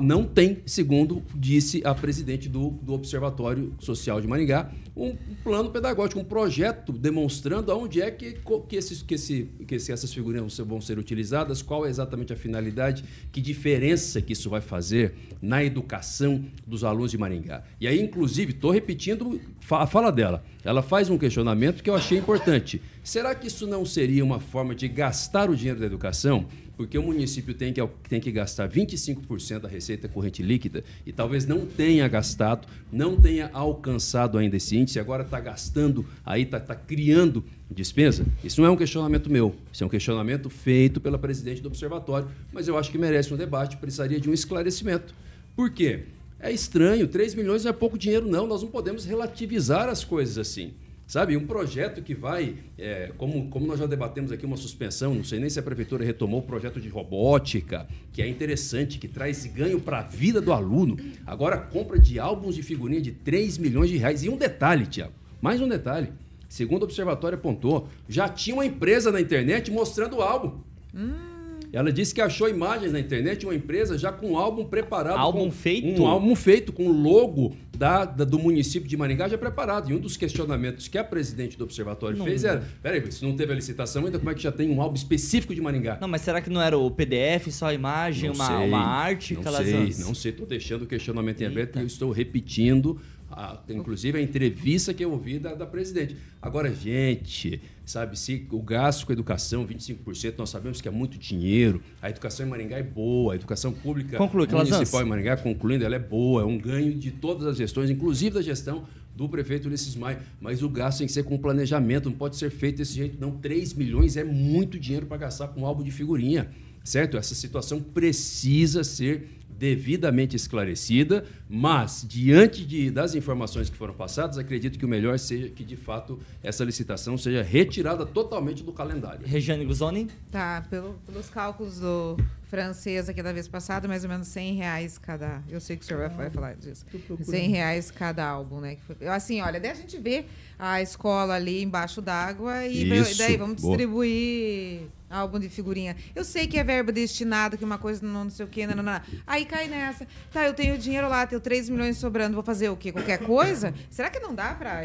Não 0.00 0.24
tem, 0.24 0.58
segundo 0.66 1.22
disse 1.36 1.80
a 1.84 1.94
presidente 1.94 2.48
do, 2.48 2.70
do 2.70 2.94
Observatório 2.94 3.72
Social 3.78 4.20
de 4.20 4.26
Maringá, 4.26 4.72
um 4.96 5.14
plano 5.42 5.70
pedagógico, 5.70 6.20
um 6.20 6.24
projeto 6.24 6.92
demonstrando 6.92 7.70
aonde 7.70 8.02
é 8.02 8.10
que, 8.10 8.36
que, 8.68 8.76
esses, 8.76 9.02
que, 9.02 9.14
esse, 9.14 9.48
que 9.68 9.76
essas 9.76 10.12
figurinhas 10.12 10.58
vão 10.58 10.80
ser 10.80 10.98
utilizadas, 10.98 11.62
qual 11.62 11.86
é 11.86 11.90
exatamente 11.90 12.32
a 12.32 12.36
finalidade, 12.36 13.04
que 13.30 13.40
diferença 13.40 14.20
que 14.20 14.32
isso 14.32 14.50
vai 14.50 14.60
fazer 14.60 15.14
na 15.40 15.62
educação 15.62 16.44
dos 16.66 16.82
alunos 16.82 17.12
de 17.12 17.18
Maringá. 17.18 17.62
E 17.80 17.86
aí, 17.86 18.00
inclusive, 18.00 18.50
estou 18.52 18.72
repetindo 18.72 19.40
a 19.70 19.86
fala 19.86 20.10
dela. 20.10 20.44
Ela 20.64 20.82
faz 20.82 21.08
um 21.08 21.18
questionamento 21.18 21.82
que 21.82 21.90
eu 21.90 21.94
achei 21.94 22.18
importante. 22.18 22.80
Será 23.02 23.34
que 23.34 23.46
isso 23.46 23.66
não 23.66 23.84
seria 23.84 24.24
uma 24.24 24.40
forma 24.40 24.74
de 24.74 24.88
gastar 24.88 25.50
o 25.50 25.56
dinheiro 25.56 25.78
da 25.78 25.86
educação? 25.86 26.46
Porque 26.76 26.98
o 26.98 27.02
município 27.02 27.54
tem 27.54 27.72
que, 27.72 27.80
tem 28.08 28.20
que 28.20 28.30
gastar 28.30 28.68
25% 28.68 29.60
da 29.60 29.68
receita 29.68 30.08
corrente 30.08 30.42
líquida 30.42 30.84
e 31.06 31.12
talvez 31.12 31.46
não 31.46 31.66
tenha 31.66 32.06
gastado, 32.08 32.66
não 32.92 33.16
tenha 33.20 33.50
alcançado 33.52 34.38
ainda 34.38 34.56
esse 34.56 34.76
índice, 34.76 34.98
agora 34.98 35.22
está 35.22 35.40
gastando, 35.40 36.04
aí 36.24 36.42
está 36.42 36.58
tá 36.58 36.74
criando 36.74 37.44
despesa. 37.70 38.26
Isso 38.42 38.60
não 38.60 38.68
é 38.68 38.70
um 38.70 38.76
questionamento 38.76 39.30
meu, 39.30 39.54
isso 39.72 39.82
é 39.82 39.86
um 39.86 39.90
questionamento 39.90 40.50
feito 40.50 41.00
pela 41.00 41.18
presidente 41.18 41.60
do 41.60 41.68
observatório, 41.68 42.28
mas 42.52 42.68
eu 42.68 42.76
acho 42.78 42.90
que 42.90 42.98
merece 42.98 43.32
um 43.32 43.36
debate, 43.36 43.76
precisaria 43.76 44.20
de 44.20 44.28
um 44.28 44.32
esclarecimento. 44.32 45.14
Por 45.56 45.70
quê? 45.70 46.04
É 46.40 46.52
estranho, 46.52 47.08
3 47.08 47.34
milhões 47.34 47.64
não 47.64 47.70
é 47.70 47.72
pouco 47.72 47.96
dinheiro, 47.96 48.28
não. 48.28 48.46
Nós 48.46 48.62
não 48.62 48.68
podemos 48.68 49.06
relativizar 49.06 49.88
as 49.88 50.04
coisas 50.04 50.36
assim. 50.36 50.74
Sabe, 51.14 51.36
um 51.36 51.46
projeto 51.46 52.02
que 52.02 52.12
vai, 52.12 52.56
é, 52.76 53.12
como, 53.16 53.48
como 53.48 53.68
nós 53.68 53.78
já 53.78 53.86
debatemos 53.86 54.32
aqui, 54.32 54.44
uma 54.44 54.56
suspensão, 54.56 55.14
não 55.14 55.22
sei 55.22 55.38
nem 55.38 55.48
se 55.48 55.60
a 55.60 55.62
prefeitura 55.62 56.04
retomou 56.04 56.40
o 56.40 56.42
projeto 56.42 56.80
de 56.80 56.88
robótica, 56.88 57.86
que 58.12 58.20
é 58.20 58.26
interessante, 58.26 58.98
que 58.98 59.06
traz 59.06 59.46
ganho 59.46 59.78
para 59.78 60.00
a 60.00 60.02
vida 60.02 60.40
do 60.40 60.52
aluno. 60.52 60.96
Agora, 61.24 61.56
compra 61.56 62.00
de 62.00 62.18
álbuns 62.18 62.56
de 62.56 62.64
figurinha 62.64 63.00
de 63.00 63.12
3 63.12 63.58
milhões 63.58 63.90
de 63.90 63.96
reais. 63.96 64.24
E 64.24 64.28
um 64.28 64.36
detalhe, 64.36 64.86
Tiago, 64.86 65.12
mais 65.40 65.60
um 65.60 65.68
detalhe. 65.68 66.08
Segundo 66.48 66.82
o 66.82 66.86
observatório 66.86 67.38
apontou, 67.38 67.86
já 68.08 68.28
tinha 68.28 68.56
uma 68.56 68.66
empresa 68.66 69.12
na 69.12 69.20
internet 69.20 69.70
mostrando 69.70 70.16
o 70.16 70.20
álbum. 70.20 70.58
Hum. 70.92 71.34
Ela 71.72 71.92
disse 71.92 72.14
que 72.14 72.20
achou 72.20 72.48
imagens 72.48 72.92
na 72.92 73.00
internet 73.00 73.40
de 73.40 73.46
uma 73.46 73.54
empresa 73.54 73.98
já 73.98 74.12
com 74.12 74.32
um 74.32 74.38
álbum 74.38 74.64
preparado. 74.64 75.18
Álbum 75.18 75.46
com, 75.46 75.50
feito? 75.50 76.02
Um 76.02 76.06
álbum 76.06 76.34
feito 76.36 76.72
com 76.72 76.86
o 76.86 76.92
logo 76.92 77.54
da, 77.76 78.04
da, 78.04 78.24
do 78.24 78.38
município 78.38 78.88
de 78.88 78.96
Maringá 78.96 79.28
já 79.28 79.38
preparado. 79.38 79.90
E 79.90 79.94
um 79.94 79.98
dos 79.98 80.16
questionamentos 80.16 80.88
que 80.88 80.98
a 80.98 81.04
presidente 81.04 81.56
do 81.56 81.64
observatório 81.64 82.16
não, 82.16 82.24
fez 82.24 82.44
era: 82.44 82.62
peraí, 82.82 83.10
se 83.10 83.24
não 83.24 83.36
teve 83.36 83.52
a 83.52 83.56
licitação 83.56 84.04
ainda, 84.04 84.18
como 84.18 84.30
é 84.30 84.34
que 84.34 84.42
já 84.42 84.52
tem 84.52 84.70
um 84.70 84.80
álbum 84.80 84.94
específico 84.94 85.54
de 85.54 85.60
Maringá? 85.60 85.98
Não, 86.00 86.08
mas 86.08 86.22
será 86.22 86.40
que 86.40 86.50
não 86.50 86.60
era 86.60 86.76
o 86.78 86.90
PDF, 86.90 87.48
só 87.50 87.66
a 87.66 87.74
imagem, 87.74 88.30
uma, 88.30 88.58
uma 88.58 88.78
arte? 88.78 89.34
Não 89.34 89.42
sei, 89.42 90.04
não 90.04 90.14
sei. 90.14 90.30
Estou 90.30 90.46
deixando 90.46 90.82
o 90.82 90.86
questionamento 90.86 91.40
em 91.40 91.46
aberto 91.46 91.76
e 91.76 91.80
eu 91.80 91.86
estou 91.86 92.10
repetindo 92.10 93.00
a, 93.34 93.60
inclusive 93.68 94.16
a 94.18 94.22
entrevista 94.22 94.94
que 94.94 95.04
eu 95.04 95.10
ouvi 95.10 95.38
da, 95.38 95.54
da, 95.54 95.66
presidente. 95.66 96.16
Agora, 96.40 96.72
gente, 96.72 97.60
sabe, 97.84 98.18
se 98.18 98.46
o 98.50 98.62
gasto 98.62 99.04
com 99.04 99.12
a 99.12 99.14
educação, 99.14 99.66
25%, 99.66 100.34
nós 100.38 100.50
sabemos 100.50 100.80
que 100.80 100.86
é 100.86 100.90
muito 100.90 101.18
dinheiro, 101.18 101.82
a 102.00 102.08
educação 102.08 102.46
em 102.46 102.48
Maringá 102.48 102.78
é 102.78 102.82
boa, 102.82 103.32
a 103.32 103.36
educação 103.36 103.72
pública 103.72 104.16
Conclui, 104.16 104.46
municipal 104.46 105.02
em 105.02 105.06
Maringá, 105.06 105.36
concluindo, 105.36 105.84
ela 105.84 105.96
é 105.96 105.98
boa, 105.98 106.42
é 106.42 106.44
um 106.44 106.56
ganho 106.56 106.94
de 106.94 107.10
todas 107.10 107.46
as 107.46 107.56
gestões, 107.56 107.90
inclusive 107.90 108.36
da 108.36 108.42
gestão 108.42 108.86
do 109.16 109.28
prefeito 109.28 109.66
Ulisses 109.68 109.94
Maia, 109.96 110.20
mas 110.40 110.62
o 110.62 110.68
gasto 110.68 110.98
tem 110.98 111.06
que 111.06 111.12
ser 111.12 111.24
com 111.24 111.36
planejamento, 111.38 112.08
não 112.08 112.16
pode 112.16 112.36
ser 112.36 112.50
feito 112.50 112.78
desse 112.78 112.94
jeito, 112.94 113.20
não. 113.20 113.32
3 113.32 113.74
milhões 113.74 114.16
é 114.16 114.24
muito 114.24 114.78
dinheiro 114.78 115.06
para 115.06 115.16
gastar 115.16 115.48
com 115.48 115.60
um 115.60 115.66
álbum 115.66 115.82
de 115.82 115.90
figurinha, 115.90 116.50
certo? 116.82 117.16
Essa 117.16 117.34
situação 117.34 117.80
precisa 117.80 118.82
ser 118.82 119.28
devidamente 119.58 120.36
esclarecida, 120.36 121.24
mas 121.48 122.04
diante 122.08 122.64
de, 122.66 122.90
das 122.90 123.14
informações 123.14 123.70
que 123.70 123.76
foram 123.76 123.94
passadas, 123.94 124.36
acredito 124.38 124.78
que 124.78 124.84
o 124.84 124.88
melhor 124.88 125.18
seja 125.18 125.48
que 125.48 125.64
de 125.64 125.76
fato 125.76 126.18
essa 126.42 126.64
licitação 126.64 127.16
seja 127.16 127.42
retirada 127.42 128.04
totalmente 128.04 128.62
do 128.62 128.72
calendário. 128.72 129.26
Regiane 129.26 129.64
Guzoni? 129.64 130.08
Tá, 130.30 130.66
pelo- 130.68 130.94
pelos 131.06 131.28
cálculos 131.30 131.78
do 131.80 132.16
francês 132.48 133.08
aqui 133.08 133.20
da 133.22 133.32
vez 133.32 133.48
passada, 133.48 133.88
mais 133.88 134.04
ou 134.04 134.10
menos 134.10 134.28
100 134.28 134.54
reais 134.54 134.96
cada. 134.98 135.42
Eu 135.48 135.60
sei 135.60 135.76
que 135.76 135.82
o 135.82 135.86
senhor 135.86 136.00
vai, 136.08 136.16
vai 136.16 136.30
falar 136.30 136.54
disso. 136.54 136.84
procurando. 136.86 137.24
100 137.24 137.48
reais 137.50 137.90
cada 137.90 138.24
álbum, 138.24 138.60
né? 138.60 138.76
Assim, 139.10 139.40
olha, 139.40 139.58
daí 139.58 139.72
a 139.72 139.74
gente 139.74 139.98
vê 139.98 140.24
a 140.58 140.80
escola 140.80 141.34
ali 141.34 141.62
embaixo 141.62 142.00
d'água 142.00 142.64
e 142.66 142.88
Isso, 142.92 143.18
daí 143.18 143.36
vamos 143.36 143.60
boa. 143.60 143.76
distribuir 143.76 144.82
álbum 145.14 145.38
de 145.38 145.48
figurinha. 145.48 145.96
Eu 146.14 146.24
sei 146.24 146.46
que 146.46 146.58
é 146.58 146.64
verba 146.64 146.90
destinada, 146.90 147.56
que 147.56 147.64
uma 147.64 147.78
coisa 147.78 148.04
não, 148.04 148.24
não 148.24 148.30
sei 148.30 148.44
o 148.44 148.48
quê, 148.48 148.66
não, 148.66 148.74
não, 148.76 148.82
não. 148.82 149.00
Aí 149.26 149.44
cai 149.44 149.68
nessa. 149.68 150.06
Tá, 150.32 150.44
eu 150.44 150.54
tenho 150.54 150.76
dinheiro 150.76 151.08
lá, 151.08 151.26
tenho 151.26 151.40
3 151.40 151.68
milhões 151.68 151.96
sobrando, 151.96 152.34
vou 152.34 152.42
fazer 152.42 152.68
o 152.68 152.76
quê? 152.76 152.92
Qualquer 152.92 153.18
coisa? 153.18 153.72
Será 153.88 154.10
que 154.10 154.18
não 154.18 154.34
dá 154.34 154.54
para 154.54 154.82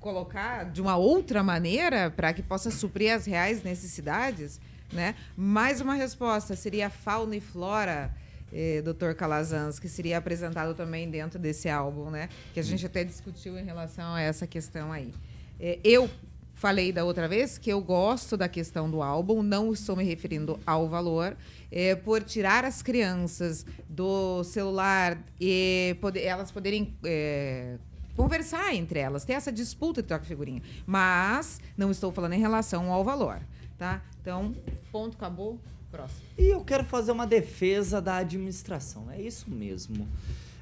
colocar 0.00 0.64
de 0.64 0.80
uma 0.80 0.96
outra 0.96 1.42
maneira 1.42 2.10
para 2.10 2.32
que 2.32 2.42
possa 2.42 2.70
suprir 2.70 3.14
as 3.14 3.26
reais 3.26 3.62
necessidades? 3.62 4.60
Né? 4.92 5.14
Mais 5.36 5.80
uma 5.80 5.94
resposta 5.94 6.54
seria 6.54 6.88
fauna 6.88 7.36
e 7.36 7.40
flora, 7.40 8.14
eh, 8.52 8.82
Dr. 8.82 9.14
Calazans, 9.16 9.80
que 9.80 9.88
seria 9.88 10.18
apresentado 10.18 10.74
também 10.74 11.10
dentro 11.10 11.40
desse 11.40 11.68
álbum, 11.68 12.08
né? 12.08 12.28
Que 12.54 12.60
a 12.60 12.62
gente 12.62 12.86
até 12.86 13.02
discutiu 13.02 13.58
em 13.58 13.64
relação 13.64 14.14
a 14.14 14.20
essa 14.20 14.46
questão 14.46 14.92
aí. 14.92 15.12
Eh, 15.58 15.80
eu 15.82 16.08
falei 16.56 16.90
da 16.90 17.04
outra 17.04 17.28
vez 17.28 17.58
que 17.58 17.70
eu 17.70 17.80
gosto 17.80 18.36
da 18.36 18.48
questão 18.48 18.90
do 18.90 19.02
álbum, 19.02 19.42
não 19.42 19.72
estou 19.72 19.94
me 19.94 20.02
referindo 20.02 20.58
ao 20.66 20.88
valor, 20.88 21.36
eh, 21.70 21.94
por 21.94 22.22
tirar 22.24 22.64
as 22.64 22.82
crianças 22.82 23.64
do 23.88 24.42
celular 24.42 25.18
e 25.40 25.96
poder- 26.00 26.24
elas 26.24 26.50
poderem 26.50 26.96
eh, 27.04 27.76
conversar 28.16 28.74
entre 28.74 28.98
elas, 28.98 29.24
ter 29.24 29.34
essa 29.34 29.52
disputa 29.52 30.00
de 30.02 30.08
troca 30.08 30.24
figurinha. 30.24 30.62
Mas 30.86 31.60
não 31.76 31.90
estou 31.90 32.10
falando 32.10 32.32
em 32.32 32.40
relação 32.40 32.90
ao 32.90 33.04
valor, 33.04 33.38
tá? 33.78 34.02
Então, 34.20 34.54
ponto, 34.90 35.14
acabou. 35.16 35.60
Próximo. 35.90 36.20
E 36.36 36.46
eu 36.48 36.64
quero 36.64 36.84
fazer 36.84 37.12
uma 37.12 37.26
defesa 37.26 38.00
da 38.02 38.16
administração, 38.16 39.08
é 39.10 39.20
isso 39.20 39.48
mesmo. 39.48 40.08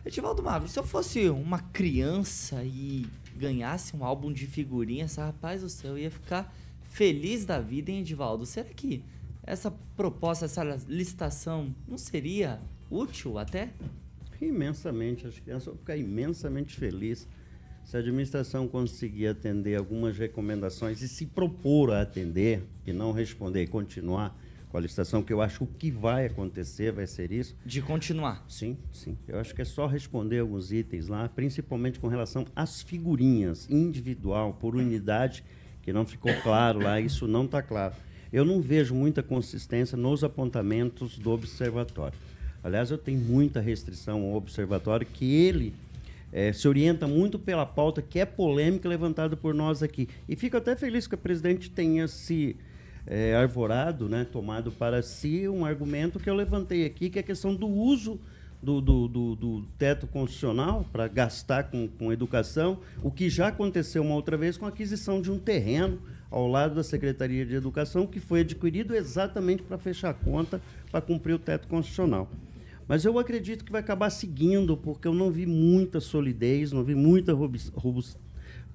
Edivaldo 0.05 0.43
Magro, 0.43 0.69
se 0.69 0.79
eu 0.79 0.85
fosse 0.85 1.31
uma 1.31 1.61
criança 1.61 2.63
e 2.63 3.07
ganhasse 3.37 3.97
um 3.97 4.05
álbum 4.05 4.33
de 4.33 4.47
figurinhas, 4.47 5.17
rapaz 5.17 5.63
do 5.63 5.69
céu, 5.69 5.99
ia 5.99 6.11
ficar 6.11 6.55
feliz 6.83 7.45
da 7.45 7.61
vida, 7.61 7.91
hein, 7.91 8.01
Edivaldo? 8.01 8.47
Será 8.47 8.69
que 8.69 9.03
essa 9.43 9.71
proposta, 9.97 10.47
essa 10.47 10.63
licitação 10.89 11.75
não 11.87 11.99
seria 11.99 12.61
útil 12.91 13.39
até? 13.39 13.71
Imensamente. 14.41 15.27
As 15.27 15.39
crianças 15.39 15.67
vão 15.67 15.77
ficar 15.77 15.97
imensamente 15.97 16.77
felizes 16.77 17.29
se 17.85 17.97
a 17.97 18.01
administração 18.01 18.67
conseguir 18.67 19.27
atender 19.27 19.77
algumas 19.77 20.17
recomendações 20.17 21.03
e 21.03 21.09
se 21.09 21.27
propor 21.27 21.93
a 21.93 22.01
atender 22.01 22.63
e 22.87 22.93
não 22.93 23.13
responder 23.13 23.63
e 23.63 23.67
continuar 23.67 24.39
com 24.75 24.79
a 24.79 24.81
licitação, 24.81 25.23
que 25.23 25.33
eu 25.33 25.41
acho 25.41 25.59
que 25.59 25.63
o 25.63 25.67
que 25.69 25.89
vai 25.89 26.27
acontecer 26.27 26.91
vai 26.91 27.07
ser 27.07 27.31
isso. 27.31 27.55
De 27.65 27.81
continuar? 27.81 28.45
Sim, 28.49 28.77
sim. 28.93 29.17
Eu 29.29 29.39
acho 29.39 29.55
que 29.55 29.63
é 29.63 29.65
só 29.65 29.87
responder 29.87 30.41
alguns 30.41 30.73
itens 30.73 31.07
lá, 31.07 31.29
principalmente 31.29 32.01
com 32.01 32.09
relação 32.09 32.45
às 32.57 32.83
figurinhas, 32.83 33.71
individual, 33.71 34.53
por 34.55 34.75
unidade, 34.75 35.45
que 35.81 35.93
não 35.93 36.05
ficou 36.05 36.35
claro 36.43 36.81
lá, 36.81 37.01
isso 37.01 37.29
não 37.29 37.45
está 37.45 37.63
claro. 37.63 37.95
Eu 38.33 38.45
não 38.45 38.61
vejo 38.61 38.97
muita 38.97 39.23
consistência 39.23 39.97
nos 39.97 40.25
apontamentos 40.25 41.19
do 41.19 41.31
observatório. 41.31 42.19
Aliás, 42.61 42.91
eu 42.91 42.99
tenho 42.99 43.21
muita 43.21 43.61
restrição 43.61 44.23
ao 44.23 44.35
observatório, 44.35 45.07
que 45.07 45.37
ele 45.37 45.73
eh, 46.33 46.53
se 46.53 46.67
orienta 46.67 47.07
muito 47.07 47.39
pela 47.39 47.65
pauta 47.65 48.03
que 48.03 48.19
é 48.19 48.27
polêmica 48.27 48.89
levantada 48.89 49.37
por 49.37 49.55
nós 49.55 49.85
aqui. 49.85 50.09
E 50.29 50.35
fico 50.35 50.57
até 50.57 50.75
feliz 50.75 51.07
que 51.07 51.15
o 51.15 51.19
presidente 51.19 51.71
tenha 51.71 52.09
se 52.09 52.57
eh, 53.07 53.35
arvorado, 53.35 54.09
né, 54.09 54.25
tomado 54.25 54.71
para 54.73 55.03
si 55.03 55.49
um 55.49 55.65
argumento 55.65 56.19
que 56.19 56.29
eu 56.29 56.35
levantei 56.35 56.85
aqui, 56.87 57.11
que 57.11 57.19
é 57.19 57.21
a 57.21 57.25
questão 57.25 57.55
do 57.55 57.67
uso 57.69 58.19
do, 58.63 58.81
do, 58.81 59.07
do- 59.09 59.37
do 59.37 59.63
teto 59.79 60.07
constitucional 60.07 60.87
para 60.91 61.07
gastar 61.07 61.65
com, 61.65 61.87
com 61.87 62.11
educação, 62.13 62.79
o 63.03 63.11
que 63.11 63.29
já 63.29 63.49
aconteceu 63.49 64.03
uma 64.03 64.15
outra 64.15 64.37
vez 64.39 64.57
com 64.57 64.65
a 64.65 64.71
aquisição 64.71 65.21
de 65.21 65.31
um 65.31 65.39
terreno 65.39 65.99
ao 66.31 66.49
lado 66.49 66.75
da 66.75 66.83
Secretaria 66.83 67.45
de 67.45 67.55
Educação, 67.55 68.07
que 68.07 68.19
foi 68.19 68.41
adquirido 68.41 68.95
exatamente 68.95 69.63
para 69.63 69.77
fechar 69.77 70.11
a 70.11 70.15
conta, 70.15 70.61
para 70.91 71.01
cumprir 71.03 71.35
o 71.35 71.39
teto 71.39 71.69
constitucional. 71.69 72.29
Mas 72.89 73.05
eu 73.05 73.19
acredito 73.19 73.65
que 73.65 73.71
vai 73.73 73.81
acabar 73.83 74.09
seguindo, 74.11 74.77
porque 74.77 75.07
eu 75.07 75.15
não 75.15 75.31
vi 75.31 75.47
muita 75.47 76.01
solidez, 76.01 76.73
não 76.73 76.83
vi 76.83 76.95
muita 76.95 77.33
robus- 77.35 77.71
robus- 77.75 78.17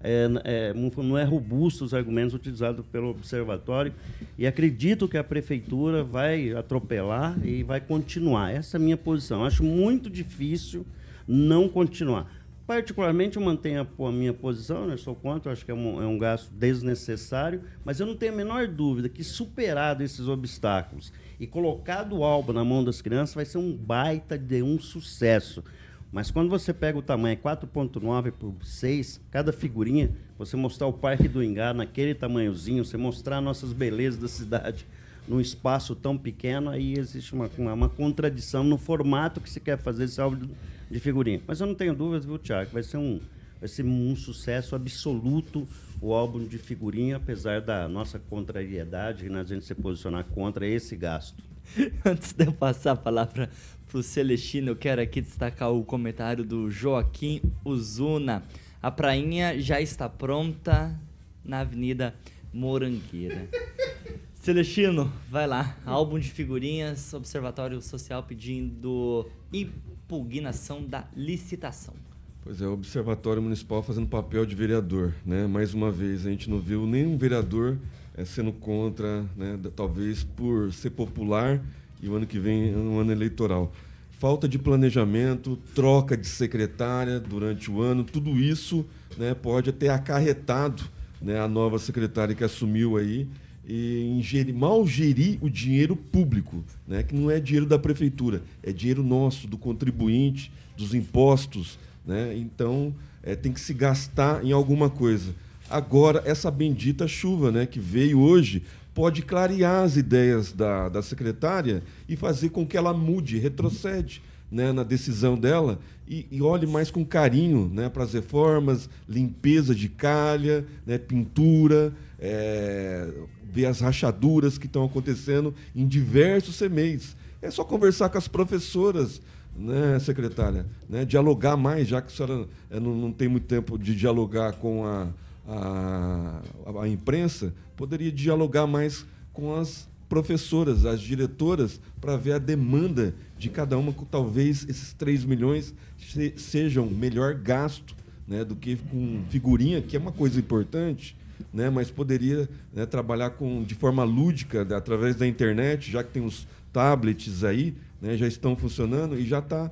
é, 0.01 0.27
é, 0.43 0.73
não 0.73 1.17
é 1.17 1.23
robusto 1.23 1.83
os 1.83 1.93
argumentos 1.93 2.33
utilizados 2.33 2.85
pelo 2.91 3.09
observatório 3.09 3.93
e 4.37 4.47
acredito 4.47 5.07
que 5.07 5.17
a 5.17 5.23
prefeitura 5.23 6.03
vai 6.03 6.53
atropelar 6.53 7.37
e 7.45 7.63
vai 7.63 7.81
continuar. 7.81 8.51
Essa 8.51 8.77
é 8.77 8.79
a 8.79 8.81
minha 8.81 8.97
posição. 8.97 9.43
Acho 9.43 9.63
muito 9.63 10.09
difícil 10.09 10.85
não 11.27 11.67
continuar. 11.67 12.39
Particularmente, 12.69 13.35
eu 13.35 13.41
mantenho 13.41 13.87
a 13.99 14.11
minha 14.11 14.31
posição, 14.31 14.85
né? 14.85 14.95
sou 14.95 15.15
contra, 15.15 15.51
acho 15.51 15.65
que 15.65 15.71
é 15.71 15.73
um, 15.73 16.03
é 16.03 16.05
um 16.05 16.19
gasto 16.19 16.51
desnecessário, 16.53 17.63
mas 17.83 17.99
eu 17.99 18.05
não 18.05 18.15
tenho 18.15 18.31
a 18.31 18.35
menor 18.35 18.67
dúvida 18.67 19.09
que, 19.09 19.23
superado 19.23 20.03
esses 20.03 20.27
obstáculos 20.27 21.11
e 21.39 21.47
colocado 21.47 22.17
o 22.17 22.23
álbum 22.23 22.53
na 22.53 22.63
mão 22.63 22.83
das 22.83 23.01
crianças, 23.01 23.33
vai 23.33 23.45
ser 23.45 23.57
um 23.57 23.75
baita 23.75 24.37
de 24.37 24.61
um 24.61 24.79
sucesso. 24.79 25.63
Mas 26.11 26.31
quando 26.31 26.49
você 26.49 26.73
pega 26.73 26.97
o 26.97 27.01
tamanho 27.01 27.37
4.9 27.37 28.31
por 28.31 28.55
6, 28.63 29.21
cada 29.29 29.53
figurinha, 29.53 30.11
você 30.37 30.57
mostrar 30.57 30.87
o 30.87 30.93
Parque 30.93 31.27
do 31.27 31.43
Ingá 31.43 31.73
naquele 31.73 32.15
tamanhozinho, 32.15 32.83
você 32.83 32.97
mostrar 32.97 33.39
nossas 33.41 33.73
belezas 33.73 34.19
da 34.19 34.27
cidade 34.27 34.87
num 35.27 35.39
espaço 35.39 35.95
tão 35.95 36.17
pequeno, 36.17 36.71
aí 36.71 36.97
existe 36.97 37.33
uma, 37.33 37.47
uma, 37.55 37.73
uma 37.73 37.89
contradição 37.89 38.63
no 38.63 38.79
formato 38.79 39.39
que 39.39 39.49
se 39.49 39.59
quer 39.59 39.77
fazer 39.77 40.05
esse 40.05 40.19
álbum 40.19 40.49
de- 40.89 40.99
figurinha. 40.99 41.39
Mas 41.45 41.61
eu 41.61 41.67
não 41.67 41.75
tenho 41.75 41.93
dúvidas, 41.93 42.25
viu, 42.25 42.39
Tiago? 42.39 42.71
Vai 42.73 42.81
ser 42.81 42.97
um, 42.97 43.19
vai 43.59 43.69
ser 43.69 43.85
um 43.85 44.15
sucesso 44.15 44.75
absoluto 44.75 45.67
o 46.01 46.13
álbum 46.13 46.43
de 46.43 46.57
figurinha, 46.57 47.17
apesar 47.17 47.61
da 47.61 47.87
nossa 47.87 48.17
contrariedade 48.17 49.27
a 49.27 49.43
gente 49.43 49.65
se 49.65 49.75
posicionar 49.75 50.23
contra 50.25 50.65
esse 50.65 50.95
gasto. 50.95 51.43
Antes 52.03 52.33
de 52.33 52.45
eu 52.45 52.51
passar 52.51 52.93
a 52.93 52.95
palavra 52.95 53.49
pro 53.89 54.03
Celestino, 54.03 54.69
eu 54.69 54.75
quero 54.75 55.01
aqui 55.01 55.19
destacar 55.19 55.73
o 55.73 55.83
comentário 55.83 56.45
do 56.45 56.69
Joaquim 56.69 57.41
Uzuna. 57.65 58.43
A 58.81 58.91
prainha 58.91 59.59
já 59.59 59.81
está 59.81 60.07
pronta 60.07 60.97
na 61.43 61.61
Avenida 61.61 62.13
Morangueira. 62.53 63.49
Celestino, 64.35 65.11
vai 65.29 65.47
lá. 65.47 65.75
Álbum 65.85 66.19
de 66.19 66.29
figurinhas, 66.29 67.13
Observatório 67.15 67.81
Social 67.81 68.21
pedindo 68.21 69.27
impugnação 69.51 70.85
da 70.85 71.07
licitação. 71.15 71.95
Pois 72.43 72.61
é, 72.61 72.67
o 72.67 72.73
Observatório 72.73 73.41
Municipal 73.41 73.81
fazendo 73.81 74.07
papel 74.07 74.45
de 74.45 74.53
vereador, 74.55 75.15
né? 75.25 75.47
Mais 75.47 75.73
uma 75.73 75.91
vez, 75.91 76.27
a 76.27 76.29
gente 76.29 76.47
não 76.47 76.59
viu 76.59 76.85
nenhum 76.85 77.17
vereador 77.17 77.77
eh, 78.15 78.23
sendo 78.23 78.53
contra, 78.53 79.25
né? 79.35 79.59
talvez 79.75 80.23
por 80.23 80.71
ser 80.71 80.91
popular 80.91 81.59
e 82.01 82.07
o 82.07 82.15
ano 82.15 82.25
que 82.25 82.39
vem 82.39 82.73
é 82.73 82.77
um 82.77 82.99
ano 82.99 83.11
eleitoral. 83.11 83.73
Falta 84.11 84.47
de 84.47 84.59
planejamento, 84.59 85.57
troca 85.73 86.17
de 86.17 86.27
secretária 86.27 87.19
durante 87.19 87.71
o 87.71 87.81
ano, 87.81 88.03
tudo 88.03 88.37
isso 88.37 88.85
né, 89.17 89.33
pode 89.33 89.71
ter 89.71 89.89
acarretado 89.89 90.83
né, 91.21 91.39
a 91.39 91.47
nova 91.47 91.79
secretária 91.79 92.35
que 92.35 92.43
assumiu 92.43 92.97
aí 92.97 93.27
e 93.65 94.15
ingeri- 94.17 94.51
mal 94.51 94.85
gerir 94.85 95.37
o 95.41 95.49
dinheiro 95.49 95.95
público, 95.95 96.63
né, 96.87 97.03
que 97.03 97.15
não 97.15 97.29
é 97.29 97.39
dinheiro 97.39 97.65
da 97.65 97.77
prefeitura, 97.77 98.41
é 98.63 98.73
dinheiro 98.73 99.03
nosso, 99.03 99.47
do 99.47 99.57
contribuinte, 99.57 100.51
dos 100.75 100.93
impostos. 100.93 101.77
Né? 102.05 102.35
Então, 102.35 102.93
eh, 103.21 103.35
tem 103.35 103.51
que 103.53 103.59
se 103.61 103.73
gastar 103.73 104.43
em 104.43 104.51
alguma 104.51 104.89
coisa. 104.89 105.35
Agora, 105.69 106.23
essa 106.25 106.49
bendita 106.49 107.07
chuva 107.07 107.51
né, 107.51 107.65
que 107.67 107.79
veio 107.79 108.19
hoje 108.19 108.63
pode 108.99 109.21
clarear 109.21 109.85
as 109.85 109.95
ideias 109.95 110.51
da, 110.51 110.89
da 110.89 111.01
secretária 111.01 111.81
e 112.05 112.17
fazer 112.17 112.49
com 112.49 112.67
que 112.67 112.75
ela 112.75 112.93
mude, 112.93 113.37
retrocede 113.37 114.21
né, 114.51 114.73
na 114.73 114.83
decisão 114.83 115.37
dela 115.37 115.79
e, 116.05 116.27
e 116.29 116.41
olhe 116.41 116.67
mais 116.67 116.91
com 116.91 117.05
carinho 117.05 117.71
né, 117.73 117.87
para 117.87 118.03
as 118.03 118.11
reformas, 118.11 118.89
limpeza 119.07 119.73
de 119.73 119.87
calha, 119.87 120.65
né, 120.85 120.97
pintura, 120.97 121.93
é, 122.19 123.09
ver 123.41 123.67
as 123.67 123.79
rachaduras 123.79 124.57
que 124.57 124.65
estão 124.65 124.83
acontecendo 124.83 125.55
em 125.73 125.87
diversos 125.87 126.59
CMEs. 126.59 127.15
É 127.41 127.49
só 127.49 127.63
conversar 127.63 128.09
com 128.09 128.17
as 128.17 128.27
professoras, 128.27 129.21
né, 129.55 129.97
secretária? 129.99 130.65
Né, 130.89 131.05
dialogar 131.05 131.55
mais, 131.55 131.87
já 131.87 132.01
que 132.01 132.07
a 132.07 132.11
senhora 132.17 132.45
eh, 132.69 132.81
não, 132.81 132.93
não 132.93 133.13
tem 133.13 133.29
muito 133.29 133.47
tempo 133.47 133.79
de 133.79 133.95
dialogar 133.95 134.51
com 134.57 134.85
a, 134.85 135.07
a, 135.49 136.41
a 136.81 136.87
imprensa, 136.87 137.53
poderia 137.75 138.11
dialogar 138.11 138.67
mais 138.67 139.05
com 139.33 139.55
as 139.55 139.87
professoras, 140.07 140.85
as 140.85 141.01
diretoras, 141.01 141.79
para 142.01 142.17
ver 142.17 142.33
a 142.33 142.39
demanda 142.39 143.13
de 143.37 143.49
cada 143.49 143.77
uma, 143.77 143.93
talvez 144.09 144.65
esses 144.67 144.93
3 144.93 145.23
milhões 145.23 145.73
se- 145.97 146.33
sejam 146.37 146.87
melhor 146.87 147.35
gasto 147.35 147.95
né, 148.27 148.43
do 148.43 148.55
que 148.55 148.75
com 148.75 149.21
figurinha, 149.29 149.81
que 149.81 149.95
é 149.95 149.99
uma 149.99 150.11
coisa 150.11 150.39
importante, 150.39 151.15
né, 151.53 151.69
mas 151.69 151.89
poderia 151.91 152.49
né, 152.73 152.85
trabalhar 152.85 153.31
com, 153.31 153.63
de 153.63 153.75
forma 153.75 154.03
lúdica, 154.03 154.61
através 154.75 155.15
da 155.15 155.27
internet, 155.27 155.91
já 155.91 156.03
que 156.03 156.11
tem 156.11 156.23
os 156.25 156.47
tablets 156.73 157.43
aí, 157.43 157.75
né, 158.01 158.17
já 158.17 158.27
estão 158.27 158.55
funcionando 158.55 159.17
e 159.17 159.25
já 159.25 159.39
está 159.39 159.71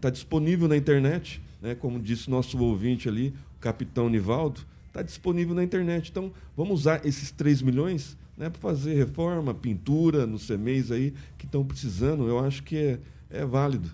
tá 0.00 0.10
disponível 0.10 0.68
na 0.68 0.76
internet, 0.76 1.40
né, 1.60 1.74
como 1.74 1.98
disse 2.00 2.30
nosso 2.30 2.58
ouvinte 2.58 3.08
ali, 3.08 3.34
o 3.56 3.60
capitão 3.60 4.08
Nivaldo, 4.08 4.60
está 4.88 5.02
disponível 5.02 5.54
na 5.54 5.62
internet. 5.62 6.10
Então, 6.10 6.32
vamos 6.56 6.80
usar 6.80 7.04
esses 7.06 7.30
3 7.30 7.62
milhões 7.62 8.16
né, 8.36 8.50
para 8.50 8.60
fazer 8.60 8.94
reforma, 8.94 9.54
pintura 9.54 10.26
nos 10.26 10.46
CMEs 10.46 10.90
aí 10.90 11.14
que 11.36 11.46
estão 11.46 11.64
precisando. 11.64 12.26
Eu 12.28 12.38
acho 12.38 12.62
que 12.62 12.76
é, 12.76 13.00
é 13.30 13.44
válido. 13.44 13.90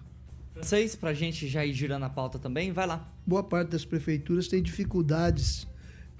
Francês, 0.52 0.94
pra 0.94 1.12
gente 1.12 1.48
já 1.48 1.64
ir 1.66 1.72
girando 1.72 2.04
a 2.04 2.10
pauta 2.10 2.38
também, 2.38 2.72
vai 2.72 2.86
lá. 2.86 3.08
Boa 3.26 3.42
parte 3.42 3.70
das 3.70 3.84
prefeituras 3.84 4.46
tem 4.46 4.62
dificuldades 4.62 5.66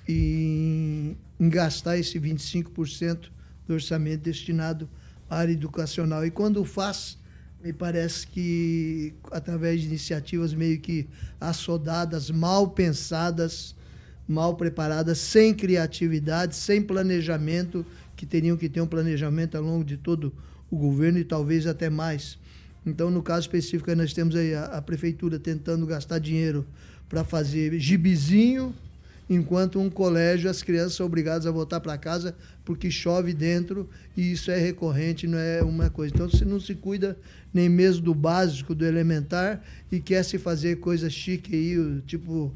em, 0.08 1.16
em 1.38 1.48
gastar 1.48 1.96
esse 1.98 2.18
25% 2.18 3.30
do 3.66 3.74
orçamento 3.74 4.22
destinado 4.22 4.88
à 5.30 5.38
área 5.38 5.52
educacional. 5.52 6.26
E 6.26 6.30
quando 6.30 6.64
faz, 6.64 7.18
me 7.62 7.72
parece 7.72 8.26
que 8.26 9.14
através 9.30 9.80
de 9.80 9.86
iniciativas 9.86 10.52
meio 10.52 10.80
que 10.80 11.08
assodadas, 11.40 12.30
mal 12.30 12.68
pensadas, 12.68 13.74
mal 14.26 14.56
preparadas, 14.56 15.18
sem 15.18 15.52
criatividade, 15.54 16.56
sem 16.56 16.80
planejamento, 16.82 17.84
que 18.16 18.24
teriam 18.24 18.56
que 18.56 18.68
ter 18.68 18.80
um 18.80 18.86
planejamento 18.86 19.56
ao 19.56 19.62
longo 19.62 19.84
de 19.84 19.96
todo 19.96 20.32
o 20.70 20.76
governo 20.76 21.18
e 21.18 21.24
talvez 21.24 21.66
até 21.66 21.90
mais. 21.90 22.38
Então, 22.86 23.10
no 23.10 23.22
caso 23.22 23.42
específico, 23.42 23.94
nós 23.94 24.12
temos 24.12 24.34
aí 24.36 24.54
a, 24.54 24.64
a 24.64 24.82
prefeitura 24.82 25.38
tentando 25.38 25.86
gastar 25.86 26.18
dinheiro 26.18 26.66
para 27.08 27.24
fazer 27.24 27.78
gibizinho, 27.78 28.74
enquanto 29.28 29.78
um 29.78 29.88
colégio 29.88 30.50
as 30.50 30.62
crianças 30.62 30.94
são 30.94 31.06
obrigadas 31.06 31.46
a 31.46 31.50
voltar 31.50 31.80
para 31.80 31.96
casa 31.96 32.34
porque 32.64 32.90
chove 32.90 33.32
dentro 33.32 33.88
e 34.16 34.32
isso 34.32 34.50
é 34.50 34.58
recorrente, 34.58 35.26
não 35.26 35.38
é 35.38 35.62
uma 35.62 35.88
coisa. 35.88 36.14
Então, 36.14 36.28
se 36.28 36.44
não 36.44 36.60
se 36.60 36.74
cuida 36.74 37.16
nem 37.52 37.68
mesmo 37.68 38.02
do 38.02 38.14
básico, 38.14 38.74
do 38.74 38.84
elementar 38.84 39.62
e 39.90 40.00
quer 40.00 40.22
se 40.24 40.38
fazer 40.38 40.76
coisa 40.76 41.08
chique 41.08 41.54
aí, 41.54 42.02
tipo 42.06 42.52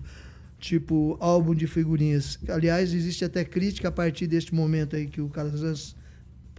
tipo 0.59 1.17
álbum 1.21 1.55
de 1.55 1.67
figurinhas. 1.67 2.39
Aliás, 2.49 2.93
existe 2.93 3.25
até 3.25 3.45
crítica 3.45 3.89
a 3.89 3.93
partir 3.93 4.27
deste 4.27 4.55
momento 4.55 4.97
aí 4.97 5.07
que 5.07 5.21
o 5.21 5.29
Calazans 5.29 5.95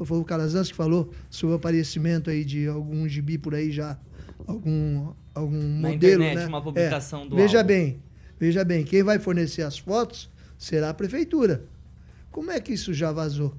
foi 0.01 0.17
o 0.17 0.23
Calazans 0.23 0.69
que 0.69 0.75
falou 0.77 1.11
sobre 1.29 1.53
o 1.53 1.57
aparecimento 1.57 2.29
aí 2.29 2.45
de 2.45 2.67
algum 2.67 3.05
gibi 3.07 3.37
por 3.37 3.53
aí 3.53 3.69
já, 3.69 3.99
algum 4.47 5.11
algum 5.35 5.57
Na 5.61 5.89
modelo, 5.89 6.23
internet, 6.23 6.35
né? 6.37 6.47
uma 6.47 6.61
publicação 6.61 7.27
do 7.27 7.35
Veja 7.35 7.57
álbum. 7.59 7.67
bem, 7.67 7.99
veja 8.39 8.63
bem, 8.63 8.83
quem 8.85 9.03
vai 9.03 9.19
fornecer 9.19 9.61
as 9.63 9.77
fotos 9.77 10.29
será 10.57 10.89
a 10.89 10.93
prefeitura. 10.93 11.65
Como 12.31 12.49
é 12.51 12.59
que 12.61 12.73
isso 12.73 12.93
já 12.93 13.11
vazou? 13.11 13.55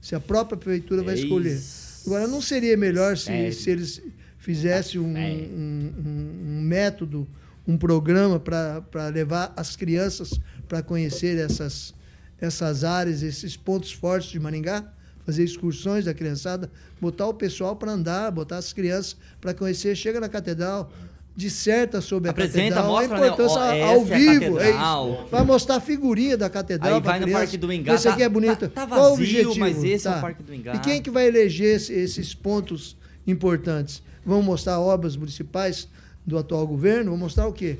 Se 0.00 0.14
a 0.14 0.20
própria 0.20 0.56
prefeitura 0.56 1.02
vai 1.02 1.14
Eis. 1.14 1.24
escolher. 1.24 1.60
Agora, 2.06 2.26
não 2.28 2.40
seria 2.40 2.76
melhor 2.76 3.16
se, 3.16 3.24
Sério. 3.24 3.52
se 3.52 3.70
eles 3.70 4.02
fizessem 4.38 5.02
Sério. 5.12 5.48
um- 5.54 5.92
um- 6.06 6.58
um 6.58 6.60
método, 6.62 7.26
um 7.66 7.76
programa 7.76 8.38
para 8.38 9.08
levar 9.12 9.52
as 9.56 9.74
crianças 9.76 10.38
para 10.68 10.82
conhecer 10.82 11.38
essas, 11.38 11.94
essas 12.40 12.84
áreas, 12.84 13.22
esses 13.22 13.56
pontos 13.56 13.92
fortes 13.92 14.30
de 14.30 14.38
Maringá? 14.40 14.84
Fazer 15.24 15.42
excursões 15.42 16.04
da 16.04 16.14
criançada, 16.14 16.70
botar 17.00 17.26
o 17.26 17.34
pessoal 17.34 17.74
para 17.74 17.90
andar, 17.90 18.30
botar 18.30 18.58
as 18.58 18.72
crianças 18.72 19.16
para 19.40 19.52
conhecer. 19.52 19.96
Chega 19.96 20.20
na 20.20 20.28
catedral, 20.28 20.92
disserta 21.34 22.00
sobre 22.00 22.28
a 22.28 22.30
Apresenta, 22.30 22.76
catedral, 22.76 22.86
mostra, 22.92 23.16
a 23.16 23.20
né, 23.20 23.26
importância 23.26 23.58
ó, 23.58 23.64
ao 23.64 23.72
é 23.74 23.82
a 23.82 23.98
vivo. 24.16 24.60
É 24.60 24.70
isso. 24.70 25.26
Vai 25.28 25.42
mostrar 25.44 25.76
a 25.76 25.80
figurinha 25.80 26.36
da 26.36 26.48
catedral 26.48 26.94
Aí 26.94 27.00
vai 27.00 27.18
no 27.18 27.24
criança. 27.24 27.40
Parque 27.42 27.56
do 27.56 27.72
Engá, 27.72 27.94
Esse 27.94 28.06
aqui 28.06 28.18
tá- 28.18 28.24
é 28.24 28.28
bonito. 28.28 28.68
tá- 28.68 28.86
tá 28.86 28.86
Qual 28.86 29.14
o 29.14 29.16
vazio, 29.16 29.50
objetivo? 29.50 29.58
mas 29.58 29.82
esse 29.82 30.06
é 30.06 30.10
o 30.10 30.14
Tá. 30.14 30.20
Parque 30.20 30.42
do 30.44 30.54
Engá. 30.54 30.74
E 30.76 30.78
quem 30.78 31.02
que 31.02 31.10
vai 31.10 31.26
eleger 31.26 31.74
esse- 31.74 31.92
esses 31.92 32.32
pontos 32.32 32.96
importantes? 33.26 34.04
Vão 34.24 34.42
mostrar 34.42 34.78
obras 34.78 35.16
municipais 35.16 35.88
do 36.26 36.36
atual 36.38 36.66
governo? 36.66 37.10
Vão 37.10 37.18
mostrar 37.18 37.46
o 37.46 37.52
quê? 37.52 37.76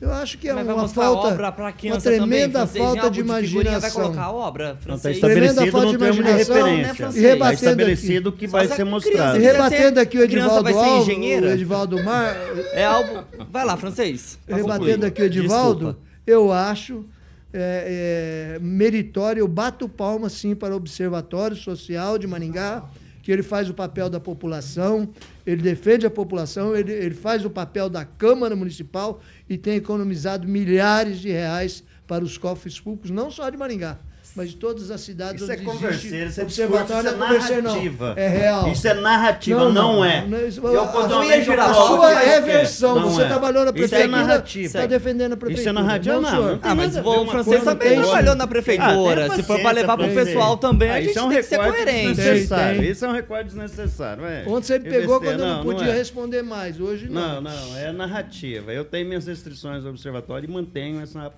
Eu 0.00 0.12
acho 0.12 0.38
que 0.38 0.48
é 0.48 0.54
uma 0.54 0.86
falta, 0.86 1.34
uma 1.34 1.62
também, 1.72 2.00
tremenda 2.00 2.60
francês, 2.60 2.76
em 2.76 2.86
falta 2.86 3.10
de 3.10 3.18
imaginação. 3.18 3.80
Vai 3.80 3.90
colocar 3.90 4.22
a 4.22 4.30
obra, 4.32 4.64
Não, 4.66 4.72
está 4.74 4.82
francês. 4.84 5.18
Tremenda 5.18 5.46
estabelecido 5.46 5.72
falta 5.72 5.86
de 5.90 5.98
termo 5.98 6.14
de 6.14 6.20
imaginação, 6.20 6.54
referência. 6.54 6.76
né, 6.76 6.82
Está 6.92 6.94
francês? 6.94 7.24
Rebatendo 7.24 7.54
estabelecido 7.64 8.28
aqui. 8.28 8.38
que 8.38 8.46
vai 8.46 8.68
ser 8.68 8.84
mostrado. 8.84 9.38
criança- 9.38 9.52
Rebatendo 9.58 10.00
aqui 10.00 10.18
o 10.18 10.22
Edivaldo 10.22 10.68
Alves, 10.78 11.16
o 11.16 11.46
Edivaldo 11.46 12.04
Mar, 12.04 12.36
É 12.72 12.84
álbum. 12.84 13.22
Vai 13.50 13.64
lá, 13.64 13.76
francês. 13.76 14.38
pra 14.46 14.56
rebatendo 14.56 14.84
concluir. 14.88 15.04
aqui 15.08 15.22
o 15.22 15.24
Edivaldo, 15.24 15.78
Desculpa. 15.86 16.00
eu 16.28 16.52
acho 16.52 17.04
é, 17.52 18.54
é, 18.56 18.58
meritório, 18.60 19.40
eu 19.40 19.48
bato 19.48 19.88
palma 19.88 20.28
sim 20.28 20.54
para 20.54 20.74
o 20.74 20.76
Observatório 20.76 21.56
Social 21.56 22.18
de 22.18 22.26
Maringá, 22.28 22.84
que 23.22 23.32
ele 23.32 23.42
faz 23.42 23.68
o 23.68 23.74
papel 23.74 24.08
da 24.08 24.20
população, 24.20 25.08
ele 25.48 25.62
defende 25.62 26.04
a 26.04 26.10
população, 26.10 26.76
ele, 26.76 26.92
ele 26.92 27.14
faz 27.14 27.42
o 27.42 27.48
papel 27.48 27.88
da 27.88 28.04
Câmara 28.04 28.54
Municipal 28.54 29.22
e 29.48 29.56
tem 29.56 29.76
economizado 29.76 30.46
milhares 30.46 31.20
de 31.20 31.30
reais 31.30 31.82
para 32.06 32.22
os 32.22 32.36
cofres 32.36 32.78
públicos, 32.78 33.10
não 33.10 33.30
só 33.30 33.48
de 33.48 33.56
Maringá, 33.56 33.98
mas 34.36 34.50
de 34.50 34.56
todas 34.56 34.90
as 34.90 35.00
cidades 35.00 35.42
Isso 35.42 35.50
é 35.50 35.54
onde 35.54 35.64
converseiro, 35.64 36.16
existe 36.26 36.28
isso 36.30 36.40
é 36.40 36.44
observatório. 36.44 37.08
isso 37.08 37.16
não 37.16 37.24
é 37.24 37.28
converseiro, 37.28 37.62
não. 37.62 37.70
narrativa. 37.70 38.14
É 38.16 38.28
real. 38.28 38.68
Isso 38.72 38.88
é 38.88 38.94
narrativa, 38.94 39.70
não, 39.70 40.04
é. 40.04 40.26
não, 40.26 40.46
isso- 40.46 40.60
Eu, 40.66 40.82
a- 40.82 40.86
pontualmente, 40.88 41.50
a 41.50 41.74
sua 41.74 42.22
é 42.22 42.38
é. 42.38 42.68
Não 42.82 43.10
Você 43.10 43.22
é. 43.22 43.26
trabalhou 43.26 43.64
na 43.64 43.70
Isso 43.70 43.84
é 43.84 43.88
prefeitura, 43.88 44.08
narrativa. 44.22 44.66
está 44.66 44.86
defendendo 44.86 45.32
a 45.32 45.36
prefeitura. 45.36 45.60
Isso 45.60 45.68
é 45.68 45.72
narrativa, 45.72 46.20
não. 46.20 46.42
não 46.52 46.58
Ah, 46.62 46.74
mas 46.74 46.96
o 46.96 47.26
francês 47.26 47.64
também 47.64 48.00
trabalhou 48.00 48.34
na 48.34 48.46
prefeitura. 48.46 49.26
Ah, 49.26 49.28
tem 49.28 49.36
Se 49.36 49.42
for 49.42 49.60
pra 49.60 49.70
levar 49.72 49.96
pro 49.96 50.06
paciência, 50.06 50.32
pessoal 50.34 50.56
também, 50.56 50.90
a 50.90 50.94
Ah, 50.94 51.00
gente 51.00 51.10
isso 51.10 51.18
é 51.18 51.22
um 51.22 51.28
tem 51.28 51.36
que 51.38 51.42
ser 51.44 51.58
coerente. 51.58 52.88
Isso 52.90 53.04
é 53.04 53.08
um 53.08 53.12
recorte 53.12 53.44
desnecessário. 53.46 54.24
É. 54.24 54.44
Ontem 54.46 54.66
você 54.66 54.78
me 54.78 54.88
pegou 54.90 55.20
quando 55.20 55.32
eu 55.32 55.38
não 55.38 55.56
não 55.58 55.64
podia 55.64 55.88
é. 55.92 55.96
responder 55.96 56.42
mais. 56.42 56.78
Hoje 56.80 57.08
não. 57.08 57.40
Não, 57.40 57.50
não, 57.50 57.76
é 57.76 57.92
narrativa. 57.92 58.72
Eu 58.72 58.84
tenho 58.84 59.06
minhas 59.06 59.26
restrições 59.26 59.84
ao 59.84 59.90
observatório 59.90 60.48
e 60.48 60.52
mantenho 60.52 61.00
essa, 61.00 61.30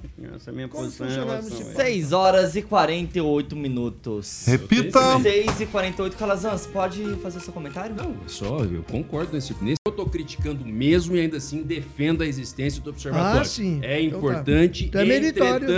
minha 0.52 0.68
posição. 0.68 1.06
em 1.06 1.10
funcionário 1.10 1.24
relação 1.24 1.38
a 1.38 1.42
municipal? 1.42 1.70
isso. 1.72 1.76
6 1.92 2.12
horas 2.12 2.56
e 2.56 2.62
48 2.80 3.54
minutos. 3.56 4.44
Repita. 4.46 5.20
6 5.20 5.60
e 5.60 5.66
48. 5.66 6.16
Calazans, 6.16 6.66
pode 6.66 7.02
fazer 7.16 7.40
seu 7.40 7.52
comentário? 7.52 7.94
Não, 7.94 8.14
só 8.26 8.60
eu 8.64 8.82
concordo 8.82 9.32
nesse. 9.34 9.54
nesse 9.60 9.76
eu 9.86 9.90
estou 9.90 10.06
criticando 10.06 10.64
mesmo 10.64 11.14
e 11.16 11.20
ainda 11.20 11.36
assim 11.36 11.62
defendo 11.62 12.22
a 12.22 12.26
existência 12.26 12.80
do 12.82 12.90
observatório. 12.90 13.40
Ah, 13.40 13.44
sim. 13.44 13.80
É 13.82 14.00
Então 14.00 14.20
tá. 14.20 14.26
importante. 14.28 14.84
Então 14.86 15.00
é 15.00 15.04
meritório. 15.04 15.68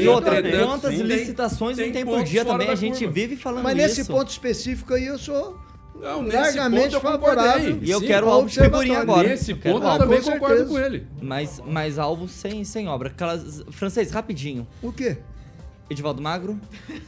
E 0.00 0.08
outra, 0.08 0.42
quantas 0.64 0.94
sim, 0.94 1.02
licitações 1.02 1.76
tem 1.76 1.86
não 1.86 1.92
tem 1.92 2.04
por 2.04 2.24
dia 2.24 2.44
também? 2.44 2.68
A 2.68 2.74
gente 2.74 2.98
curva. 2.98 3.12
vive 3.12 3.36
falando 3.36 3.62
Mas 3.62 3.76
isso. 3.78 3.86
nesse 3.86 4.04
ponto 4.04 4.28
específico 4.28 4.94
aí 4.94 5.06
eu 5.06 5.18
sou 5.18 5.56
Não, 6.00 6.22
nesse 6.22 6.36
largamente 6.36 6.82
ponto 6.84 6.94
eu 6.96 7.00
favorável. 7.00 7.52
concordei. 7.66 7.88
E 7.88 7.90
eu 7.90 8.00
Sim, 8.00 8.06
quero 8.06 8.28
álbum 8.28 8.46
de 8.48 8.60
figurinha 8.60 8.98
agora. 8.98 9.28
Nesse 9.28 9.50
Eu 9.52 9.58
quero 9.58 9.78
eu 9.78 9.86
álbum. 9.86 10.04
também 10.04 10.22
com 10.22 10.30
concordo 10.32 10.66
com 10.66 10.78
ele. 10.78 11.06
Mas, 11.22 11.62
mas 11.66 11.98
alvo 11.98 12.26
sem, 12.26 12.64
sem 12.64 12.88
obra. 12.88 13.10
Calaz... 13.10 13.62
Francês, 13.70 14.10
rapidinho. 14.10 14.66
O 14.82 14.92
quê? 14.92 15.18
Edivaldo 15.90 16.20
Magro? 16.20 16.58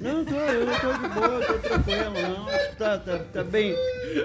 Não, 0.00 0.24
tô, 0.24 0.34
eu 0.34 0.64
não 0.66 0.72
tô 0.80 0.92
de 0.92 1.14
boa, 1.14 1.40
tô 1.46 1.54
tranquilo, 1.68 2.12
não. 2.14 2.46
Tá, 2.78 2.96
tá, 2.96 3.18
tá 3.18 3.44
bem, 3.44 3.74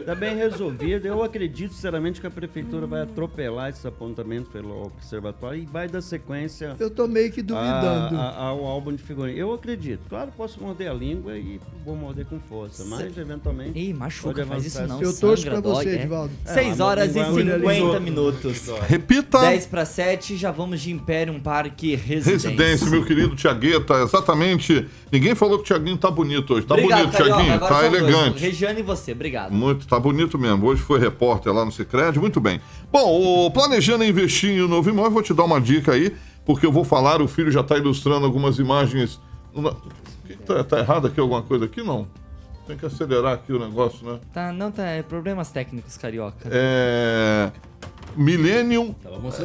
tá 0.06 0.16
bem 0.16 0.34
resolvido. 0.38 1.06
Eu 1.06 1.22
acredito, 1.22 1.74
sinceramente, 1.74 2.22
que 2.22 2.28
a 2.28 2.32
prefeitura 2.32 2.88
vai 2.88 3.02
atropelar 3.02 3.70
esses 3.70 3.86
apontamentos 3.86 4.50
pelo 4.50 4.86
observatório 4.86 5.62
e 5.64 5.66
vai 5.66 5.90
dar 5.90 6.02
sequência 6.02 6.74
Eu 6.80 6.90
tô 6.90 7.06
meio 7.06 7.34
que 7.34 7.42
duvidando. 7.42 8.16
a- 8.16 8.30
a- 8.30 8.44
ao 8.46 8.64
álbum 8.66 8.94
de 8.94 9.04
figurinha. 9.04 9.38
Eu 9.38 9.54
acredito. 9.54 10.00
Claro, 10.08 10.32
posso 10.38 10.62
morder 10.64 10.90
a 10.90 10.94
língua 10.94 11.38
e 11.38 11.60
vou 11.84 11.98
morder 11.98 12.26
com 12.26 12.40
força, 12.40 12.86
mas 12.86 13.18
eventualmente. 13.18 13.78
Ih, 13.78 13.94
machuca, 13.94 14.46
faz 14.46 14.66
isso 14.66 14.82
não. 14.88 15.02
Eu 15.02 15.14
torço 15.18 15.44
pra 15.46 15.60
você, 15.60 15.84
dói, 15.84 15.88
é. 15.88 15.96
Edivaldo. 15.96 16.34
6 16.46 16.80
É, 16.80 16.84
horas 16.84 17.14
e 17.14 17.20
mas 17.20 17.28
vai 17.28 17.36
olhar 17.36 17.56
ali 17.56 17.64
50 17.68 17.84
outro. 17.86 18.02
minutos. 18.02 18.68
Repita. 18.88 19.40
10 19.42 19.66
para 19.66 19.84
7, 19.84 20.38
já 20.38 20.50
vamos 20.52 20.80
de 20.80 20.92
Imperium 20.94 21.42
Parque 21.42 21.94
Residência. 21.96 22.50
Residência, 22.52 22.90
meu 22.90 23.04
querido 23.04 23.36
Tiagueta, 23.36 23.96
exatamente. 24.02 24.45
Ninguém 25.12 25.36
falou 25.36 25.58
que 25.58 25.64
o 25.64 25.66
Tiaguinho 25.66 25.98
tá 25.98 26.12
bonito 26.12 26.54
hoje. 26.54 26.66
Tá 26.66 26.76
Obrigado, 26.76 27.00
bonito, 27.00 27.18
Carioca. 27.18 27.42
Agora 27.42 27.60
tá 27.60 27.80
são 27.80 27.90
dois. 27.90 28.04
elegante. 28.04 28.42
Regiane 28.42 28.80
e 28.80 28.84
você, 28.84 29.12
obrigado. 29.14 29.52
Muito, 29.52 29.88
tá 29.88 30.00
bonito 30.00 30.38
mesmo. 30.38 30.66
Hoje 30.68 30.82
foi 30.82 31.00
repórter 31.00 31.54
lá 31.54 31.66
no 31.66 31.72
Cicred, 31.72 32.20
muito 32.20 32.40
bem. 32.40 32.60
Bom, 32.92 33.50
planejando 33.52 34.04
investir 34.04 34.52
em 34.52 34.62
um 34.62 34.68
novo 34.68 34.90
imóvel, 34.90 35.12
vou 35.12 35.24
te 35.24 35.34
dar 35.34 35.44
uma 35.44 35.60
dica 35.60 35.94
aí, 35.94 36.16
porque 36.46 36.66
eu 36.66 36.72
vou 36.72 36.84
falar, 36.84 37.22
o 37.22 37.28
filho 37.28 37.52
já 37.52 37.64
tá 37.64 37.78
ilustrando 37.78 38.26
algumas 38.26 38.60
imagens. 38.60 39.20
Tá, 40.46 40.64
tá 40.64 40.80
errado 40.80 41.08
aqui 41.08 41.20
alguma 41.20 41.42
coisa 41.42 41.66
aqui? 41.66 41.82
Não. 41.82 42.08
Tem 42.68 42.76
que 42.76 42.86
acelerar 42.86 43.34
aqui 43.34 43.54
o 43.54 43.60
negócio, 43.60 44.06
né? 44.06 44.20
Tá, 44.34 44.52
não, 44.52 44.72
tá, 44.72 44.84
é 44.84 45.04
problemas 45.04 45.52
técnicos, 45.52 45.98
Carioca. 45.98 46.50
É. 46.52 47.52
Millennium. 48.18 48.96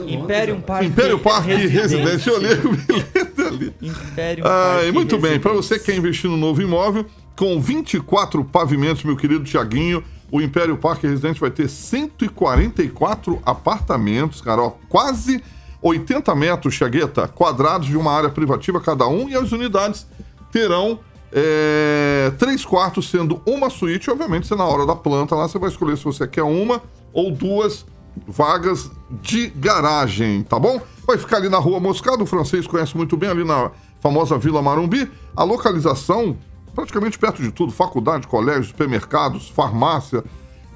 Imperium 0.06 0.56
ontem, 0.56 0.66
Parque 0.66 0.86
Império 0.86 1.18
Parque 1.18 1.54
Residência. 1.54 2.30
Eu 2.30 2.36
olhei 2.36 2.54
o 2.54 2.72
Millennium 2.72 3.48
ali. 3.48 3.74
Império 3.82 4.44
Ah, 4.46 4.72
Parque 4.74 4.88
e 4.88 4.92
muito 4.92 5.18
bem, 5.18 5.38
para 5.40 5.52
você 5.52 5.74
Residência. 5.74 5.78
que 5.78 5.84
quer 5.86 5.96
investir 5.98 6.30
no 6.30 6.36
novo 6.36 6.60
imóvel, 6.62 7.06
com 7.36 7.60
24 7.60 8.44
pavimentos, 8.44 9.02
meu 9.04 9.16
querido 9.16 9.44
Tiaguinho. 9.44 10.02
O 10.32 10.40
Império 10.40 10.76
Parque 10.76 11.06
Residente 11.08 11.40
vai 11.40 11.50
ter 11.50 11.68
144 11.68 13.40
apartamentos, 13.44 14.40
cara, 14.40 14.62
ó, 14.62 14.72
quase 14.88 15.42
80 15.82 16.34
metros, 16.34 16.74
Chagueta, 16.74 17.26
quadrados 17.26 17.88
de 17.88 17.96
uma 17.96 18.12
área 18.12 18.28
privativa 18.28 18.80
cada 18.80 19.06
um, 19.08 19.28
e 19.28 19.34
as 19.34 19.50
unidades 19.50 20.06
terão 20.52 21.00
é, 21.32 22.32
três 22.38 22.64
quartos, 22.64 23.08
sendo 23.08 23.40
uma 23.46 23.70
suíte. 23.70 24.10
Obviamente, 24.10 24.46
você 24.46 24.54
na 24.54 24.64
hora 24.64 24.84
da 24.86 24.94
planta 24.94 25.34
lá, 25.34 25.48
você 25.48 25.58
vai 25.58 25.70
escolher 25.70 25.96
se 25.96 26.04
você 26.04 26.26
quer 26.26 26.42
uma 26.42 26.82
ou 27.12 27.30
duas 27.30 27.86
vagas 28.26 28.90
de 29.11 29.48
garagem, 29.48 30.42
tá 30.42 30.58
bom? 30.58 30.80
Vai 31.06 31.18
ficar 31.18 31.38
ali 31.38 31.48
na 31.48 31.58
rua 31.58 31.80
Moscado, 31.80 32.22
o 32.22 32.26
francês 32.26 32.66
conhece 32.66 32.96
muito 32.96 33.16
bem, 33.16 33.30
ali 33.30 33.44
na 33.44 33.70
famosa 34.00 34.38
Vila 34.38 34.62
Marumbi. 34.62 35.11
A 35.36 35.44
localização, 35.44 36.36
praticamente 36.74 37.18
perto 37.18 37.42
de 37.42 37.50
tudo: 37.50 37.72
faculdade, 37.72 38.26
colégio, 38.26 38.64
supermercados, 38.64 39.48
farmácia, 39.48 40.24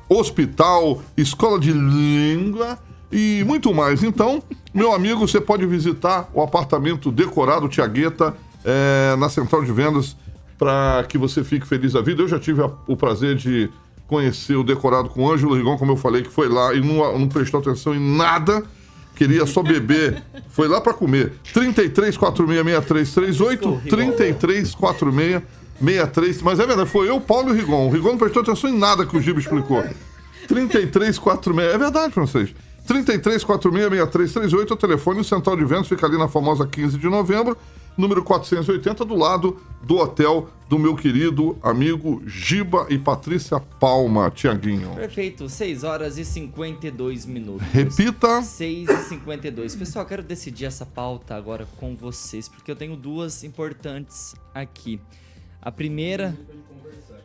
hospital, 0.09 1.01
escola 1.17 1.59
de 1.59 1.73
língua 1.73 2.79
e 3.11 3.45
muito 3.47 3.73
mais. 3.73 4.03
Então, 4.03 4.43
meu 4.73 4.93
amigo, 4.93 5.27
você 5.27 5.41
pode 5.41 5.65
visitar 5.67 6.29
o 6.33 6.43
apartamento 6.43 7.13
decorado 7.13 7.69
Tiagueta 7.69 8.35
é, 8.65 9.15
na 9.17 9.29
central 9.29 9.65
de 9.65 9.73
vendas 9.73 10.17
para 10.59 11.05
que 11.09 11.19
você 11.19 11.45
fique 11.45 11.67
feliz 11.67 11.93
da 11.93 12.01
vida. 12.01 12.23
Eu 12.23 12.29
já 12.29 12.39
tive 12.39 12.63
a, 12.63 12.71
o 12.87 12.97
prazer 12.97 13.37
de 13.37 13.71
conhecer 14.07 14.57
o 14.57 14.65
decorado 14.65 15.09
com 15.09 15.25
o 15.25 15.33
Ângelo 15.33 15.55
Rigon, 15.55 15.77
como 15.77 15.93
eu 15.93 15.97
falei, 15.97 16.23
que 16.23 16.31
foi 16.31 16.49
lá 16.49 16.75
e 16.75 16.81
não, 16.81 17.19
não 17.19 17.29
prestou 17.29 17.61
atenção 17.61 17.95
em 17.95 18.17
nada. 18.17 18.63
Queria 19.15 19.47
só 19.47 19.63
beber. 19.63 20.25
Foi 20.51 20.67
lá 20.67 20.81
para 20.81 20.93
comer. 20.93 21.35
33 21.53 22.17
46 22.17 22.65
63 22.65 23.15
38 23.15 23.83
33 23.89 24.75
46 24.75 25.43
63. 25.79 26.43
Mas 26.43 26.59
é 26.59 26.67
verdade, 26.67 26.91
foi 26.91 27.09
eu, 27.09 27.21
Paulo 27.21 27.51
e 27.51 27.53
o 27.53 27.55
Rigon. 27.55 27.87
O 27.87 27.91
Rigon 27.91 28.11
não 28.11 28.19
prestou 28.19 28.43
atenção 28.43 28.71
em 28.71 28.77
nada 28.77 29.07
que 29.07 29.17
o 29.17 29.21
Gibo 29.21 29.39
explicou. 29.39 29.85
33 30.49 31.17
46. 31.17 31.75
É 31.75 31.79
verdade, 31.79 32.13
francês. 32.13 32.53
33 32.87 33.45
46 33.45 33.85
63 33.85 34.33
38 34.33 34.73
é 34.73 34.75
o 34.75 34.77
telefone. 34.77 35.21
O 35.21 35.25
Central 35.25 35.57
de 35.57 35.65
Ventos 35.65 35.89
fica 35.89 36.07
ali 36.07 36.19
na 36.19 36.27
famosa 36.27 36.67
15 36.67 36.99
de 36.99 37.09
novembro 37.09 37.57
número 37.97 38.23
480, 38.23 39.05
do 39.05 39.15
lado 39.15 39.61
do 39.83 39.99
hotel 39.99 40.49
do 40.69 40.79
meu 40.79 40.97
querido 40.97 41.59
amigo 41.63 42.23
Giba 42.27 42.87
e 42.89 42.99
Patrícia 42.99 43.61
Palma, 43.61 44.31
Tiaguinho. 44.31 44.95
Perfeito, 44.95 45.49
6 45.49 45.85
horas 45.85 46.19
e 46.19 46.25
52 46.25 47.27
minutos. 47.27 47.67
Repita. 47.69 48.43
6 48.43 48.89
e 48.89 48.97
52. 49.09 49.77
Pessoal, 49.77 50.07
quero 50.07 50.23
decidir 50.23 50.65
essa 50.65 50.87
pauta 50.87 51.35
agora 51.35 51.69
com 51.77 51.95
vocês, 51.95 52.49
porque 52.49 52.71
eu 52.71 52.77
tenho 52.77 52.97
duas 52.97 53.45
importantes 53.45 54.35
aqui. 54.55 55.01
A 55.61 55.71
primeira. 55.71 56.37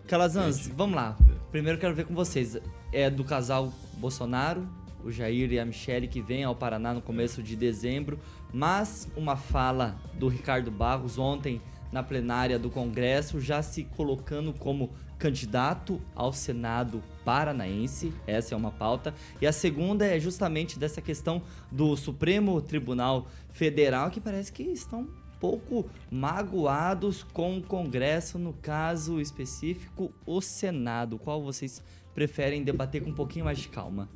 Calazans, 0.07 0.67
vamos 0.67 0.95
lá. 0.95 1.17
Primeiro 1.51 1.80
quero 1.80 1.95
ver 1.95 2.05
com 2.05 2.13
vocês. 2.13 2.57
É 2.91 3.09
do 3.09 3.24
casal 3.24 3.72
Bolsonaro, 3.97 4.67
o 5.03 5.11
Jair 5.11 5.51
e 5.51 5.59
a 5.59 5.65
Michele, 5.65 6.07
que 6.07 6.22
vem 6.22 6.43
ao 6.43 6.55
Paraná 6.55 6.93
no 6.93 7.01
começo 7.01 7.41
de 7.41 7.55
dezembro 7.55 8.20
mas 8.54 9.08
uma 9.16 9.36
fala 9.36 9.97
do 10.14 10.28
Ricardo 10.28 10.72
Barros 10.72 11.18
ontem 11.18 11.62
na 11.91 12.04
plenária 12.04 12.60
do 12.60 12.70
Congresso, 12.70 13.41
já 13.41 13.62
se 13.62 13.84
colocando 13.84 14.54
como 14.54 14.91
candidato 15.18 16.00
ao 16.16 16.32
Senado 16.32 17.04
paranaense, 17.26 18.14
essa 18.26 18.54
é 18.54 18.58
uma 18.58 18.72
pauta, 18.72 19.14
e 19.41 19.47
a 19.47 19.52
segunda 19.52 20.06
é 20.06 20.20
justamente 20.20 20.80
dessa 20.80 21.02
questão 21.02 21.41
do 21.70 21.95
Supremo 21.97 22.62
Tribunal 22.62 23.28
Federal, 23.52 24.10
que 24.10 24.22
parece 24.22 24.52
que 24.52 24.64
estão 24.64 25.02
um 25.02 25.39
pouco 25.39 25.89
magoados 26.12 27.24
com 27.24 27.58
o 27.58 27.64
Congresso, 27.64 28.39
no 28.39 28.54
caso 28.54 29.20
específico, 29.20 30.14
o 30.26 30.41
Senado. 30.41 31.18
Qual 31.18 31.41
vocês 31.41 31.84
preferem 32.14 32.64
debater 32.64 33.02
com 33.02 33.10
um 33.10 33.16
pouquinho 33.16 33.45
mais 33.45 33.58
de 33.58 33.70
calma? 33.70 34.10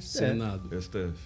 Senado. 0.00 0.68
STF. 0.80 1.18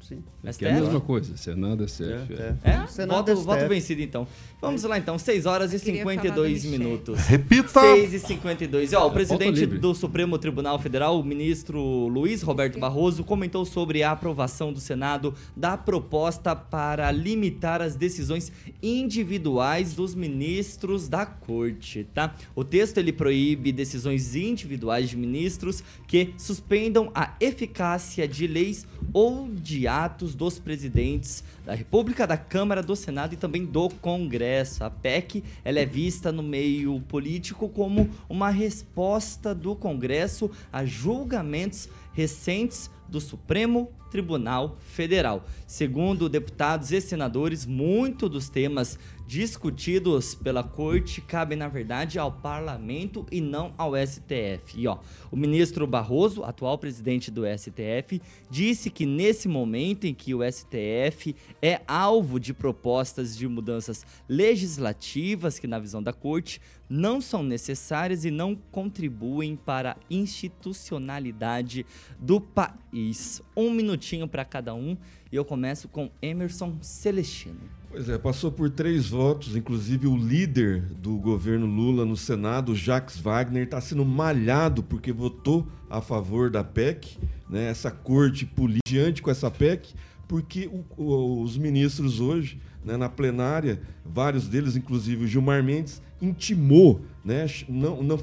Sim. 0.00 0.22
É, 0.44 0.64
é 0.64 0.70
a 0.70 0.80
mesma 0.80 1.00
coisa, 1.00 1.36
Senado 1.36 1.84
é 1.84 1.86
CF. 1.86 2.34
É? 2.34 2.56
é? 2.64 2.86
Senado 2.86 3.34
voto, 3.34 3.46
voto 3.46 3.68
vencido 3.68 4.02
então. 4.02 4.26
Vamos 4.60 4.82
lá 4.82 4.98
então, 4.98 5.18
6 5.18 5.46
horas 5.46 5.72
e 5.72 5.78
52 5.78 6.64
minutos. 6.66 7.18
Repita! 7.20 7.80
6 7.80 8.12
e 8.12 8.18
52. 8.18 8.92
Ó, 8.92 9.06
o 9.06 9.10
presidente 9.10 9.64
do 9.66 9.94
Supremo 9.94 10.38
Tribunal 10.38 10.78
Federal, 10.78 11.18
o 11.18 11.24
ministro 11.24 11.80
Luiz 12.08 12.42
Roberto 12.42 12.78
Barroso, 12.78 13.24
comentou 13.24 13.64
sobre 13.64 14.02
a 14.02 14.10
aprovação 14.10 14.72
do 14.72 14.80
Senado 14.80 15.34
da 15.56 15.76
proposta 15.76 16.54
para 16.54 17.10
limitar 17.10 17.80
as 17.80 17.96
decisões 17.96 18.52
individuais 18.82 19.94
dos 19.94 20.14
ministros 20.14 21.08
da 21.08 21.24
corte, 21.24 22.06
tá? 22.14 22.34
O 22.54 22.62
texto 22.62 22.98
ele 22.98 23.12
proíbe 23.12 23.72
decisões 23.72 24.34
individuais 24.34 25.08
de 25.08 25.16
ministros 25.16 25.82
que 26.06 26.34
suspendam 26.36 27.10
a 27.14 27.34
eficácia 27.40 28.28
de 28.28 28.46
leis 28.46 28.86
ou 29.12 29.48
de 29.48 29.86
atos 29.86 30.34
dos 30.34 30.58
presidentes 30.58 31.42
da 31.64 31.74
República, 31.74 32.26
da 32.26 32.36
Câmara, 32.36 32.82
do 32.82 32.94
Senado 32.94 33.34
e 33.34 33.36
também 33.36 33.64
do 33.64 33.88
Congresso. 33.88 34.84
A 34.84 34.90
PEC 34.90 35.42
ela 35.64 35.80
é 35.80 35.86
vista 35.86 36.30
no 36.32 36.42
meio 36.42 37.00
político 37.08 37.68
como 37.68 38.08
uma 38.28 38.50
resposta 38.50 39.54
do 39.54 39.74
Congresso 39.74 40.50
a 40.72 40.84
julgamentos 40.84 41.88
recentes 42.12 42.90
do 43.08 43.20
Supremo 43.20 43.90
Tribunal 44.10 44.76
Federal. 44.92 45.44
Segundo 45.66 46.28
deputados 46.28 46.92
e 46.92 47.00
senadores, 47.00 47.64
muito 47.64 48.28
dos 48.28 48.48
temas 48.48 48.98
discutidos 49.30 50.34
pela 50.34 50.64
corte 50.64 51.20
cabem, 51.20 51.56
na 51.56 51.68
verdade, 51.68 52.18
ao 52.18 52.32
parlamento 52.32 53.24
e 53.30 53.40
não 53.40 53.72
ao 53.78 53.92
STF. 53.96 54.74
E 54.74 54.88
ó, 54.88 54.98
o 55.30 55.36
ministro 55.36 55.86
Barroso, 55.86 56.42
atual 56.42 56.76
presidente 56.76 57.30
do 57.30 57.42
STF, 57.46 58.20
disse 58.50 58.90
que 58.90 59.06
nesse 59.06 59.46
momento 59.46 60.04
em 60.04 60.12
que 60.12 60.34
o 60.34 60.40
STF 60.42 61.36
é 61.62 61.80
alvo 61.86 62.40
de 62.40 62.52
propostas 62.52 63.36
de 63.36 63.46
mudanças 63.46 64.04
legislativas 64.28 65.60
que, 65.60 65.68
na 65.68 65.78
visão 65.78 66.02
da 66.02 66.12
corte, 66.12 66.60
não 66.88 67.20
são 67.20 67.44
necessárias 67.44 68.24
e 68.24 68.32
não 68.32 68.56
contribuem 68.56 69.54
para 69.54 69.92
a 69.92 69.96
institucionalidade 70.10 71.86
do 72.18 72.40
país. 72.40 73.40
Um 73.56 73.70
minutinho 73.70 74.26
para 74.26 74.44
cada 74.44 74.74
um 74.74 74.96
e 75.30 75.36
eu 75.36 75.44
começo 75.44 75.86
com 75.88 76.10
Emerson 76.20 76.78
Celestino. 76.82 77.79
Pois 77.90 78.08
é, 78.08 78.16
passou 78.16 78.52
por 78.52 78.70
três 78.70 79.08
votos, 79.08 79.56
inclusive 79.56 80.06
o 80.06 80.16
líder 80.16 80.82
do 80.82 81.16
governo 81.16 81.66
Lula 81.66 82.04
no 82.04 82.16
Senado, 82.16 82.72
Jacques 82.72 83.18
Wagner, 83.18 83.64
está 83.64 83.80
sendo 83.80 84.04
malhado 84.04 84.80
porque 84.80 85.12
votou 85.12 85.66
a 85.90 86.00
favor 86.00 86.50
da 86.50 86.62
PEC, 86.62 87.18
né, 87.48 87.68
essa 87.68 87.90
corte 87.90 88.46
política 88.46 89.20
com 89.20 89.28
essa 89.28 89.50
PEC, 89.50 89.92
porque 90.28 90.68
o, 90.68 90.84
o, 90.96 91.42
os 91.42 91.58
ministros 91.58 92.20
hoje, 92.20 92.60
né, 92.84 92.96
na 92.96 93.08
plenária, 93.08 93.82
vários 94.06 94.46
deles, 94.46 94.76
inclusive 94.76 95.24
o 95.24 95.26
Gilmar 95.26 95.60
Mendes, 95.60 96.00
intimou, 96.22 97.00
né, 97.24 97.44
não, 97.68 98.04
não, 98.04 98.16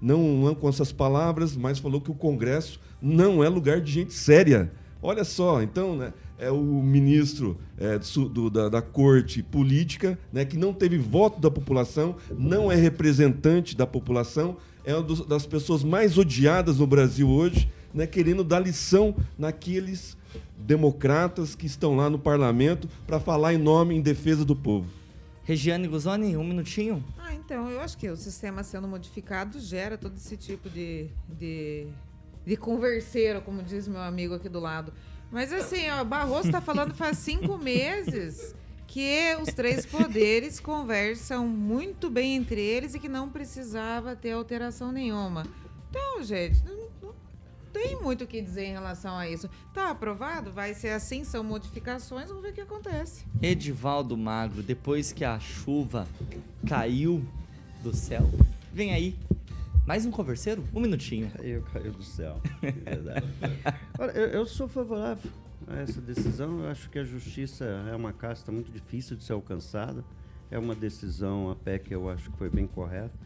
não, 0.00 0.22
não 0.44 0.54
com 0.54 0.68
essas 0.68 0.92
palavras, 0.92 1.56
mas 1.56 1.80
falou 1.80 2.00
que 2.00 2.12
o 2.12 2.14
Congresso 2.14 2.80
não 3.02 3.42
é 3.42 3.48
lugar 3.48 3.80
de 3.80 3.90
gente 3.90 4.14
séria. 4.14 4.70
Olha 5.02 5.24
só, 5.24 5.60
então, 5.60 5.96
né, 5.96 6.12
é 6.38 6.50
o 6.50 6.62
ministro 6.62 7.58
é, 7.76 7.98
do, 7.98 8.48
da, 8.48 8.68
da, 8.68 8.82
corte 8.82 9.42
política, 9.42 10.18
né, 10.32 10.44
que 10.44 10.56
não 10.56 10.72
teve 10.72 10.96
voto 10.96 11.40
da 11.40 11.50
população, 11.50 12.16
não 12.30 12.70
é 12.70 12.76
representante 12.76 13.76
da 13.76 13.86
população, 13.86 14.56
é 14.84 14.94
uma 14.94 15.02
dos, 15.02 15.26
das 15.26 15.44
pessoas 15.44 15.82
mais 15.82 16.16
odiadas 16.16 16.78
no 16.78 16.86
Brasil 16.86 17.28
hoje, 17.28 17.70
né, 17.92 18.06
querendo 18.06 18.44
dar 18.44 18.60
lição 18.60 19.16
naqueles 19.36 20.16
democratas 20.56 21.54
que 21.54 21.66
estão 21.66 21.96
lá 21.96 22.08
no 22.08 22.18
parlamento 22.18 22.88
para 23.06 23.18
falar 23.18 23.54
em 23.54 23.58
nome, 23.58 23.96
em 23.96 24.00
defesa 24.00 24.44
do 24.44 24.54
povo. 24.54 24.88
Regiane 25.42 25.88
Guzoni, 25.88 26.36
um 26.36 26.44
minutinho. 26.44 27.02
Ah, 27.18 27.34
então, 27.34 27.70
eu 27.70 27.80
acho 27.80 27.96
que 27.96 28.08
o 28.10 28.16
sistema 28.16 28.62
sendo 28.62 28.86
modificado 28.86 29.58
gera 29.58 29.96
todo 29.96 30.14
esse 30.14 30.36
tipo 30.36 30.68
de, 30.68 31.08
de, 31.26 31.86
de 32.44 32.56
converseiro, 32.56 33.40
como 33.40 33.62
diz 33.62 33.88
meu 33.88 34.02
amigo 34.02 34.34
aqui 34.34 34.48
do 34.48 34.60
lado. 34.60 34.92
Mas 35.30 35.52
assim, 35.52 35.90
ó, 35.90 36.04
Barroso 36.04 36.48
está 36.48 36.60
falando 36.60 36.94
faz 36.94 37.18
cinco 37.18 37.58
meses 37.58 38.54
que 38.86 39.36
os 39.42 39.52
três 39.52 39.84
poderes 39.84 40.58
conversam 40.58 41.46
muito 41.46 42.08
bem 42.08 42.36
entre 42.36 42.60
eles 42.60 42.94
e 42.94 42.98
que 42.98 43.08
não 43.08 43.28
precisava 43.28 44.16
ter 44.16 44.32
alteração 44.32 44.90
nenhuma. 44.90 45.46
Então, 45.90 46.22
gente, 46.22 46.64
não, 46.64 46.88
não 47.02 47.14
tem 47.72 48.00
muito 48.00 48.24
o 48.24 48.26
que 48.26 48.40
dizer 48.40 48.64
em 48.64 48.72
relação 48.72 49.16
a 49.16 49.28
isso. 49.28 49.48
Tá 49.74 49.90
aprovado? 49.90 50.50
Vai 50.50 50.72
ser 50.72 50.90
assim? 50.90 51.22
São 51.22 51.44
modificações? 51.44 52.28
Vamos 52.28 52.42
ver 52.42 52.50
o 52.50 52.54
que 52.54 52.60
acontece. 52.62 53.24
Edivaldo 53.42 54.16
Magro, 54.16 54.62
depois 54.62 55.12
que 55.12 55.24
a 55.24 55.38
chuva 55.38 56.08
caiu 56.66 57.22
do 57.82 57.94
céu, 57.94 58.28
vem 58.72 58.92
aí 58.94 59.14
mais 59.88 60.04
um 60.04 60.10
converseiro? 60.10 60.62
Um 60.74 60.80
minutinho. 60.80 61.30
Caiu, 61.30 61.62
caiu 61.72 61.92
do 61.92 62.02
céu. 62.02 62.38
Olha, 63.98 64.10
eu, 64.10 64.26
eu, 64.26 64.44
sou 64.44 64.68
favorável 64.68 65.30
a 65.66 65.76
essa 65.78 65.98
decisão. 65.98 66.62
Eu 66.62 66.68
acho 66.68 66.90
que 66.90 66.98
a 66.98 67.04
justiça 67.04 67.64
é 67.90 67.96
uma 67.96 68.12
casta 68.12 68.52
muito 68.52 68.70
difícil 68.70 69.16
de 69.16 69.24
ser 69.24 69.32
alcançada. 69.32 70.04
É 70.50 70.58
uma 70.58 70.74
decisão, 70.74 71.50
a 71.50 71.56
PEC, 71.56 71.90
eu 71.90 72.10
acho 72.10 72.30
que 72.30 72.36
foi 72.36 72.50
bem 72.50 72.66
correta. 72.66 73.18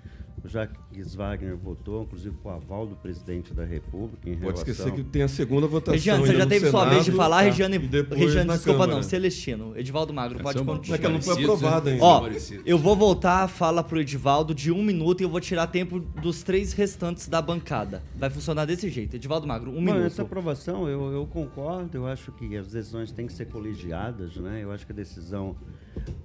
O 0.45 0.49
Jacques 0.49 1.14
Wagner 1.14 1.57
votou, 1.57 2.03
inclusive 2.03 2.35
com 2.43 2.49
o 2.49 2.53
aval 2.53 2.87
do 2.87 2.97
presidente 2.97 3.55
da 3.55 3.64
República 3.64 4.28
em 4.28 4.35
Pode 4.35 4.45
relação... 4.45 4.72
esquecer 4.72 4.93
que 4.93 5.05
tem 5.05 5.22
a 5.22 5.28
segunda 5.28 5.68
votação. 5.68 5.95
Regiane, 5.95 6.26
você 6.26 6.37
já 6.37 6.47
teve 6.47 6.70
sua 6.70 6.85
vez 6.85 6.99
de 6.99 7.05
Senado, 7.05 7.16
falar, 7.16 7.37
tá? 7.37 7.43
Regiane, 7.43 7.78
Regiane 7.78 8.51
desculpa 8.51 8.80
Câmara. 8.80 8.93
não, 8.95 9.03
Celestino. 9.03 9.72
Edivaldo 9.76 10.12
Magro, 10.12 10.41
pode 10.41 10.59
São 10.59 10.66
continuar. 10.66 10.97
É 10.97 10.99
que 10.99 11.07
ela 11.07 11.14
não 11.14 11.22
foi 11.22 11.43
aprovada 11.43 11.91
ainda. 11.91 12.05
Ó, 12.05 12.20
Parecido. 12.22 12.62
eu 12.66 12.76
vou 12.76 12.97
voltar 12.97 13.45
a 13.45 13.49
fala 13.49 13.85
pro 13.85 14.01
Edivaldo 14.01 14.53
de 14.53 14.72
um 14.72 14.83
minuto 14.83 15.20
e 15.20 15.24
eu 15.24 15.28
vou 15.28 15.41
tirar 15.41 15.68
tempo 15.68 16.01
dos 16.01 16.43
três 16.43 16.72
restantes 16.72 17.28
da 17.28 17.41
bancada. 17.41 18.03
Vai 18.16 18.28
funcionar 18.28 18.64
desse 18.64 18.91
jeito. 18.91 19.14
Edivaldo 19.14 19.47
Magro, 19.47 19.70
um 19.70 19.74
Bom, 19.74 19.80
minuto. 19.80 20.07
essa 20.07 20.22
aprovação, 20.22 20.89
eu, 20.89 21.12
eu 21.12 21.26
concordo, 21.26 21.97
eu 21.97 22.07
acho 22.07 22.33
que 22.33 22.57
as 22.57 22.68
decisões 22.68 23.12
têm 23.12 23.28
que 23.28 23.33
ser 23.33 23.47
colegiadas, 23.47 24.37
né? 24.37 24.61
Eu 24.62 24.72
acho 24.72 24.85
que 24.85 24.93
a 24.93 24.95
decisão 24.95 25.55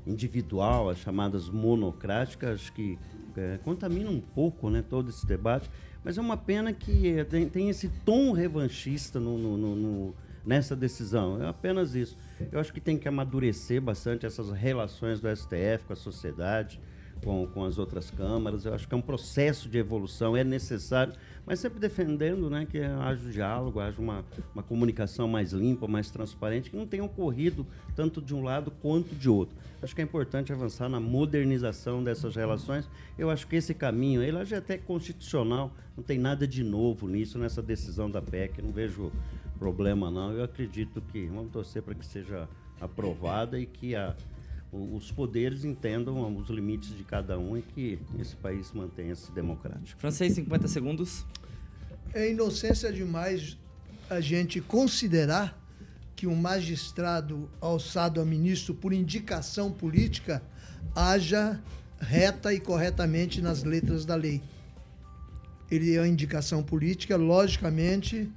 individual, 0.06 0.90
as 0.90 0.98
chamadas 0.98 1.50
monocráticas, 1.50 2.62
acho 2.62 2.74
que 2.74 2.98
é, 3.38 3.58
contamina 3.64 4.10
um 4.10 4.20
pouco 4.20 4.70
né, 4.70 4.84
todo 4.88 5.10
esse 5.10 5.26
debate, 5.26 5.70
mas 6.04 6.18
é 6.18 6.22
uma 6.22 6.38
pena 6.38 6.74
que 6.74 7.20
é, 7.20 7.24
tem, 7.24 7.48
tem 7.48 7.70
esse 7.70 7.90
tom 8.06 8.32
revanchista 8.32 9.20
no, 9.20 9.38
no- 9.38 9.58
no- 9.58 9.76
no- 9.76 10.16
nessa 10.46 10.76
decisão, 10.76 11.44
é 11.44 11.48
apenas 11.48 11.94
isso. 11.94 12.18
Eu 12.52 12.60
acho 12.60 12.72
que 12.72 12.80
tem 12.80 12.98
que 12.98 13.08
amadurecer 13.08 13.82
bastante 13.82 14.26
essas 14.26 14.50
relações 14.52 15.20
do 15.20 15.28
STF 15.28 15.86
com 15.88 15.94
a 15.94 15.96
sociedade, 15.96 16.80
com, 17.24 17.46
com 17.48 17.66
as 17.66 17.78
outras 17.78 18.10
câmaras. 18.12 18.64
Eu 18.64 18.74
acho 18.74 18.88
que 18.88 18.94
é 18.94 18.98
um 18.98 19.02
processo 19.02 19.68
de 19.68 19.78
evolução, 19.78 20.38
é 20.38 20.44
necessário, 20.44 21.14
mas 21.48 21.62
sempre 21.62 21.80
defendendo 21.80 22.50
né, 22.50 22.68
que 22.70 22.78
haja 22.78 23.26
o 23.26 23.32
diálogo, 23.32 23.80
haja 23.80 24.02
uma, 24.02 24.24
uma 24.54 24.62
comunicação 24.62 25.30
mais 25.30 25.54
limpa, 25.54 25.88
mais 25.88 26.12
transparente, 26.12 26.70
que 26.70 26.76
não 26.76 26.86
tenha 26.86 27.06
ocorrido 27.06 27.66
tanto 27.96 28.22
de 28.22 28.36
um 28.36 28.44
lado 28.44 28.70
quanto 28.70 29.16
de 29.16 29.30
outro. 29.30 29.56
Acho 29.82 29.96
que 29.96 30.02
é 30.02 30.04
importante 30.04 30.52
avançar 30.52 30.90
na 30.90 31.00
modernização 31.00 32.04
dessas 32.04 32.36
relações. 32.36 32.90
Eu 33.18 33.30
acho 33.30 33.48
que 33.48 33.56
esse 33.56 33.74
caminho, 33.74 34.22
ele 34.22 34.44
já 34.44 34.58
é 34.58 34.60
até 34.60 34.78
constitucional, 34.78 35.72
não 35.96 36.04
tem 36.04 36.20
nada 36.20 36.46
de 36.46 36.66
novo 36.66 37.08
nisso, 37.08 37.40
nessa 37.40 37.62
decisão 37.62 38.12
da 38.12 38.22
PEC, 38.22 38.62
não 38.62 38.72
vejo 38.72 39.10
problema 39.58 40.12
não. 40.12 40.34
Eu 40.34 40.44
acredito 40.44 41.02
que, 41.02 41.28
vamos 41.28 41.52
torcer 41.52 41.82
para 41.82 41.96
que 41.96 42.06
seja 42.06 42.50
aprovada 42.82 43.58
e 43.58 43.66
que 43.66 43.96
a, 43.96 44.14
os 44.94 45.12
poderes 45.12 45.64
entendam 45.64 46.36
os 46.36 46.50
limites 46.50 46.96
de 46.96 47.04
cada 47.04 47.38
um 47.38 47.58
e 47.58 47.62
que 47.62 48.00
esse 48.20 48.36
país 48.36 48.72
mantenha-se 48.72 49.32
democrático. 49.32 50.00
Francês, 50.00 50.34
50 50.34 50.68
segundos. 50.68 51.26
É 52.14 52.30
inocência 52.30 52.92
demais 52.92 53.58
a 54.10 54.20
gente 54.20 54.62
considerar 54.62 55.58
que 56.16 56.26
um 56.26 56.36
magistrado 56.36 57.50
alçado 57.62 58.20
a 58.20 58.26
ministro 58.26 58.74
por 58.74 58.92
indicação 58.94 59.72
política 59.72 60.42
haja 60.96 61.62
reta 62.00 62.54
e 62.54 62.60
corretamente 62.60 63.42
nas 63.42 63.64
letras 63.64 64.06
da 64.06 64.16
lei. 64.16 64.42
Ele 65.70 65.94
é 65.94 66.00
uma 66.00 66.08
indicação 66.08 66.64
política, 66.64 67.18
logicamente, 67.18 68.32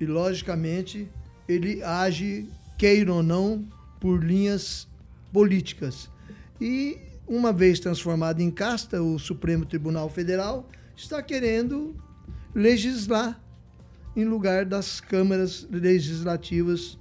e 0.00 0.06
logicamente 0.06 1.08
ele 1.48 1.82
age, 1.82 2.48
queira 2.76 3.12
ou 3.12 3.22
não, 3.22 3.64
por 4.00 4.22
linhas 4.22 4.88
políticas. 5.32 6.10
E 6.60 6.98
uma 7.26 7.52
vez 7.52 7.78
transformado 7.78 8.40
em 8.40 8.50
casta, 8.50 9.02
o 9.02 9.18
Supremo 9.18 9.64
Tribunal 9.64 10.08
Federal 10.08 10.68
está 10.96 11.22
querendo 11.22 11.94
legislar 12.54 13.40
em 14.16 14.24
lugar 14.24 14.64
das 14.64 15.00
câmaras 15.00 15.66
legislativas 15.70 16.98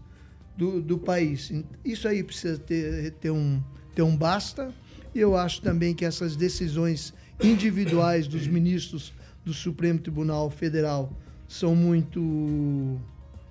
do, 0.56 0.82
do 0.82 0.98
país. 0.98 1.52
Isso 1.84 2.08
aí 2.08 2.24
precisa 2.24 2.58
ter, 2.58 3.12
ter, 3.14 3.32
um, 3.32 3.62
ter 3.96 4.02
um 4.02 4.16
basta. 4.16 4.74
E 5.16 5.20
eu 5.20 5.36
acho 5.36 5.62
também 5.62 5.96
que 5.96 6.06
essas 6.06 6.36
decisões 6.36 7.14
individuais 7.42 8.28
dos 8.28 8.48
ministros 8.48 9.14
do 9.46 9.54
Supremo 9.54 10.00
Tribunal 10.00 10.50
Federal 10.50 11.12
são 11.48 11.76
muito 11.76 13.00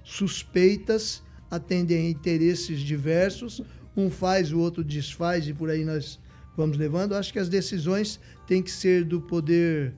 suspeitas, 0.05 1.23
atendem 1.51 2.07
a 2.07 2.11
interesses 2.11 2.81
diversos. 2.81 3.63
Um 3.97 4.11
faz, 4.11 4.53
o 4.53 4.59
outro 4.59 4.85
desfaz 4.85 5.49
e 5.49 5.55
por 5.55 5.71
aí 5.71 5.85
nós 5.85 6.19
vamos 6.57 6.77
levando. 6.77 7.15
Acho 7.15 7.33
que 7.33 7.39
as 7.39 7.49
decisões 7.49 8.21
têm 8.47 8.63
que 8.63 8.71
ser 8.71 9.05
do 9.05 9.21
poder 9.21 9.95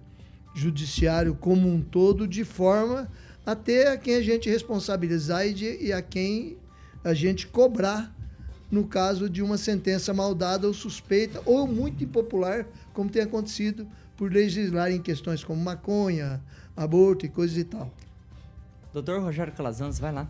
judiciário 0.54 1.34
como 1.34 1.68
um 1.68 1.80
todo, 1.82 2.26
de 2.26 2.44
forma 2.44 3.10
a 3.44 3.54
ter 3.54 3.86
a 3.88 3.96
quem 3.96 4.16
a 4.16 4.22
gente 4.22 4.48
responsabilizar 4.48 5.46
e, 5.46 5.54
de- 5.54 5.78
e 5.84 5.92
a 5.92 6.02
quem 6.02 6.56
a 7.02 7.14
gente 7.14 7.46
cobrar 7.46 8.14
no 8.70 8.86
caso 8.86 9.30
de 9.30 9.42
uma 9.42 9.56
sentença 9.56 10.12
mal 10.12 10.34
dada 10.34 10.66
ou 10.66 10.74
suspeita 10.74 11.40
ou 11.46 11.66
muito 11.66 12.04
impopular, 12.04 12.66
como 12.92 13.08
tem 13.08 13.22
acontecido 13.22 13.86
por 14.16 14.30
legislar 14.30 14.90
em 14.90 15.00
questões 15.00 15.42
como 15.42 15.62
maconha, 15.62 16.42
aborto 16.76 17.24
e 17.24 17.28
coisas 17.28 17.56
e 17.56 17.64
tal. 17.64 17.90
Doutor 18.92 19.22
Rogério 19.22 19.52
Calazans, 19.52 19.98
vai 19.98 20.12
lá. 20.12 20.28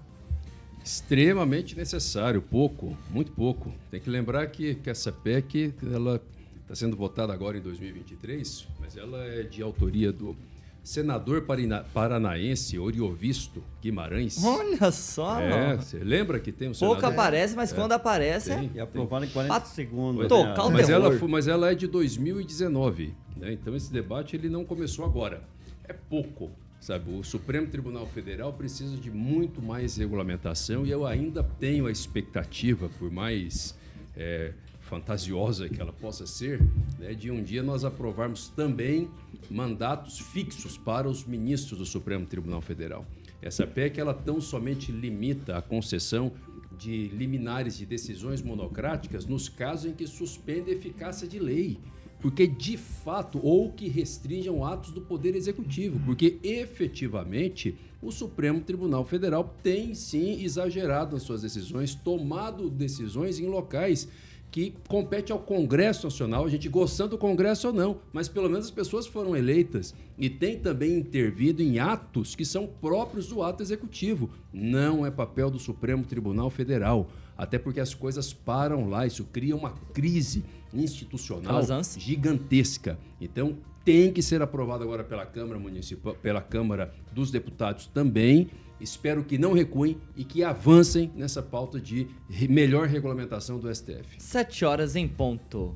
Extremamente 0.85 1.77
necessário, 1.77 2.41
pouco, 2.41 2.97
muito 3.11 3.33
pouco. 3.33 3.73
Tem 3.91 4.01
que 4.01 4.09
lembrar 4.09 4.47
que, 4.47 4.75
que 4.77 4.89
essa 4.91 5.13
PEC 5.13 5.75
ela 5.93 6.21
está 6.63 6.75
sendo 6.75 6.97
votada 6.97 7.33
agora 7.33 7.59
em 7.59 7.61
2023, 7.61 8.67
mas 8.81 8.97
ela 8.97 9.25
é 9.25 9.43
de 9.43 9.63
autoria 9.63 10.13
do 10.13 10.37
senador 10.83 11.45
paranaense 11.93 12.79
Oriovisto 12.79 13.63
Guimarães. 13.83 14.43
Olha 14.43 14.91
só! 14.91 15.39
É, 15.41 15.77
você 15.77 15.99
lembra 15.99 16.41
que 16.41 16.51
tem 16.51 16.69
um 16.69 16.73
Pouco 16.73 16.97
senador? 17.01 17.13
aparece, 17.13 17.55
mas 17.55 17.73
É. 17.73 17.75
quando 17.75 17.93
aparece 17.93 18.55
Tem, 18.55 18.71
E 18.75 18.81
aprovado 18.81 19.25
em 19.27 19.29
40 19.29 19.61
segundos. 19.67 20.27
Pois 20.27 20.29
Tô, 20.29 20.47
é, 20.47 20.55
calma, 20.55 20.71
mas, 20.79 20.89
ela, 20.89 21.13
foi- 21.19 21.29
mas 21.29 21.47
ela 21.47 21.71
é 21.71 21.75
de 21.75 21.87
2019, 21.87 23.13
né? 23.37 23.53
Então 23.53 23.77
esse 23.77 23.93
debate 23.93 24.35
ele 24.37 24.49
não 24.49 24.65
começou 24.65 25.05
agora. 25.05 25.43
É 25.85 25.93
pouco, 25.93 26.51
sabe? 26.81 27.11
O 27.11 27.23
Supremo 27.23 27.67
Tribunal 27.67 28.07
Federal 28.07 28.53
precisa 28.53 28.97
de 28.97 29.11
muito 29.11 29.61
mais 29.61 29.97
regulamentação 29.97 30.87
e 30.87 30.91
eu 30.91 31.07
ainda 31.07 31.43
tenho 31.43 31.87
a 31.87 31.91
expectativa, 31.91 32.89
por 32.99 33.11
mais 33.11 33.77
é, 34.17 34.53
fantasiosa 34.81 35.69
que 35.69 35.81
ela 35.81 35.93
possa 35.93 36.27
ser, 36.27 36.61
né, 36.99 37.13
de 37.15 37.31
um 37.31 37.43
dia 37.43 37.63
nós 37.63 37.85
aprovarmos 37.85 38.49
também 38.49 39.09
mandatos 39.51 40.19
fixos 40.19 40.79
para 40.79 41.09
os 41.09 41.25
ministros 41.25 41.79
do 41.79 41.87
Supremo 41.87 42.27
Tribunal 42.27 42.61
Federal. 42.61 43.07
Essa 43.41 43.67
PEC 43.67 44.01
ela 44.01 44.15
tão 44.15 44.41
somente 44.41 44.91
limita 44.91 45.57
a 45.57 45.63
concessão 45.63 46.33
de 46.79 47.09
liminares 47.09 47.77
de 47.77 47.85
decisões 47.85 48.41
monocráticas 48.41 49.27
nos 49.27 49.49
casos 49.49 49.91
em 49.91 49.95
que 49.95 50.07
suspende 50.07 50.71
a 50.71 50.75
eficácia 50.75 51.27
de 51.27 51.39
lei. 51.39 51.79
Porque, 52.21 52.47
de 52.47 52.77
fato, 52.77 53.39
ou 53.43 53.71
que 53.73 53.89
restringam 53.89 54.65
atos 54.65 54.91
do 54.91 55.01
Poder 55.01 55.37
Executivo, 55.37 56.01
porque 56.05 56.39
efetivamente 56.43 57.77
o 58.03 58.11
Supremo 58.11 58.61
Tribunal 58.61 59.05
Federal 59.05 59.55
tem 59.63 59.95
sim 59.95 60.43
exagerado 60.43 61.15
nas 61.15 61.23
suas 61.23 61.43
decisões, 61.43 61.95
tomado 61.95 62.69
decisões 62.69 63.39
em 63.39 63.47
locais 63.47 64.09
que 64.51 64.75
compete 64.89 65.31
ao 65.31 65.39
Congresso 65.39 66.07
Nacional, 66.07 66.45
a 66.45 66.49
gente 66.49 66.69
gostando 66.69 67.11
do 67.11 67.19
Congresso 67.19 67.69
ou 67.69 67.73
não, 67.73 67.99
mas 68.13 68.29
pelo 68.29 68.49
menos 68.49 68.67
as 68.67 68.71
pessoas 68.71 69.07
foram 69.07 69.37
eleitas 69.37 69.95
e 70.17 70.31
tem 70.31 70.59
também 70.59 70.97
intervido 70.97 71.63
em 71.63 71.79
atos 71.79 72.35
que 72.35 72.45
são 72.45 72.67
próprios 72.67 73.29
do 73.29 73.43
ato 73.43 73.63
executivo. 73.63 74.31
Não 74.53 75.05
é 75.05 75.11
papel 75.11 75.51
do 75.51 75.59
Supremo 75.59 76.05
Tribunal 76.05 76.49
Federal, 76.49 77.11
até 77.37 77.59
porque 77.59 77.79
as 77.79 77.93
coisas 77.93 78.33
param 78.33 78.89
lá, 78.89 79.07
isso 79.07 79.25
cria 79.25 79.55
uma 79.55 79.73
crise 79.93 80.43
institucional 80.73 81.55
Calazans. 81.55 81.97
gigantesca. 81.99 82.99
Então 83.21 83.57
tem 83.85 84.13
que 84.13 84.23
ser 84.23 84.43
aprovado 84.43 84.85
agora 84.85 85.03
pela 85.03 85.25
Câmara 85.25 85.59
Municipal, 85.59 86.15
pela 86.15 86.43
Câmara 86.43 86.93
dos 87.13 87.31
Deputados 87.31 87.87
também. 87.87 88.51
Espero 88.81 89.25
que 89.25 89.39
não 89.39 89.53
recuem 89.53 89.99
e 90.17 90.25
que 90.25 90.45
avancem 90.45 91.11
nessa 91.17 91.43
pauta 91.43 91.81
de 91.81 92.09
melhor 92.49 92.87
regulamentação 92.87 93.59
do 93.59 93.75
STF. 93.75 94.17
Sete 94.19 94.65
horas 94.65 94.95
em 94.95 95.09
ponto. 95.09 95.75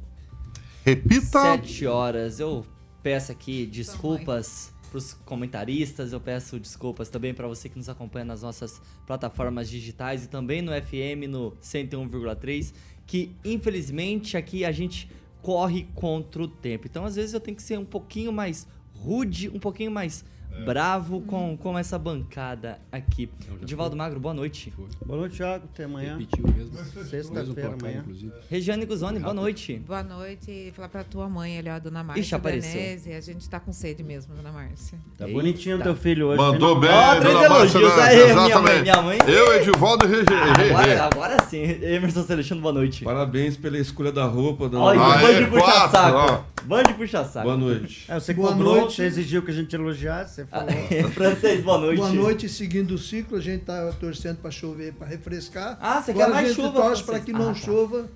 Repita. 0.84 1.40
Sete 1.40 1.86
horas. 1.86 2.38
Eu 2.38 2.64
peço 3.02 3.32
aqui 3.32 3.66
desculpas 3.66 4.72
para 4.92 4.98
os 4.98 5.14
comentaristas, 5.24 6.12
eu 6.12 6.20
peço 6.20 6.60
desculpas 6.60 7.08
também 7.08 7.32
para 7.32 7.48
você 7.48 7.66
que 7.66 7.78
nos 7.78 7.88
acompanha 7.88 8.26
nas 8.26 8.42
nossas 8.42 8.80
plataformas 9.06 9.70
digitais 9.70 10.24
e 10.24 10.28
também 10.28 10.60
no 10.60 10.70
FM 10.70 11.30
no 11.30 11.52
101,3, 11.62 12.74
que 13.06 13.34
infelizmente 13.44 14.36
aqui 14.36 14.64
a 14.64 14.72
gente 14.72 15.10
corre 15.40 15.86
contra 15.94 16.42
o 16.42 16.48
tempo. 16.48 16.86
Então 16.86 17.04
às 17.04 17.16
vezes 17.16 17.34
eu 17.34 17.40
tenho 17.40 17.56
que 17.56 17.62
ser 17.62 17.78
um 17.78 17.84
pouquinho 17.84 18.32
mais 18.32 18.66
rude, 18.94 19.48
um 19.48 19.58
pouquinho 19.58 19.90
mais 19.90 20.24
bravo 20.64 21.20
com, 21.22 21.56
com 21.56 21.78
essa 21.78 21.98
bancada 21.98 22.78
aqui. 22.90 23.28
Divaldo 23.62 23.96
Magro, 23.96 24.20
boa 24.20 24.34
noite. 24.34 24.72
Boa 25.04 25.18
noite, 25.20 25.36
Thiago. 25.36 25.64
Até 25.72 25.84
amanhã. 25.84 26.16
Repetiu 26.18 26.46
mesmo. 26.48 26.76
Sexta-feira, 27.04 27.74
amanhã. 27.80 27.98
inclusive. 28.00 28.32
Regiane 28.48 28.84
Guzoni, 28.86 29.18
boa 29.18 29.34
noite. 29.34 29.76
Boa 29.86 30.02
noite. 30.02 30.72
Falar 30.76 30.88
pra 30.88 31.02
tua 31.04 31.28
mãe 31.28 31.58
ali, 31.58 31.68
ó, 31.68 31.72
a 31.74 31.78
dona 31.78 32.02
Márcia 32.04 32.20
Ixi, 32.22 32.34
apareceu. 32.34 32.80
Danese. 32.80 33.12
A 33.12 33.20
gente 33.20 33.48
tá 33.48 33.58
com 33.58 33.72
sede 33.72 34.02
mesmo, 34.02 34.34
dona 34.34 34.52
Márcia. 34.52 34.98
Tá 35.18 35.26
bonitinho 35.26 35.82
teu 35.82 35.96
filho 35.96 36.28
hoje. 36.28 36.38
Mandou 36.38 36.78
bem, 36.78 36.90
Ó, 36.90 37.16
três 37.20 37.34
dona 37.34 37.48
Márcia, 37.48 37.78
elogios. 37.78 37.96
né? 37.96 38.02
Aê, 38.02 38.14
minha 38.16 38.34
mãe, 38.36 38.46
Exatamente. 38.50 38.82
minha 38.82 39.02
mãe. 39.02 39.18
Eu, 39.26 39.54
Edivaldo 39.54 40.04
e 40.04 40.08
Regi- 40.08 40.24
Rê, 40.28 40.62
Rê. 40.62 40.70
Agora, 40.96 41.04
agora 41.04 41.42
sim, 41.44 41.62
Emerson 41.62 42.22
Celestino, 42.22 42.60
boa 42.60 42.72
noite. 42.74 43.04
Parabéns 43.04 43.56
pela 43.56 43.78
escolha 43.78 44.12
da 44.12 44.24
roupa, 44.26 44.68
dona 44.68 44.84
Olha, 44.84 44.98
Márcia. 44.98 45.28
um 45.28 45.32
monte 45.32 45.44
de 45.44 45.50
puxa-saco. 45.50 46.16
ó. 46.16 46.52
Band 46.64 46.82
de 46.84 46.94
puxa-saco. 46.94 47.44
Boa 47.44 47.56
noite. 47.56 48.04
É, 48.08 48.20
você 48.20 48.32
Boa 48.32 48.50
cobrou, 48.52 48.76
noite. 48.82 48.94
você 48.94 49.04
exigiu 49.04 49.42
que 49.42 49.50
a 49.50 49.54
gente 49.54 49.74
elogiasse, 49.74 50.41
você 50.44 50.50
falou. 50.50 51.10
Francês, 51.12 51.64
boa 51.64 51.78
noite. 51.78 51.96
Boa 51.98 52.12
noite, 52.12 52.48
seguindo 52.48 52.92
o 52.94 52.98
ciclo, 52.98 53.38
a 53.38 53.40
gente 53.40 53.64
tá 53.64 53.92
torcendo 53.98 54.38
para 54.38 54.50
chover, 54.50 54.92
para 54.94 55.06
refrescar. 55.06 55.78
Ah, 55.80 56.00
você 56.02 56.10
Agora 56.12 56.26
quer 56.26 56.32
mais 56.32 56.44
a 56.44 56.48
gente 56.48 56.56
chuva, 56.56 56.72
torce 56.72 57.02
Francês? 57.02 57.06
para 57.06 57.20
que 57.20 57.32
não 57.32 57.50
Ah, 57.50 57.54
tá. 57.54 57.60
chova, 57.60 58.10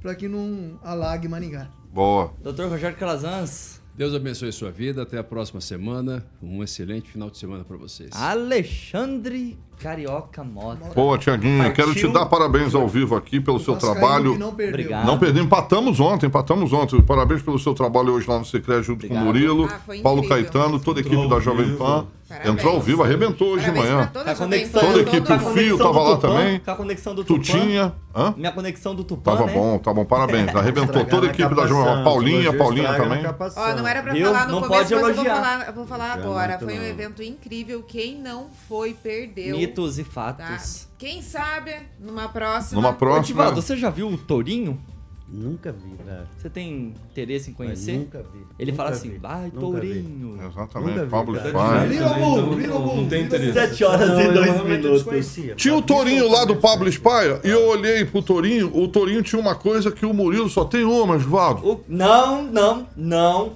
para 0.00 0.14
que 0.14 0.28
não 0.28 0.78
alague 0.82 1.28
Maringá. 1.28 1.70
Boa. 1.92 2.32
Doutor 2.42 2.68
Rogério 2.68 2.96
Calazans. 2.96 3.80
Deus 3.96 4.14
abençoe 4.14 4.50
sua 4.52 4.70
vida. 4.70 5.02
Até 5.02 5.18
a 5.18 5.24
próxima 5.24 5.60
semana. 5.60 6.24
Um 6.40 6.62
excelente 6.62 7.10
final 7.10 7.28
de 7.28 7.36
semana 7.36 7.64
para 7.64 7.76
vocês. 7.76 8.10
Alexandre 8.14 9.58
Carioca 9.80 10.44
Mota. 10.44 10.92
Boa, 10.94 11.16
Tiaguinho. 11.16 11.72
Quero 11.72 11.94
te 11.94 12.06
dar 12.08 12.26
parabéns 12.26 12.74
ao 12.74 12.86
vivo 12.86 13.16
aqui 13.16 13.40
pelo 13.40 13.58
seu 13.58 13.76
trabalho. 13.76 14.38
não 14.38 14.52
perdeu. 14.54 14.74
Obrigado. 14.74 15.06
Não 15.06 15.18
perdemos, 15.18 15.46
empatamos 15.46 16.00
ontem, 16.00 16.26
empatamos 16.26 16.72
ontem. 16.72 17.00
Parabéns 17.00 17.42
pelo 17.42 17.58
seu 17.58 17.72
trabalho 17.74 18.12
hoje 18.12 18.28
lá 18.28 18.38
no 18.38 18.44
Secret 18.44 18.82
junto 18.82 19.08
com 19.08 19.14
o 19.14 19.16
Obrigado. 19.16 19.24
Murilo, 19.56 19.68
Ah, 19.72 19.80
Paulo. 20.02 20.28
Caetano, 20.28 20.78
toda 20.78 21.00
a 21.00 21.02
equipe 21.02 21.28
da 21.28 21.40
Jovem. 21.40 21.76
Pan. 21.76 22.06
Parabéns. 22.28 22.52
Entrou 22.54 22.74
ao 22.74 22.80
vivo, 22.80 23.02
arrebentou 23.02 23.48
hoje 23.54 23.64
de 23.64 23.72
Parabéns 23.72 23.92
manhã. 23.92 24.06
pra 24.06 24.20
toda 24.20 24.30
a 24.30 24.34
Jovem 24.34 24.48
conexão, 24.60 24.80
Toda 24.80 24.98
a 24.98 25.02
equipe, 25.02 25.32
o. 25.32 25.40
Fio 25.52 25.78
tava 25.78 26.00
lá 26.00 26.16
também. 26.16 26.60
Com 26.60 26.70
a 26.70 26.76
conexão 26.76 27.12
do 27.12 27.24
Tupã. 27.24 27.40
Tutinha. 27.42 27.92
Hã? 28.14 28.34
Minha 28.36 28.52
conexão 28.52 28.94
do 28.94 29.02
Tupã, 29.02 29.32
Tava 29.32 29.46
né? 29.46 29.52
bom, 29.52 29.78
tá 29.78 29.92
bom, 29.92 30.04
parabéns. 30.04 30.48
Arrebentou 30.54 31.04
toda 31.04 31.26
a 31.26 31.30
equipe 31.30 31.52
da 31.56 31.66
Jovem 31.66 31.84
Pan. 31.96 32.04
Paulinha, 32.04 32.52
Paulinha 32.56 32.94
também. 32.94 33.22
Ó, 33.56 33.74
não 33.74 33.86
era 33.86 34.00
pra 34.02 34.12
Viu? 34.12 34.26
falar 34.26 34.46
no 34.46 34.52
Não 34.52 34.60
começo, 34.62 34.90
pode 34.90 34.94
mas 34.94 35.16
eu 35.16 35.24
vou 35.24 35.24
falar, 35.24 35.66
eu 35.66 35.72
vou 35.72 35.86
falar 35.86 36.08
É 36.08 36.12
agora. 36.22 36.58
Foi 36.60 36.78
um 36.78 36.84
evento 36.84 37.20
incrível. 37.20 37.82
Quem 37.82 38.16
não 38.20 38.46
foi, 38.68 38.94
perdeu. 38.94 39.56
Mitos 39.70 39.98
e 39.98 40.04
tá? 40.04 40.10
fatos. 40.10 40.88
Quem 40.98 41.22
sabe, 41.22 41.74
numa 41.98 42.28
próxima. 42.28 42.80
Numa 42.80 42.92
próxima. 42.92 43.24
Divaldo, 43.26 43.62
você 43.62 43.76
já 43.76 43.88
viu 43.90 44.08
o 44.08 44.18
Tourinho? 44.18 44.78
Nunca 45.32 45.70
vi, 45.70 45.94
velho. 46.04 46.26
Você 46.36 46.50
tem 46.50 46.92
interesse 47.12 47.50
em 47.50 47.54
Mas 47.56 47.56
conhecer? 47.56 47.98
Nunca 47.98 48.18
vi. 48.20 48.44
Ele 48.58 48.72
Nunca 48.72 48.82
fala 48.82 48.96
assim, 48.96 49.10
vi. 49.10 49.18
vai, 49.18 49.44
Nunca 49.44 49.60
Tourinho. 49.60 50.38
Exatamente, 50.44 50.98
Nunca 50.98 51.06
Pablo 51.06 51.34
cara. 51.36 51.48
Spy. 51.48 51.88
Vira 51.88 52.06
o 52.08 52.18
mundo, 52.20 52.56
vira 52.56 52.74
o 52.76 52.78
Não, 52.96 53.08
tem 53.08 53.22
interesse. 53.24 53.52
Sete 53.52 53.84
horas 53.84 54.08
Não, 54.08 54.20
e 54.20 54.32
dois 54.32 54.64
minutos. 54.64 54.90
desconhecia. 54.90 55.54
Tinha 55.54 55.76
o 55.76 55.80
eu 55.82 56.28
lá 56.28 56.44
do 56.44 56.56
Pablo. 56.56 56.88
Spy 56.88 57.08
e 57.44 57.48
eu 57.48 57.68
olhei 57.68 58.04
pro 58.04 58.20
Torinho. 58.22 58.76
O 58.76 58.88
Torinho 58.88 59.22
tinha 59.22 59.40
uma 59.40 59.54
coisa 59.54 59.92
que 59.92 60.04
o 60.04 60.12
Murilo 60.12 60.48
só 60.50 60.64
tem 60.64 60.82
uma, 60.82 61.14
Osvaldo. 61.14 61.64
O- 61.64 61.84
Não, 61.88 62.42
não, 62.42 62.88
não. 62.96 63.52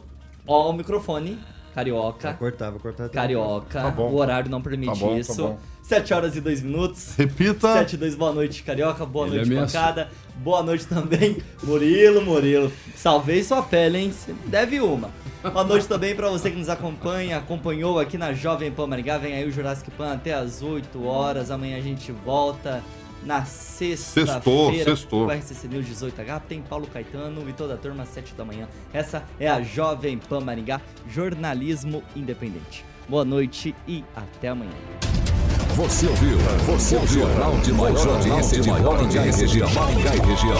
Ó, 0.46 0.70
o 0.70 0.72
microfone. 0.72 1.34
Vai 1.74 1.84
Carioca. 1.86 2.34
cortar, 2.34 2.70
vai 2.70 2.78
cortar. 2.78 3.08
Carioca. 3.08 3.82
Tá 3.82 3.90
bom. 3.90 4.12
O 4.12 4.14
horário 4.14 4.48
não 4.48 4.62
permite 4.62 4.92
Tá 4.92 4.94
bom, 4.94 5.14
tá 5.14 5.18
isso. 5.18 5.42
bom. 5.42 5.58
7 5.84 6.14
horas 6.14 6.34
e 6.34 6.40
2 6.40 6.62
minutos. 6.62 7.14
Repita. 7.16 7.74
7 7.74 7.92
e 7.92 7.96
2, 7.98 8.14
boa 8.14 8.32
noite, 8.32 8.62
Carioca. 8.62 9.04
Boa 9.04 9.26
Ele 9.26 9.36
noite, 9.36 9.50
ameaçou. 9.52 9.80
bancada. 9.80 10.08
Boa 10.36 10.62
noite 10.62 10.86
também, 10.86 11.36
Murilo, 11.62 12.22
Murilo. 12.22 12.72
Salvei 12.96 13.44
sua 13.44 13.62
pele, 13.62 13.98
hein? 13.98 14.10
Você 14.10 14.34
deve 14.46 14.80
uma. 14.80 15.10
Boa 15.42 15.62
noite 15.62 15.86
também 15.86 16.16
pra 16.16 16.30
você 16.30 16.50
que 16.50 16.56
nos 16.56 16.70
acompanha, 16.70 17.36
acompanhou 17.36 18.00
aqui 18.00 18.16
na 18.16 18.32
Jovem 18.32 18.72
Pan 18.72 18.86
Maringá. 18.86 19.18
Vem 19.18 19.34
aí 19.34 19.46
o 19.46 19.52
Jurassic 19.52 19.90
Pan 19.90 20.14
até 20.14 20.32
as 20.32 20.62
8 20.62 21.04
horas. 21.04 21.50
Amanhã 21.50 21.76
a 21.76 21.82
gente 21.82 22.10
volta 22.10 22.82
na 23.22 23.44
Sextou, 23.44 24.24
sexta-feira. 24.24 24.84
sextou. 24.96 25.26
O 25.26 25.30
RCC 25.30 25.68
News 25.68 25.86
18H 25.86 26.40
tem 26.48 26.62
Paulo 26.62 26.86
Caetano 26.86 27.46
e 27.46 27.52
toda 27.52 27.74
a 27.74 27.76
turma 27.76 28.04
às 28.04 28.08
7 28.08 28.32
da 28.34 28.44
manhã. 28.44 28.66
Essa 28.90 29.22
é 29.38 29.48
a 29.48 29.60
Jovem 29.60 30.16
Pan 30.16 30.40
Maringá, 30.40 30.80
jornalismo 31.10 32.02
independente. 32.16 32.84
Boa 33.06 33.24
noite 33.24 33.74
e 33.86 34.02
até 34.16 34.48
amanhã. 34.48 34.72
Você 35.76 36.06
ouviu? 36.06 36.38
Você 36.66 36.94
ouviu? 36.94 37.22
Jornal 37.22 37.58
de 37.58 37.72
maior 37.72 38.08
audiência 38.08 38.60
de 38.60 38.70
maior 38.70 38.96
audiência 38.96 39.44
de 39.44 39.58
Maringá 39.58 40.14
e 40.14 40.20
região. 40.20 40.56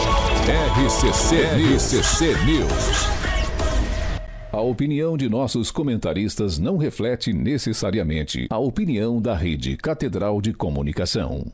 RCC, 0.75 1.37
RCC 1.73 2.45
News. 2.45 3.25
A 4.51 4.61
opinião 4.61 5.17
de 5.17 5.29
nossos 5.29 5.71
comentaristas 5.71 6.59
não 6.59 6.77
reflete 6.77 7.33
necessariamente 7.33 8.49
a 8.51 8.59
opinião 8.59 9.23
da 9.23 9.37
Rede 9.37 9.77
Catedral 9.77 10.41
de 10.41 10.53
Comunicação. 10.53 11.53